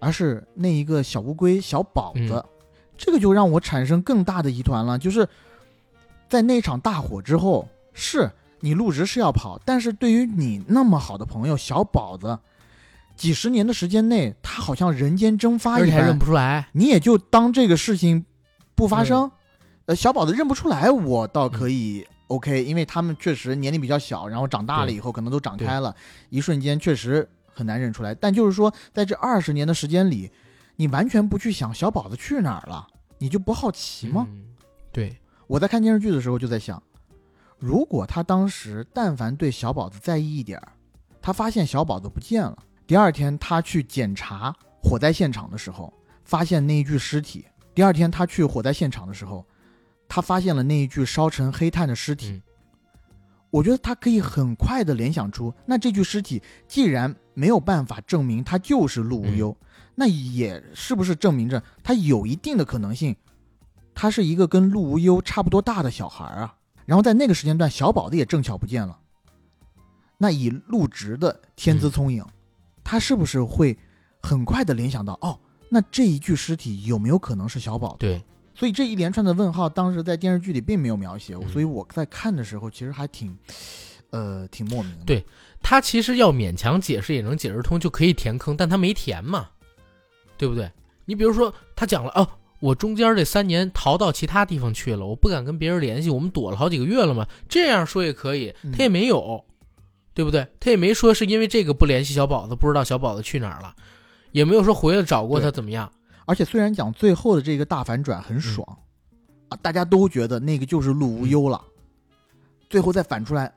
[0.00, 2.42] 而是那一个小乌龟小宝子，
[2.96, 4.98] 这个就让我产生更大的疑团了。
[4.98, 5.28] 就是
[6.26, 8.28] 在那场大火之后，是
[8.60, 12.38] 你入职是要跑，但是对于你那么好的朋友小宝子，
[13.14, 18.24] 几十年的时间内，他好像人间蒸发一般，认不出来，你也就当这个事情
[18.74, 19.30] 不发生。
[19.86, 25.94] 呃，小宝子认不出来，我倒可以 OK，因为他们确实年龄比较小，然后长大了以后可能都长开了，
[26.30, 27.28] 一瞬间确实。
[27.58, 30.30] 很难认出来，但就是说，在这二十年的时间里，
[30.76, 34.28] 你完全不去想小宝子去哪儿了，你就不好奇吗？
[34.92, 35.16] 对，
[35.46, 36.82] 我在看电视剧的时候就在想，
[37.58, 40.72] 如果他当时但凡对小宝子在意一点儿，
[41.22, 42.56] 他发现小宝子不见了，
[42.86, 45.92] 第二天他去检查火灾现场的时候，
[46.24, 49.44] 发现那一具尸体，第二天他去火灾现场的时候，
[50.06, 52.42] 他发现了那一具烧成黑炭的尸体，
[53.50, 59.56] 我觉得他可以很快的联想出，那这具尸体既然没有办法证明他就是陆无忧，
[59.94, 63.16] 那也是不是证明着他有一定的可能性，
[63.94, 66.54] 他是一个跟陆无忧差不多大的小孩啊？
[66.86, 68.98] 然后在那个时间段，小宝子也正巧不见了，
[70.16, 72.24] 那以陆直的天资聪颖，
[72.82, 73.76] 他是不是会
[74.22, 75.38] 很快的联想到，哦，
[75.68, 77.96] 那这一具尸体有没有可能是小宝子？
[77.98, 83.36] 对，所以这一连串的问号，当时在电视剧里并没有描写，嗯所以我在看的时候其实还挺，
[84.10, 85.04] 呃，挺莫名的。
[85.04, 85.24] 对
[85.60, 89.48] 他其实要勉强解释也能解释通，就可以填坑，但他没填嘛，
[90.38, 90.70] 对不对？
[91.04, 92.28] 你比如说他讲了哦，
[92.60, 98.72] 我中间这三年逃到其他地方去了，我不敢跟别人联系，我们躲了好几个月了嘛，这样说也可以，嗯。
[98.72, 99.44] 他也没有，
[100.14, 100.46] 对不对？
[100.58, 103.74] 他也没说是因为这个不联系小宝子，不知道小宝子去哪儿了，
[104.32, 105.92] 也没有说回来找过他怎么样，
[106.24, 108.66] 而且虽然讲最后的这个大反转很爽，
[109.50, 111.62] 啊，大家都觉得那个就是陆无忧了，
[112.70, 113.52] 最后再反出来，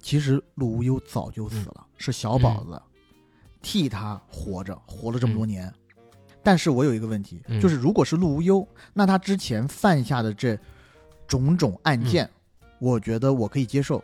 [0.00, 2.80] 其实陆无忧早就死了，是小宝子
[3.60, 5.70] 替他活着，活了这么多年。
[6.42, 10.58] 但是我有一个问题，嗯就是如果是陆无忧，那他之前犯下的这
[11.26, 12.28] 种种案件，
[12.78, 14.02] 我觉得我可以接受。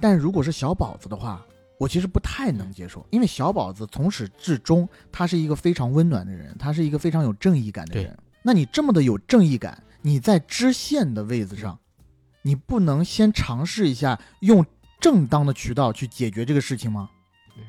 [0.00, 1.44] 但如果是小宝子的话，
[1.78, 8.18] 我其实不太能接受，因为小宝子从始至终他是一个非常温暖的人，他是一个非常有正义感的人。
[8.42, 11.78] 那你这么的有正义感，你在知县的位子上，
[12.42, 14.66] 你不能先尝试一下用
[15.00, 17.10] 正当的渠道去解决这个事情吗
[17.56, 17.64] 嗯？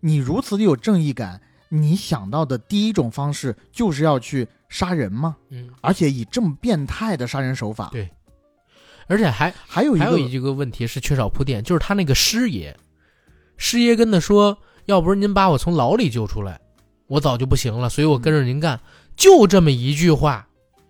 [0.00, 5.36] 你如此的有正义感，你想到的第一种方式就是要去杀人吗？
[5.50, 8.08] 嗯，而且以这么变态的杀人手法，对。
[9.08, 12.76] 而且还还有一个还有一个问题是缺少铺垫，就是他那个师爷，
[13.56, 16.60] 师爷跟他说，要不是您把我从牢里救出来，
[17.06, 18.80] 我早就不行了，所以我跟着您干，
[19.16, 20.48] 就这么一句话，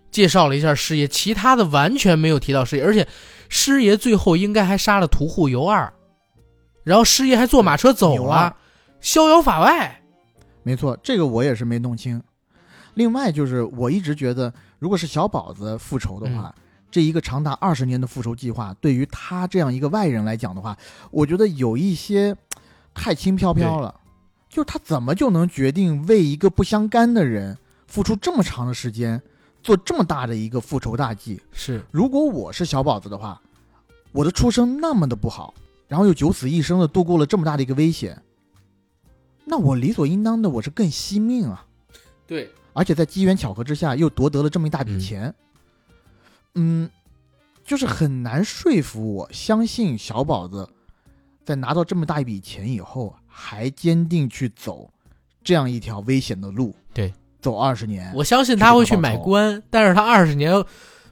[0.09, 3.07] 介绍了一下师爷，其他的完全没有提到师爷，而且
[3.49, 5.93] 师爷最后应该还杀了屠户尤二，
[6.83, 8.55] 然后师爷还坐马车走了，
[8.99, 10.01] 逍遥法外。
[10.67, 12.21] 没错，这个我也是没弄清。
[12.95, 16.53] 另外就是，我一直觉得，如果是小宝子复仇的话，
[16.91, 20.77] 这一个长达二十年的复仇计划，对于他这样一个外人来讲的话，
[21.09, 22.35] 我觉得有一些
[22.93, 23.95] 太轻飘飘了。
[24.49, 29.21] 就是他怎么就能决定为一个不相干的人付出这么长的时间，
[29.63, 31.41] 做这么大的一个复仇大计？
[31.53, 33.41] 是，如果我是小宝子的话，
[34.11, 35.53] 我的出生那么的不好，
[35.87, 38.21] 然后又九死一生的度过了这么大的一个危险，
[39.49, 41.65] 那我理所应当的我是更惜命啊！
[42.27, 45.35] 对，而且在机缘巧合之下又夺得了这么一大笔嗯钱，
[46.55, 46.89] 嗯，
[47.63, 50.67] 就是很难说服我相信小宝子
[51.45, 54.91] 在拿到这么大一笔钱以后，还坚定去走
[55.41, 56.75] 这样一条危险的路。
[56.93, 60.51] 对，走二十年，我相信他会去买官，但是他二十年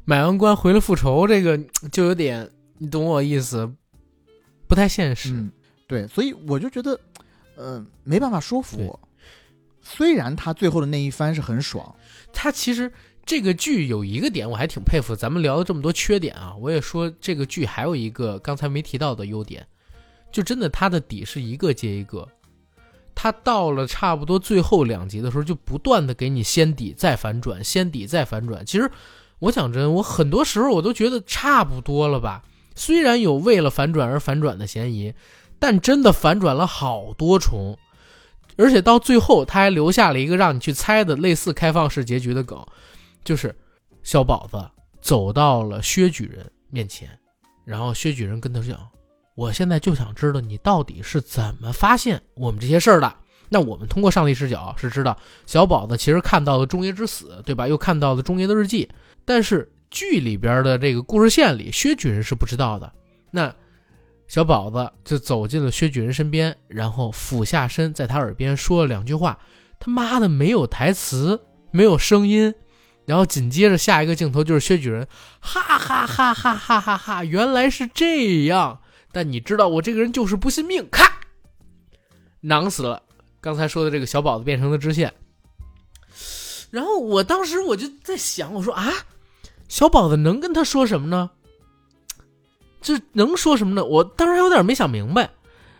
[0.03, 1.57] 买完官回来复仇，这个
[1.89, 3.71] 就有点，你懂我意思，
[4.67, 5.31] 不太现实。
[5.31, 5.49] 嗯，
[5.87, 6.99] 对，所以我就觉得，
[7.55, 8.99] 呃，没办法说服我。
[9.81, 11.95] 虽然他最后的那一番是很爽，
[12.33, 12.91] 他其实
[13.23, 19.65] 这个剧有一个点我还挺佩服，咱们聊了这么多缺点啊，我也说这个剧还有一个刚才没提到的优点，
[20.31, 22.27] 就真的他的底是一个接一个，
[23.13, 28.65] 他到了差不多最后两集的时候，就不断的给你先底再反转，先底再反转。
[28.65, 28.89] 其实
[29.37, 32.43] 我讲真，我很多时候我都觉得差不多了吧，
[32.75, 35.13] 虽然有为了反转而反转的嫌疑，
[35.65, 37.75] 但真的反转了好多重。
[38.55, 42.63] 而且到最后，他还留下了一个让你去猜的类似开放式结局的梗，
[43.23, 43.53] 就是
[44.03, 44.63] 小宝子
[45.01, 47.09] 走到了薛举人面前，
[47.65, 48.77] 然后薛举人跟他讲
[49.33, 53.11] ：“我现在就想知道你到底是怎么发现我们这些事儿的。”
[53.49, 55.17] 那我们通过上帝视角是知道
[55.47, 57.67] 小宝子其实看到了中爷之死，对吧？
[57.67, 58.87] 又看到了中爷的日记，
[59.25, 62.93] 但是剧里边的这个故事线里，薛举人是不知道的。
[63.31, 63.51] 那
[64.27, 69.39] 小宝子就走进了薛举人身边，然后俯下身，在他耳边说了两句话。
[69.79, 71.41] 他妈的，没有台词，
[71.71, 72.55] 没有声音，
[73.05, 75.07] 然后紧接着下一个镜头就是薛举人，
[75.39, 77.23] 哈哈哈哈哈哈哈！
[77.23, 78.79] 原来是这样，
[79.11, 81.19] 但你知道我这个人就是不信命，咔，
[82.41, 83.03] 囊死了。
[83.41, 85.13] 刚才说的这个小宝子变成了知县。
[86.71, 88.91] 然后我当时我就在想，我说啊，
[89.67, 91.31] 小宝子能跟他说什么呢？
[92.85, 93.83] 这能说什么呢？
[93.83, 95.27] 我当时还有点没想明白，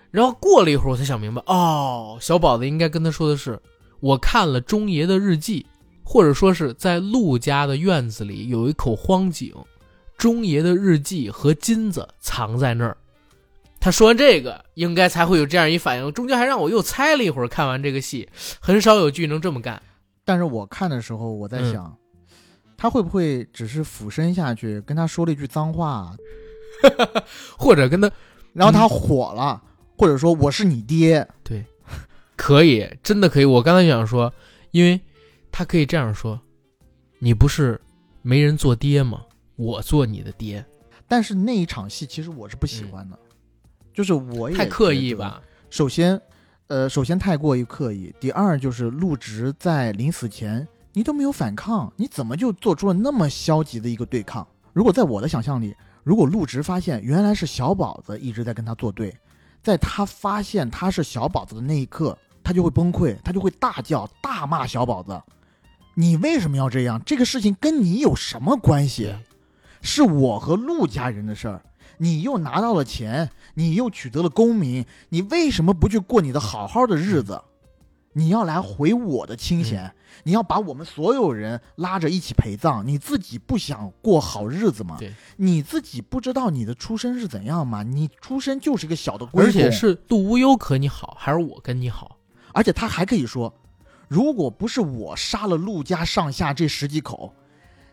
[0.09, 3.61] 然后过了一会儿我才想明白，哦，小宝子应该跟他说的是，
[3.99, 5.63] 我看了钟爷的日记，
[6.03, 9.53] 或者说是在陆家的院子里有一口荒井，
[10.17, 12.97] 钟爷的日记和金子藏在那儿。
[13.79, 16.11] 他说完这个，应该才会有这样一反应。
[16.11, 18.27] 中间还让我又猜了一会儿，看完这个戏，
[18.59, 19.79] 很少有剧能这么干。
[20.23, 21.95] 但是我看的时候，我在想，
[22.75, 26.15] 他会不会只是俯身下去跟他说了一句脏话，
[27.57, 28.11] 或者跟他
[28.53, 29.61] 然后他火了，
[29.97, 31.65] 或者说我是你爹，对，
[32.35, 33.45] 可以，真的可以。
[33.45, 34.33] 我刚才想说，
[34.71, 34.99] 因为
[35.51, 36.39] 他可以这样说
[37.19, 37.79] ：“你不是
[38.21, 39.21] 没人做爹吗？
[39.55, 40.65] 我做你的爹。
[41.07, 43.19] 但是那一场戏其实我是不喜欢的，
[43.93, 45.41] 就是我”也太刻意吧？
[45.69, 46.19] 首先，
[46.67, 48.13] 呃，首先太过于刻意。
[48.19, 54.47] 第二就是陆植在临死前，你都没有反抗，你怎么就做出了那么消极的一个对抗？
[54.73, 59.17] 如果在我的想象里，如果陆直发现原来是小宝子一直在跟他作对，
[59.63, 65.19] 在他发现他是小宝子的那一刻，他就会崩溃，他就会大叫大骂小宝子
[65.95, 67.01] ：“你为什么要这样？
[67.03, 69.15] 这个事情跟你有什么关系？
[69.81, 71.61] 是我和陆家人的事儿。”
[71.97, 77.41] 你又拿到了钱，你又取得了功名，你为什么不去过你的好好的日子？
[78.13, 85.13] 你要来回我的清闲，你要把我们所有人拉着一起陪葬，你自己不想过好日子吗对？
[85.37, 87.83] 你自己不知道你的出身是怎样吗？
[87.83, 92.17] 你出身就是一个小的龟而且是杜无忧可你好，还是我跟你好？
[92.53, 93.53] 而且他还可以说，
[94.07, 97.33] 如果不是我杀了陆家上下这十几口，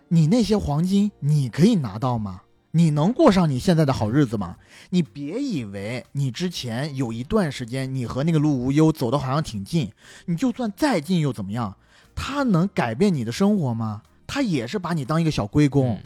[0.09, 2.43] 你那些黄金你可以拿到吗？
[2.74, 4.56] 你能过上你现在的好日子吗？
[4.89, 9.93] 你别以为你之前有一段时间你和那个陆无忧走的好像挺近，
[10.24, 11.76] 你就算再近又怎么样？
[12.14, 14.02] 他能改变你的生活吗？
[14.26, 15.94] 他也是把你当一个小龟公。
[15.94, 16.02] 嗯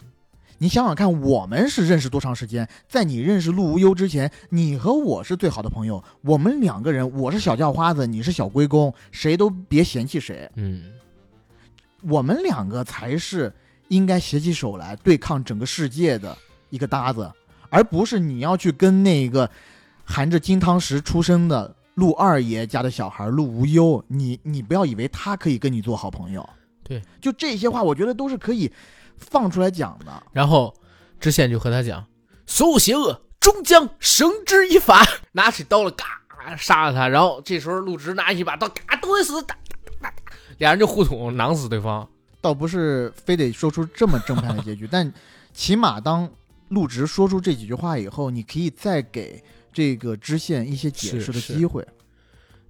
[0.59, 2.67] 你想想看，我们是认识多长时间？
[2.89, 6.03] 在你认识陆无忧之前，你和我是最好的朋友。
[6.21, 10.49] 我们两个人，我是小叫花子，你是小龟公，谁都别嫌弃谁。
[10.55, 10.81] 嗯，
[12.01, 13.53] 我们两个才是
[13.89, 16.35] 应该携起手来对抗整个世界的
[16.71, 17.31] 一个搭子，
[17.69, 19.47] 而不是你要去跟那个
[20.03, 24.03] 含着金汤匙出生的陆二爷家的小孩陆无忧。
[24.07, 26.47] 你你不要以为他可以跟你做好朋友。
[26.83, 28.71] 对，就这些话，我觉得都是可以
[29.17, 30.23] 放出来讲的。
[30.31, 30.73] 然后
[31.19, 32.05] 知县就和他讲，
[32.45, 36.05] 所有邪恶终将绳之以法， 拿起刀了，嘎
[36.55, 37.07] 杀了他。
[37.07, 39.57] 然后这时候陆直拿起一把刀，嘎都得死，打
[39.99, 40.13] 打打，
[40.59, 42.07] 俩人就互捅，囊死对方。
[42.39, 45.11] 倒不是非得说出这么正派的结局，但
[45.53, 46.29] 起码当
[46.69, 49.43] 陆直说出这几句话以后，你可以再给
[49.77, 51.85] 这个支线一些解释的机会，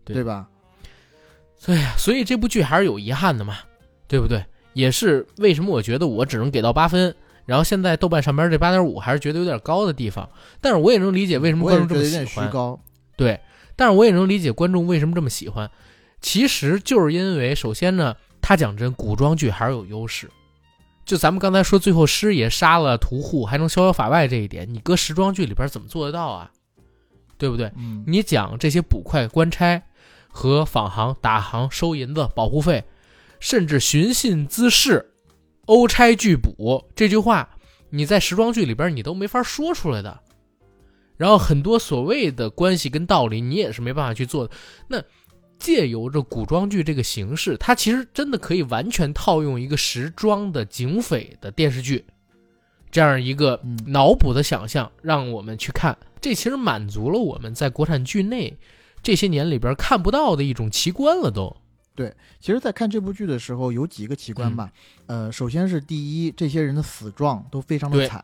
[0.04, 0.50] 对对吧？
[1.68, 3.60] 哎呀，所以这部剧还是有遗憾的嘛，
[4.10, 4.44] 对不对？
[4.74, 7.16] 也是为什么我觉得我只能给到八分，
[7.46, 10.30] 然后现在豆瓣上边这八点五还是觉得有点高的地方。
[10.60, 12.78] 但是我也能理解为什么观众这么喜欢，虚高。
[13.16, 13.40] 对，
[13.78, 15.72] 但是我也能理解观众为什么这么喜欢，
[16.20, 20.30] 其实就是因为首先呢，他讲真，古装剧还是有优势。
[21.06, 26.52] 就咱们刚才说，最后师爷杀了屠户还能逍遥法外这一点，你搁时装剧里边怎么做得到啊？
[27.38, 27.72] 对不对？
[27.78, 29.82] 嗯，你讲这些捕快、官差
[30.30, 32.84] 和访行、打行、收银子、保护费，
[33.40, 35.14] 甚至寻衅滋事、
[35.66, 37.50] 殴差拒捕这句话，
[37.90, 40.20] 你在时装剧里边你都没法说出来的。
[41.16, 44.54] 然后很多所谓的关系跟道理，你也是没办法去做的。
[44.88, 45.02] 那
[45.58, 52.06] 借由着古装剧这个形式，它其实真的可以完全套用一个时装的警匪的电视剧，
[52.92, 55.98] 这样一个嗯脑补的想象，让我们去看。
[56.20, 58.58] 这其实满足了我们在国产剧内
[59.04, 61.56] 这些年里边看不到的一种奇观了都。
[61.96, 64.72] 对其实，在看这部剧的时候，有几个奇观吧。
[65.08, 68.24] 呃，首先是第一，这些人的死状都非常的惨。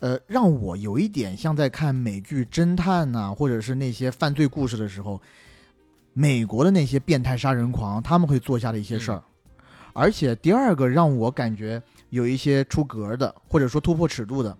[0.00, 5.18] 呃，让我有一点像在看美剧侦探呐、或者是那些犯罪故事的时候，
[6.12, 9.22] 美国的那些变态杀人狂他们会做下的一些事儿。
[9.94, 11.82] 而且第二个让我感觉
[12.16, 14.56] 有一些出格的，或者说突破尺度的，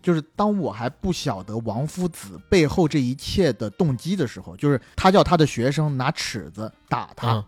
[0.00, 7.44] 就是当我还不晓得王夫子背后这一切的动机的时候，就是他叫他的学生拿尺子打他，嗯，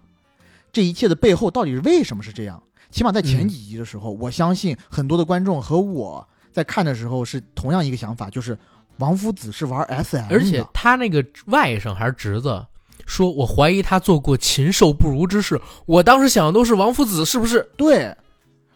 [0.72, 2.60] 这一切的背后到底是为什么是这样？
[2.90, 8.58] 起码在前嗯几集的时候，我相信很多的观众和我在看的时候是同样一个想法，就是
[8.96, 12.66] 王夫子是玩 SM，而且他那个外甥还是侄子
[13.06, 15.60] 说，我怀疑他做过禽兽不如之事。
[15.86, 17.70] 我当时想的都是王夫子是不是？
[17.76, 18.12] 对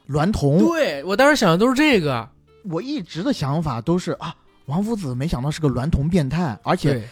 [0.08, 2.28] 娈童，对我当时想的都是这个，
[2.64, 4.34] 我一直的想法都是啊，
[4.66, 7.02] 王夫子没想到是个娈童变态，而且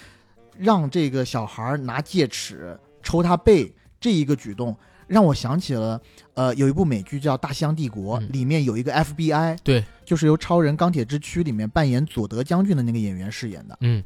[0.59, 6.01] 让这个小孩拿戒尺抽他背这一个举动，让我想起了
[6.35, 8.29] 呃有一部美剧叫《大西洋帝国》，嗯。
[8.33, 13.77] 里面有一个 FBI，对，就是由《超人钢铁之躯》里面扮演佐德将军的那个演员饰演的。
[13.81, 14.03] 嗯。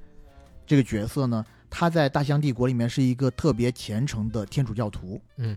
[0.66, 5.56] 这个角色呢，他在《大西洋帝国》里面是一个特别虔诚的天主教徒，嗯，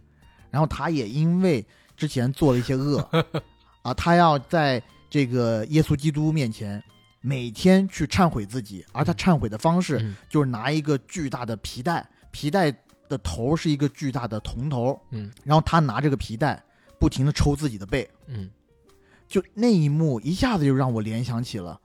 [0.52, 1.66] 然后他也因为
[2.00, 2.98] 之前做了一些恶。
[3.84, 6.82] 啊，他要在这个耶稣基督面前。
[7.22, 10.16] 每天去忏悔自己，而他忏悔的方式嗯。
[10.30, 12.72] 就是拿一个巨大的皮带，皮带
[13.10, 15.30] 的头是一个巨大的铜头，嗯。
[15.44, 16.64] 然后他拿这个皮带
[16.98, 18.50] 不停的抽自己的背，嗯，
[19.28, 21.78] 就那一幕一下子就让我联想起了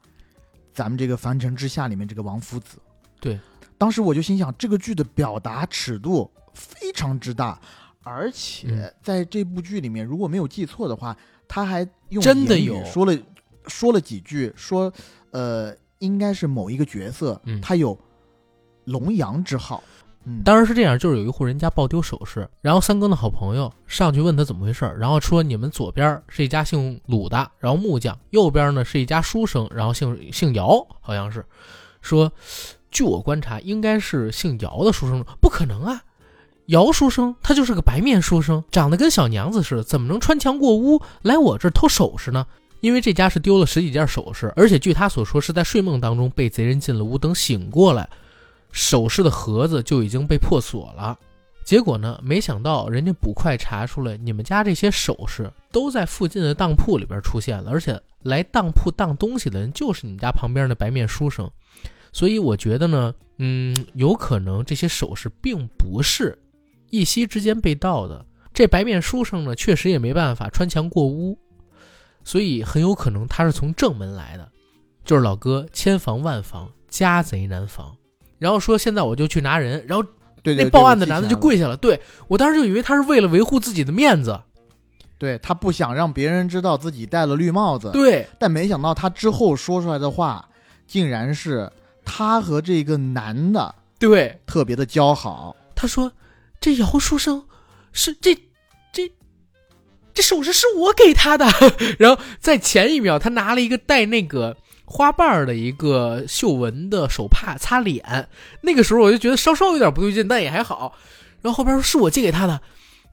[0.73, 2.79] 咱们这个《凡尘之下》里面这个王夫子。
[3.21, 3.37] 对，
[3.77, 7.61] 当时我就心想，这个剧的表达尺度非常之大，
[8.05, 8.95] 而且嗯。
[9.03, 11.17] 在这部剧里面，如果没有记错的话，
[11.49, 12.85] 他还用真的有。
[12.85, 13.19] 说了
[13.67, 14.93] 说了几句，说
[15.33, 17.61] 呃，应该是某一个角色，嗯。
[17.61, 17.99] 他有
[18.85, 19.83] 龙阳之好。
[20.27, 31.45] 嗯，当然是这样，就是有一户人家爆丢首饰，然后三更的好朋友上去问他怎么回事儿，然后说你们左边是一家姓鲁的，然后木匠，右边呢是一家书生，然后姓姓姚，好像是，
[32.01, 32.33] 说，
[32.91, 36.03] 据我观察，应该是姓姚的书生，不可能啊，
[36.67, 42.47] 姚书生他就是个白面书生，长得跟小娘子似的，怎么能穿墙过屋来我这儿偷首饰呢？
[42.81, 48.09] 因为这家是丢了十几件首饰，而且据他所说是在睡梦当中被贼人进了屋，等醒过来。
[48.73, 51.17] 首饰的盒子就已经被破锁了，
[51.65, 61.49] 结果呢，没想到人家捕快查出来，你们家这些首饰都在附近的当铺里边出现了，而且来当铺当东西的人就是你们家旁边的白面书生，
[62.13, 66.37] 所以我觉得呢，嗯，有可能这些首饰并不是
[66.95, 71.37] 一夕之间被盗的，这白面书生呢，确实也没办法穿墙过屋，
[72.23, 74.49] 所以很有可能他是从正门来的，
[75.05, 77.97] 就是老哥千防万防，家贼难防。
[78.39, 80.09] 然后说现在我就去拿人，然后
[80.45, 81.77] 那报案的男的就，跪下了。
[81.77, 84.41] 对我当时就以为他是为了维护自己的面子，
[85.19, 90.49] 对他不想让别人知道自己戴了绿帽子，对但没想到他之后说出来的话，
[90.87, 91.69] 竟然是
[92.05, 95.57] 他和这个男的对，特别的交好。
[95.75, 96.13] 他说
[96.65, 97.47] 这姚书生
[97.93, 98.35] 是这
[98.91, 99.13] 这
[100.15, 101.45] 这首饰是我给他的，
[102.01, 104.57] 然后在前一秒他拿了一个带那个。
[104.87, 108.29] 花瓣儿的一个绣纹的手帕擦脸，
[108.61, 110.95] 那个时候我就觉得稍稍有点不对劲，但也还好。
[111.41, 112.61] 然后后边说是我借给他的，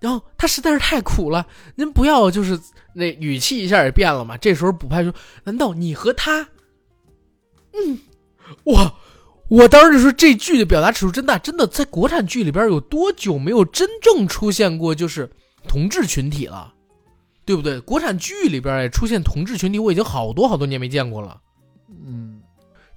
[0.02, 2.60] 然后他实在是太苦了，您不要就是
[2.94, 4.36] 那语气一下也变了嘛。
[4.36, 5.14] 这时候补拍说
[5.46, 6.50] ：“难道你和他？”
[7.74, 8.00] 嗯，
[8.66, 8.94] 哇！
[9.52, 15.30] 我当时就说这剧的表达尺度真大，真的在国产剧里边有多久没有真正出现过就是
[15.68, 16.74] 同志群体了，
[17.44, 17.78] 对不对？
[17.82, 21.42] 国产剧里边也出现同志群体，我已经好多好多年没见过了。
[21.90, 22.42] 嗯，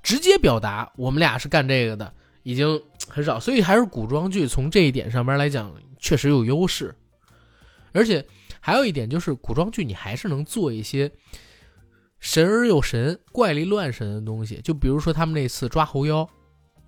[0.01, 2.15] 直接表达我们俩是干这个的，
[2.45, 6.95] 已经很少，所以还是古装剧从这一点上边来讲确实有优势。
[7.91, 8.25] 而且
[8.61, 11.11] 还有一点就是，古装剧你还是能做一些
[12.21, 16.29] 神而又神、怪力乱神的东西，就比如说他们那次抓猴妖，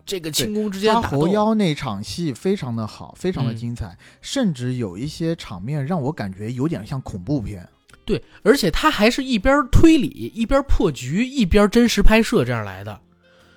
[0.06, 1.18] 这个轻功之间抓打斗。
[1.18, 3.56] 猴妖那场戏非常的好，非常的嗯。
[3.56, 7.68] 精彩，甚至有一些场面让我感觉有点像恐怖片。
[8.04, 13.00] 对，而且他还是一边推理一边破局，一边真实拍摄这样来的，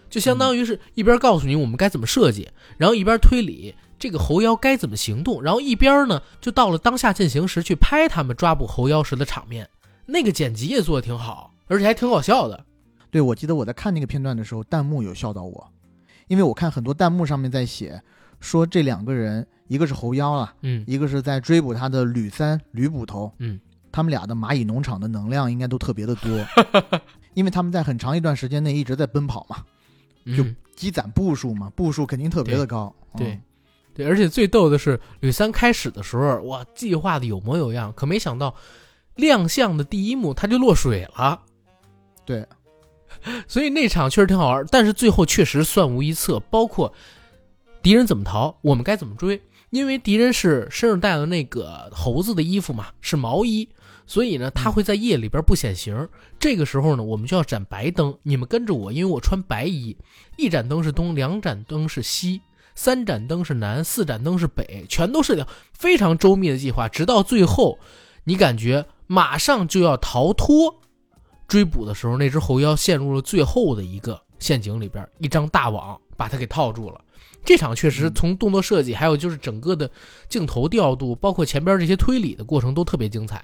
[0.09, 9.69] 就相当于是一边告诉你我们该怎么设计，然后一边推理这个猴妖该怎么行动，然后一边呢就到了当下进行时去拍他们抓捕猴妖时的场面，
[10.07, 12.65] 那个剪辑也做的挺好，而且还挺搞笑的。
[13.11, 15.71] 对，我记得我在看那个片段的时候，弹幕有笑到我，
[16.29, 18.01] 因为我看很多弹幕上面在写
[18.39, 20.85] 说这两个人，一个是猴妖啊，嗯。
[20.87, 23.59] 一个是在追捕他的吕三吕捕头，嗯，
[23.91, 26.45] 他们俩的蚂蚁农场的能量应该都特别的多，
[27.33, 29.57] 因为他们在很长一段时间内一直在奔跑嘛，
[30.37, 32.95] 就嗯积攒步数嘛，步数肯定特别的高。
[33.17, 33.33] 对。
[33.33, 33.41] 嗯。
[33.95, 38.55] 对，而且最逗的是吕三开始的时候哇计划的有模有样，可没想到
[39.15, 41.41] 亮相的第一幕他就落水了。
[42.23, 42.47] 对，
[43.47, 46.93] 所以那场确实挺好玩，但是最后确实算无一策，包括
[47.81, 49.41] 敌人怎么逃，我们该怎么追。
[49.69, 53.69] 因为敌人是身上带了那个猴子的衣服嘛，是毛衣，
[54.07, 56.09] 所以呢，他会在夜里边不显形。
[56.39, 59.95] 这个时候呢，我们就要盏白灯，你们跟着我，因为我穿白衣，
[60.37, 62.41] 一盏灯是东，两盏灯是西，
[62.73, 66.89] 三盏灯是南，四盏灯是北，全都是非常周密的计划。
[66.89, 67.77] 直到最后，
[68.23, 70.81] 你感觉马上就要逃脱。
[71.49, 77.01] 追捕的时候，那只猴妖陷入了最后的一个陷阱里边，一张大网把它给套住了。
[77.43, 79.89] 这场确实从动作设计，还有就是整个的
[80.27, 83.43] 镜头调度，包括前边这些推理的过程都特别精彩。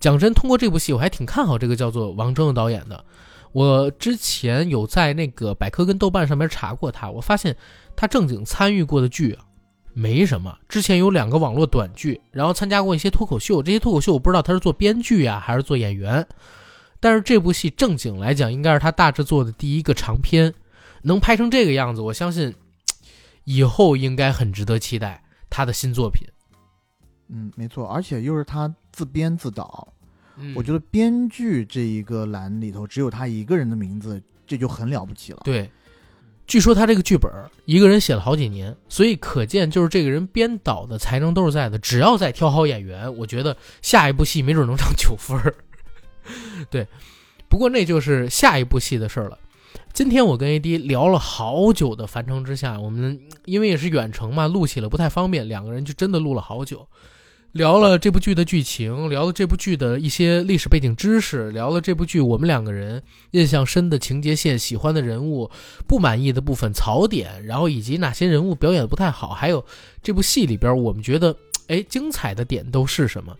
[0.00, 3.04] 讲真，通过这部戏，我还挺看好这个叫做王峥的导演的。
[3.52, 7.54] 我之前有在那个百科跟豆瓣上面查过他，我发现
[7.94, 9.44] 他正经参与过的剧啊
[9.92, 10.56] 没什么。
[10.68, 16.26] 之前有两个网络短剧，然后参加过一些脱口秀，这些脱口秀我不知道他是做编剧啊还是做演员。
[17.02, 20.54] 但是这部戏正经来讲，应该是他大制作的第一个长片，
[21.02, 22.54] 能拍成这个样子，我相信
[23.42, 25.20] 以后应该很值得期待
[25.50, 26.24] 他的新作品。
[27.26, 29.92] 嗯，没错，而且又是他自编自导，
[30.36, 35.40] 嗯我觉得编剧这一个栏里头只有他一个人的名字，这就很了不起了。
[35.42, 35.68] 对，
[36.46, 37.28] 据说他这个剧本
[37.64, 41.76] 一个人写了好几年，所以可见就是这个人编导的才能都是在的。
[41.80, 45.52] 只要再挑好演员，我觉得下一部戏没准能上九分儿。
[46.70, 46.86] 对，
[47.48, 49.38] 不过那就是下一部戏的事儿了。
[49.92, 56.88] 今天我跟 AD 聊了好久的《凡城之下》，我们因为也是远程嘛，录起来不太方便，两个人就真的录了好久，
[57.52, 65.50] 聊了这部剧的剧情，聊了这部剧的一些历史背景知识，聊了这部剧我们两个人印象深的情节线、喜欢的人物、
[65.86, 69.62] 不满意的部分、槽点，然后以及哪些人物表演的不太好，还有
[70.02, 71.36] 这部戏里边我们觉得
[71.68, 73.36] 哎精彩的点都是什么。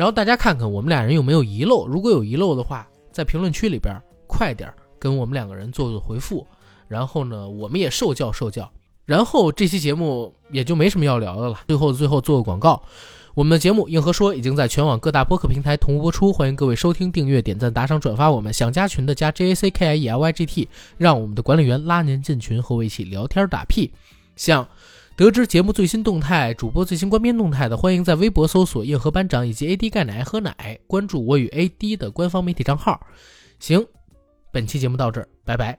[0.00, 3.94] 然后大家看看我们俩人有没有遗漏，如果有遗漏的话，在评论区里边
[4.26, 6.46] 快点跟我们两个人做做回复。
[6.88, 8.72] 然后呢，我们也受教受教。
[9.04, 11.60] 然后这期节目也就没什么要聊的了。
[11.68, 12.82] 最后最后做个广告，
[13.34, 18.30] 我们的节目《硬核说》已经在全网各大播客平台同步播出，欢迎各位收听、订阅、点赞、打赏、转发。
[18.30, 23.92] 我们想加群的加 J A C K I E L Y G T，让我们的管理员拉您进群，和我一起聊天打屁。
[24.34, 24.66] 像。
[25.20, 32.98] 得知节目最新动态、主播最新官编动态的，欢迎在微博搜索“硬核班长”以及 “AD 钙奶喝奶”，关注我与 AD 的官方媒体账号。
[33.58, 33.86] 行，
[34.50, 35.78] 本期节目到这儿，拜拜。